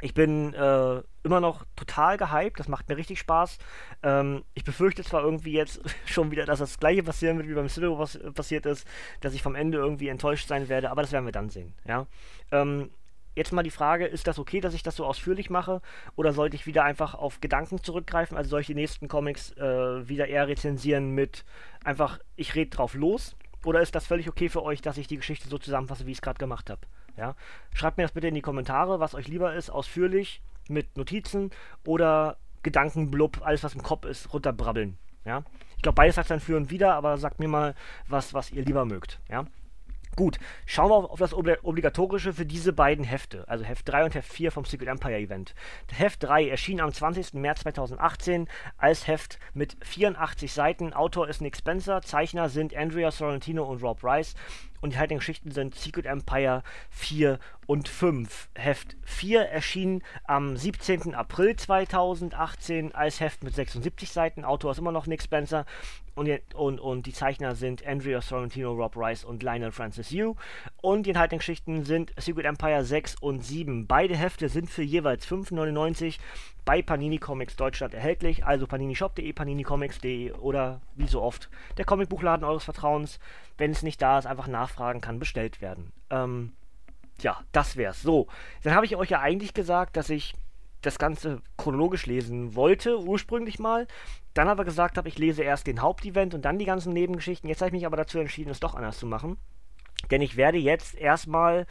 Ich 0.02 0.14
bin 0.14 0.54
äh, 0.54 1.02
immer 1.24 1.40
noch 1.40 1.66
total 1.76 2.18
gehypt, 2.18 2.60
das 2.60 2.68
macht 2.68 2.88
mir 2.90 2.98
richtig 2.98 3.20
Spaß. 3.20 3.58
Ähm, 4.04 4.44
ich 4.54 4.64
befürchte 4.64 5.04
zwar 5.04 5.24
irgendwie 5.24 5.54
jetzt 5.54 5.82
schon 6.06 6.32
wieder, 6.32 6.46
dass 6.46 6.60
das 6.60 6.80
gleiche 6.80 7.04
passieren 7.04 7.38
wird, 7.38 7.48
wie 7.50 7.54
beim 7.54 7.70
Civil 7.70 7.98
was 7.98 8.20
passiert 8.34 8.66
ist, 8.66 8.88
dass 9.22 9.34
ich 9.34 9.42
vom 9.42 9.56
Ende 9.56 9.78
irgendwie 9.78 10.08
enttäuscht 10.08 10.48
sein 10.48 10.70
werde, 10.70 10.92
aber 10.92 11.02
das 11.02 11.12
werden 11.12 11.26
wir 11.26 11.32
dann 11.32 11.50
sehen. 11.50 11.74
Ja? 11.86 12.08
Ähm, 12.52 12.90
Jetzt 13.36 13.54
mal 13.54 13.64
die 13.64 13.70
Frage, 13.70 14.06
ist 14.06 14.28
das 14.28 14.38
okay, 14.38 14.60
dass 14.60 14.74
ich 14.74 14.84
das 14.84 14.98
so 14.98 15.06
ausführlich 15.06 15.50
mache? 15.50 15.82
Oder 16.18 16.34
sollte 16.34 16.58
ich 16.58 16.66
wieder 16.66 16.84
einfach 16.84 17.14
auf 17.14 17.40
Gedanken 17.40 17.82
zurückgreifen? 17.82 18.36
Also 18.36 18.60
die 18.60 18.76
nächsten 18.76 19.08
Comics 19.08 19.52
äh, 19.54 20.10
wieder 20.10 20.28
eher 20.28 20.50
rezensieren 20.50 21.12
mit 21.12 21.46
einfach, 21.84 22.20
ich 22.36 22.56
rede 22.56 22.72
drauf 22.72 22.96
los? 22.96 23.38
Oder 23.66 23.82
ist 23.82 23.96
das 23.96 24.08
völlig 24.08 24.30
okay 24.30 24.50
für 24.50 24.64
euch, 24.64 24.82
dass 24.82 24.98
ich 24.98 25.08
die 25.08 25.18
Geschichte 25.18 25.50
so 25.50 25.58
zusammenfasse, 25.58 26.06
wie 26.06 26.12
ich 26.12 26.18
es 26.18 26.22
gerade 26.22 26.40
gemacht 26.40 26.70
habe? 26.70 26.82
Ja? 27.18 27.36
Schreibt 27.74 27.98
mir 27.98 28.04
das 28.04 28.14
bitte 28.14 28.28
in 28.28 28.36
die 28.36 28.42
Kommentare, 28.42 29.00
was 29.00 29.16
euch 29.16 29.28
lieber 29.28 29.54
ist, 29.54 29.70
ausführlich 29.70 30.42
mit 30.70 30.98
Notizen 30.98 31.52
oder 31.86 32.38
Gedankenblub, 32.64 33.42
alles 33.44 33.64
was 33.64 33.74
im 33.74 33.84
Kopf 33.84 34.06
ist, 34.06 34.34
runterbrabbeln. 34.34 34.98
Ja? 35.26 35.44
Ich 35.76 35.82
glaube, 35.82 35.96
beides 35.96 36.18
hat 36.18 36.30
dann 36.30 36.40
für 36.40 36.58
und 36.58 36.72
wieder, 36.72 36.96
aber 36.96 37.18
sagt 37.18 37.40
mir 37.40 37.48
mal, 37.48 37.76
was, 38.08 38.34
was 38.34 38.52
ihr 38.52 38.64
lieber 38.64 38.86
mögt. 38.86 39.20
Ja? 39.30 39.46
Gut, 40.20 40.38
schauen 40.66 40.90
wir 40.90 41.12
auf, 41.12 41.18
das 41.18 41.34
Obligatorische 41.34 42.34
für 42.34 42.46
diese 42.46 42.74
beiden 42.74 43.06
Hefte, 43.06 43.48
also 43.48 43.64
Heft 43.64 43.88
3 43.88 44.04
und 44.04 44.16
Heft 44.16 44.34
4 44.34 44.52
vom 44.52 44.66
Secret 44.66 44.90
Empire 44.90 45.16
Event. 45.16 45.56
Heft 45.94 46.22
3 46.24 46.50
erschien 46.50 46.82
am 46.82 46.92
20. 46.92 47.36
März 47.36 47.62
2018 47.62 48.50
als 48.78 49.08
Heft 49.08 49.40
mit 49.54 49.78
84 49.82 50.52
Seiten. 50.52 50.92
Autor 50.92 51.30
ist 51.30 51.40
Nick 51.40 51.56
Spencer, 51.56 52.02
Zeichner 52.02 52.50
sind 52.50 52.76
Andrea 52.76 53.12
Sorrentino 53.12 53.64
und 53.64 53.82
Rob 53.82 54.04
Rice 54.04 54.36
und 54.82 54.94
die 54.94 55.00
heutigen 55.00 55.20
Geschichten 55.20 55.52
sind 55.52 55.76
Secret 55.76 56.06
Empire 56.06 56.64
4 56.90 57.40
und 57.66 57.88
5. 57.88 58.50
Heft 58.56 58.98
4 59.06 59.42
erschien 59.42 60.04
am 60.26 60.58
17. 60.58 61.16
April 61.16 61.56
2018 61.56 62.94
als 62.94 63.22
Heft 63.22 63.44
mit 63.44 63.56
76 63.56 64.12
Seiten. 64.12 64.44
Autor 64.44 64.72
ist 64.72 64.80
immer 64.80 64.92
noch 64.92 65.08
Nick 65.08 65.22
Spencer 65.22 65.66
und, 66.16 66.30
und, 66.54 66.80
und 66.80 67.06
die 67.06 67.14
Zeichner 67.14 67.56
sind 67.56 67.86
Andrea 67.86 68.22
Sorrentino, 68.22 68.72
Rob 68.74 68.96
Rice 68.96 69.24
und 69.24 69.44
Lionel 69.44 69.72
Francis 69.72 70.12
Yu. 70.12 70.36
Und 70.82 71.04
die 71.04 71.12
enthaltenen 71.12 71.40
Geschichten 71.40 71.86
sind 71.86 72.14
Secret 72.18 72.46
Empire 72.46 72.84
6 72.84 73.16
und 73.16 73.44
7. 73.44 73.88
Beide 73.88 74.16
Hefte 74.16 74.50
sind 74.50 74.70
für 74.70 74.84
jeweils 74.84 75.28
5,99 75.28 76.18
bei 76.66 76.82
Panini 76.82 77.18
Comics 77.18 77.56
Deutschland 77.56 77.94
erhältlich. 77.94 78.46
Also 78.46 78.68
paninishop.de, 78.68 79.34
paninicomics.de 79.34 80.34
oder 80.34 80.82
wie 80.96 81.08
so 81.08 81.22
oft 81.22 81.50
der 81.78 81.86
Comicbuchladen 81.86 82.46
eures 82.46 82.64
Vertrauens. 82.64 83.20
Wenn 83.58 83.72
es 83.72 83.84
nicht 83.84 84.02
da 84.02 84.20
ist, 84.20 84.26
einfach 84.26 84.48
nachfragen, 84.48 85.02
kann 85.02 85.20
bestellt 85.20 85.62
werden. 85.62 85.92
Ähm, 86.10 86.54
ja, 87.22 87.40
das 87.52 87.76
wär's. 87.76 88.02
So, 88.02 88.28
dann 88.64 88.74
habe 88.74 88.86
ich 88.86 88.96
euch 88.96 89.10
ja 89.10 89.20
eigentlich 89.20 89.54
gesagt, 89.54 89.98
dass 89.98 90.10
ich 90.10 90.34
das 90.82 90.98
Ganze 90.98 91.42
chronologisch 91.58 92.06
lesen 92.06 92.56
wollte, 92.56 93.00
ursprünglich 93.00 93.60
mal. 93.60 93.88
Dann 94.34 94.48
aber 94.48 94.64
gesagt 94.66 94.98
habe, 94.98 95.10
ich 95.10 95.18
lese 95.18 95.44
erst 95.44 95.68
den 95.68 95.82
Hauptevent 95.82 96.34
und 96.34 96.46
dann 96.46 96.60
die 96.60 96.66
ganzen 96.66 96.94
Nebengeschichten. 96.94 97.50
Jetzt 97.50 97.62
habe 97.62 97.70
ich 97.70 97.74
mich 97.74 97.86
aber 97.86 97.98
dazu 97.98 98.20
entschieden, 98.20 98.50
es 98.50 98.60
doch 98.60 98.76
anders 98.76 99.00
zu 99.00 99.06
machen. 99.06 99.38
Denn 100.12 100.22
ich 100.22 100.38
werde 100.38 100.58
jetzt 100.58 100.96
erstmal 100.96 101.68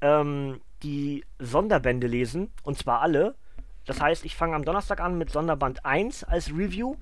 ähm, 0.00 0.60
die 0.82 1.24
Sonderbände 1.38 2.06
lesen, 2.06 2.50
und 2.62 2.78
zwar 2.78 3.02
alle. 3.02 3.34
Das 3.84 4.00
heißt, 4.00 4.24
ich 4.24 4.34
fange 4.34 4.56
am 4.56 4.64
Donnerstag 4.64 5.00
an 5.00 5.18
mit 5.18 5.30
Sonderband 5.30 5.84
1 5.84 6.24
als 6.24 6.50
Review. 6.50 6.96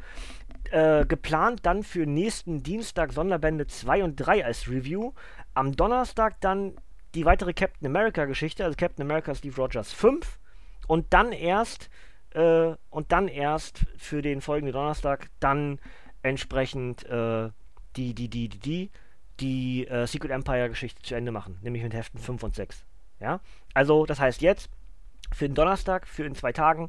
Äh, 0.71 1.07
geplant 1.07 1.61
dann 1.65 1.83
für 1.83 2.07
nächsten 2.07 2.63
Dienstag 2.63 3.13
Sonderbände 3.13 3.67
2 3.67 4.05
und 4.05 4.17
3 4.17 4.45
als 4.45 4.69
Review. 4.69 5.13
Am 5.55 5.77
Donnerstag 5.77 6.41
dann 6.41 6.75
die 7.15 7.25
weitere 7.25 7.53
Captain 7.55 7.87
America 7.87 8.25
Geschichte, 8.25 8.65
also 8.65 8.77
Captain 8.77 9.05
America 9.05 9.35
Steve 9.35 9.57
Rogers 9.57 9.93
5 9.93 10.41
und 10.87 11.13
dann 11.13 11.33
erst 11.33 11.91
äh, 12.31 12.75
und 12.91 13.13
dann 13.13 13.29
erst 13.29 13.87
für 13.97 14.23
den 14.23 14.41
folgenden 14.41 14.73
Donnerstag 14.73 15.29
dann 15.41 15.81
entsprechend 16.23 17.05
äh, 17.07 17.51
die 17.97 18.15
die 18.15 18.29
die 18.29 18.49
die 18.49 18.59
die 18.59 18.91
die 19.41 19.89
äh, 19.89 20.07
Secret 20.07 20.31
Empire 20.31 20.69
Geschichte 20.69 21.03
zu 21.03 21.15
Ende 21.15 21.33
machen, 21.33 21.59
nämlich 21.63 21.83
mit 21.83 21.95
Heften 21.95 22.21
5 22.21 22.43
und 22.43 22.55
6. 22.55 22.85
Ja? 23.21 23.41
Also, 23.73 24.07
das 24.07 24.21
heißt 24.21 24.43
jetzt 24.43 24.71
für 25.33 25.49
den 25.49 25.55
Donnerstag, 25.55 26.07
für 26.07 26.25
in 26.25 26.35
zwei 26.35 26.53
Tagen 26.53 26.89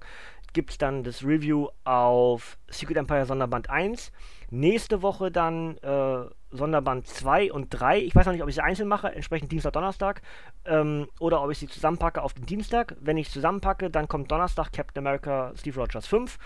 gibt 0.56 0.72
es 0.72 0.78
dann 0.80 1.04
das 1.04 1.24
Review 1.24 1.68
auf 1.84 2.58
Secret 2.70 2.98
Empire 2.98 3.26
Sonderband 3.26 3.70
1. 3.70 4.12
Nächste 4.50 5.02
Woche 5.02 5.30
dann 5.30 5.78
äh, 5.80 6.26
Sonderband 6.50 7.06
2 7.08 7.52
und 7.52 7.70
3. 7.70 8.00
Ich 8.00 8.16
weiß 8.16 8.26
noch 8.26 8.34
nicht, 8.34 8.42
ob 8.42 8.48
ich 8.48 8.56
sie 8.56 8.64
einzeln 8.64 8.88
mache, 8.88 9.14
entsprechend 9.14 9.52
Dienstag, 9.52 9.74
Donnerstag. 9.74 10.22
Ähm, 10.64 11.08
oder 11.20 11.44
ob 11.44 11.52
ich 11.52 11.60
sie 11.60 11.68
zusammenpacke 11.68 12.22
auf 12.22 12.34
den 12.34 12.46
Dienstag. 12.46 12.96
Wenn 13.02 13.18
ich 13.18 13.30
zusammenpacke, 13.30 13.90
dann 13.90 14.08
kommt 14.08 14.32
Donnerstag 14.32 14.72
Captain 14.72 15.06
America 15.06 15.52
Steve 15.58 15.78
Rogers 15.78 16.08
5. 16.08 16.38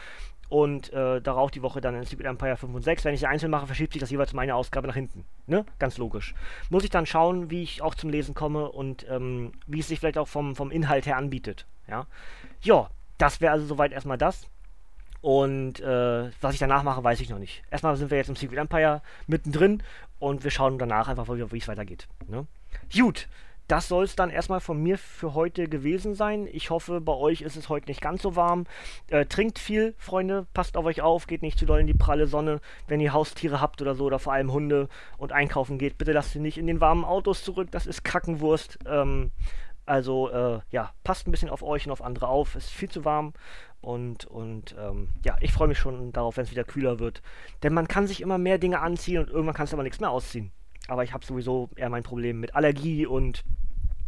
Und 0.49 0.91
äh, 0.91 1.21
darauf 1.21 1.51
die 1.51 1.61
Woche 1.61 1.79
dann 1.79 1.93
in 1.93 2.03
Secret 2.03 2.25
Empire 2.25 2.57
5 2.57 2.73
und 2.73 2.81
6. 2.81 3.05
Wenn 3.05 3.13
ich 3.13 3.19
sie 3.19 3.27
einzeln 3.27 3.51
mache, 3.51 3.67
verschiebt 3.67 3.93
sich 3.93 3.99
das 3.99 4.09
jeweils 4.09 4.33
meine 4.33 4.55
Ausgabe 4.55 4.87
nach 4.87 4.95
hinten. 4.95 5.23
Ne? 5.45 5.67
Ganz 5.77 5.99
logisch. 5.99 6.33
Muss 6.71 6.83
ich 6.83 6.89
dann 6.89 7.05
schauen, 7.05 7.51
wie 7.51 7.61
ich 7.61 7.83
auch 7.83 7.93
zum 7.93 8.09
Lesen 8.09 8.33
komme 8.33 8.71
und 8.71 9.05
ähm, 9.07 9.51
wie 9.67 9.81
es 9.81 9.87
sich 9.87 9.99
vielleicht 9.99 10.17
auch 10.17 10.27
vom, 10.27 10.55
vom 10.55 10.71
Inhalt 10.71 11.05
her 11.05 11.17
anbietet. 11.17 11.67
Ja, 11.87 12.07
ja 12.61 12.89
das 13.19 13.41
wäre 13.41 13.53
also 13.53 13.67
soweit 13.67 13.91
erstmal 13.91 14.17
das. 14.17 14.47
Und 15.21 15.81
äh, 15.81 16.31
was 16.41 16.53
ich 16.53 16.59
danach 16.59 16.83
mache, 16.83 17.03
weiß 17.03 17.19
ich 17.19 17.29
noch 17.29 17.39
nicht. 17.39 17.61
Erstmal 17.69 17.95
sind 17.97 18.09
wir 18.09 18.17
jetzt 18.17 18.29
im 18.29 18.35
Secret 18.35 18.57
Empire 18.57 19.01
mittendrin 19.27 19.83
und 20.17 20.43
wir 20.43 20.51
schauen 20.51 20.79
danach 20.79 21.07
einfach, 21.07 21.27
wie 21.27 21.57
es 21.57 21.67
weitergeht. 21.67 22.07
Ne? 22.27 22.47
Gut, 22.95 23.27
das 23.69 23.87
soll 23.87 24.05
es 24.05 24.15
dann 24.15 24.31
erstmal 24.31 24.61
von 24.61 24.81
mir 24.81 24.97
für 24.97 25.35
heute 25.35 25.67
gewesen 25.67 26.15
sein. 26.15 26.47
Ich 26.51 26.71
hoffe, 26.71 27.01
bei 27.01 27.13
euch 27.13 27.41
ist 27.41 27.55
es 27.55 27.69
heute 27.69 27.87
nicht 27.87 28.01
ganz 28.01 28.23
so 28.23 28.35
warm. 28.35 28.65
Äh, 29.09 29.25
trinkt 29.25 29.59
viel, 29.59 29.93
Freunde, 29.97 30.47
passt 30.55 30.75
auf 30.75 30.85
euch 30.85 31.01
auf, 31.01 31.27
geht 31.27 31.43
nicht 31.43 31.59
zu 31.59 31.67
doll 31.67 31.79
in 31.79 31.85
die 31.85 31.93
pralle 31.93 32.25
Sonne. 32.25 32.61
Wenn 32.87 32.99
ihr 32.99 33.13
Haustiere 33.13 33.61
habt 33.61 33.81
oder 33.81 33.93
so, 33.93 34.05
oder 34.05 34.17
vor 34.17 34.33
allem 34.33 34.51
Hunde 34.51 34.89
und 35.17 35.33
einkaufen 35.33 35.77
geht, 35.77 35.99
bitte 35.99 36.13
lasst 36.13 36.31
sie 36.31 36.39
nicht 36.39 36.57
in 36.57 36.65
den 36.65 36.81
warmen 36.81 37.05
Autos 37.05 37.43
zurück, 37.43 37.67
das 37.69 37.85
ist 37.85 38.03
Kackenwurst. 38.03 38.79
Ähm, 38.87 39.31
also 39.89 40.29
äh, 40.29 40.59
ja, 40.69 40.93
passt 41.03 41.27
ein 41.27 41.31
bisschen 41.31 41.49
auf 41.49 41.63
euch 41.63 41.85
und 41.85 41.91
auf 41.91 42.03
andere 42.03 42.27
auf. 42.27 42.55
Es 42.55 42.65
ist 42.65 42.73
viel 42.73 42.89
zu 42.89 43.05
warm 43.05 43.33
und, 43.81 44.25
und 44.25 44.75
ähm, 44.79 45.09
ja, 45.25 45.35
ich 45.41 45.51
freue 45.51 45.67
mich 45.67 45.79
schon 45.79 46.11
darauf, 46.11 46.37
wenn 46.37 46.43
es 46.43 46.51
wieder 46.51 46.63
kühler 46.63 46.99
wird. 46.99 47.21
Denn 47.63 47.73
man 47.73 47.87
kann 47.87 48.05
sich 48.05 48.21
immer 48.21 48.37
mehr 48.37 48.59
Dinge 48.59 48.81
anziehen 48.81 49.19
und 49.19 49.29
irgendwann 49.29 49.55
kannst 49.55 49.73
du 49.73 49.77
aber 49.77 49.83
nichts 49.83 49.99
mehr 49.99 50.11
ausziehen. 50.11 50.51
Aber 50.87 51.03
ich 51.03 51.13
habe 51.13 51.25
sowieso 51.25 51.69
eher 51.75 51.89
mein 51.89 52.03
Problem 52.03 52.39
mit 52.39 52.55
Allergie 52.55 53.05
und 53.05 53.43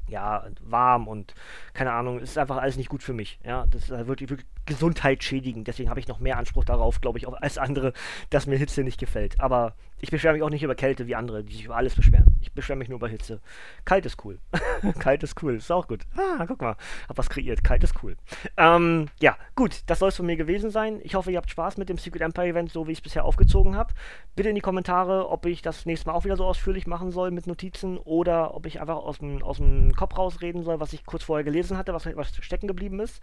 ja, 0.08 0.46
warm 0.62 1.08
und 1.08 1.34
keine 1.74 1.94
Ahnung, 1.94 2.18
es 2.18 2.32
ist 2.32 2.38
einfach 2.38 2.58
alles 2.58 2.78
nicht 2.78 2.90
gut 2.90 3.02
für 3.02 3.14
mich. 3.14 3.40
Ja, 3.44 3.66
das 3.68 3.90
ist 3.90 4.08
wirklich, 4.08 4.30
wirklich 4.30 4.48
gesundheitsschädigend. 4.66 5.68
Deswegen 5.68 5.90
habe 5.90 6.00
ich 6.00 6.08
noch 6.08 6.20
mehr 6.20 6.38
Anspruch 6.38 6.66
darauf, 6.66 7.02
glaube 7.02 7.18
ich, 7.18 7.28
als 7.28 7.58
andere, 7.58 7.94
dass 8.30 8.48
mir 8.48 8.58
Hitze 8.58 8.84
nicht 8.84 9.00
gefällt. 9.00 9.40
Aber 9.40 9.76
ich 10.04 10.10
beschwere 10.10 10.34
mich 10.34 10.42
auch 10.42 10.50
nicht 10.50 10.64
über 10.64 10.74
Kälte 10.74 11.06
wie 11.06 11.16
andere, 11.16 11.44
die 11.44 11.54
sich 11.54 11.66
über 11.66 11.76
alles 11.76 11.96
beschweren. 11.96 12.26
Ich 12.42 12.52
beschwere 12.52 12.78
mich 12.78 12.90
nur 12.90 12.98
über 12.98 13.08
Hitze. 13.08 13.40
Kalt 13.86 14.06
ist 14.08 14.26
cool. 14.26 14.40
Kalt 15.00 15.22
ist 15.22 15.42
cool, 15.44 15.56
ist 15.56 15.72
auch 15.72 15.88
gut. 15.88 16.02
Ah, 16.18 16.44
guck 16.48 16.60
mal, 16.60 16.76
hab 17.08 17.18
was 17.18 17.30
kreiert. 17.30 17.64
Kalt 17.64 17.84
ist 17.84 17.94
cool. 18.02 18.18
Ähm, 18.58 19.10
ja, 19.20 19.38
gut, 19.56 19.84
das 19.86 20.00
soll 20.00 20.10
es 20.10 20.16
von 20.16 20.26
mir 20.26 20.38
gewesen 20.38 20.72
sein. 20.72 21.00
Ich 21.04 21.14
hoffe, 21.14 21.32
ihr 21.32 21.38
habt 21.38 21.52
Spaß 21.52 21.78
mit 21.78 21.88
dem 21.88 22.00
Secret 22.00 22.24
Empire 22.24 22.48
Event, 22.48 22.72
so 22.72 22.88
wie 22.88 22.94
ich 22.94 22.98
es 22.98 23.04
bisher 23.04 23.26
aufgezogen 23.26 23.76
habe. 23.76 23.94
Bitte 24.36 24.50
in 24.50 24.56
die 24.56 24.62
Kommentare, 24.62 25.30
ob 25.30 25.46
ich 25.46 25.62
das 25.62 25.86
nächste 25.86 26.10
Mal 26.10 26.16
auch 26.16 26.26
wieder 26.26 26.36
so 26.36 26.46
ausführlich 26.46 26.88
machen 26.88 27.12
soll 27.12 27.30
mit 27.30 27.46
Notizen 27.46 28.00
oder 28.00 28.56
ob 28.56 28.66
ich 28.66 28.82
einfach 28.82 28.98
aus 28.98 29.20
dem, 29.20 29.44
aus 29.44 29.58
dem 29.58 29.94
Kopf 29.96 30.18
rausreden 30.18 30.64
soll, 30.64 30.80
was 30.80 30.94
ich 30.94 31.06
kurz 31.06 31.24
vorher 31.24 31.44
gelesen 31.44 31.78
hatte, 31.78 31.94
was, 31.94 32.08
was 32.16 32.36
stecken 32.42 32.68
geblieben 32.68 33.00
ist. 33.00 33.22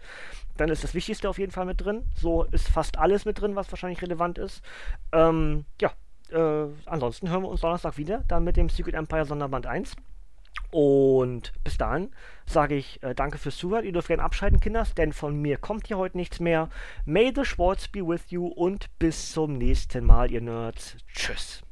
Dann 0.55 0.69
ist 0.69 0.85
das 0.85 0.93
Wichtigste 0.93 1.28
auf 1.29 1.39
jeden 1.39 1.51
Fall 1.51 1.65
mit 1.65 1.81
drin. 1.83 2.03
So 2.15 2.43
ist 2.43 2.67
fast 2.69 2.97
alles 2.97 3.25
mit 3.25 3.39
drin, 3.39 3.55
was 3.55 3.71
wahrscheinlich 3.71 4.01
relevant 4.01 4.37
ist. 4.37 4.61
Ähm, 5.11 5.65
ja, 5.81 5.91
äh, 6.31 6.67
ansonsten 6.85 7.29
hören 7.29 7.43
wir 7.43 7.49
uns 7.49 7.61
Donnerstag 7.61 7.97
wieder, 7.97 8.23
dann 8.27 8.43
mit 8.43 8.57
dem 8.57 8.69
Secret 8.69 8.95
Empire 8.95 9.25
Sonderband 9.25 9.65
1. 9.65 9.95
Und 10.71 11.51
bis 11.63 11.77
dahin 11.77 12.11
sage 12.45 12.75
ich 12.75 13.01
äh, 13.01 13.15
danke 13.15 13.37
fürs 13.37 13.57
Zuhören. 13.57 13.85
Ihr 13.85 13.91
dürft 13.91 14.07
gerne 14.07 14.23
abschalten, 14.23 14.59
Kinders, 14.59 14.93
denn 14.93 15.13
von 15.13 15.35
mir 15.35 15.57
kommt 15.57 15.87
hier 15.87 15.97
heute 15.97 16.17
nichts 16.17 16.39
mehr. 16.39 16.69
May 17.05 17.31
the 17.35 17.45
Sports 17.45 17.87
be 17.87 18.05
with 18.05 18.29
you 18.29 18.47
und 18.47 18.87
bis 18.99 19.31
zum 19.31 19.57
nächsten 19.57 20.05
Mal, 20.05 20.31
ihr 20.31 20.41
Nerds. 20.41 20.97
Tschüss. 21.13 21.63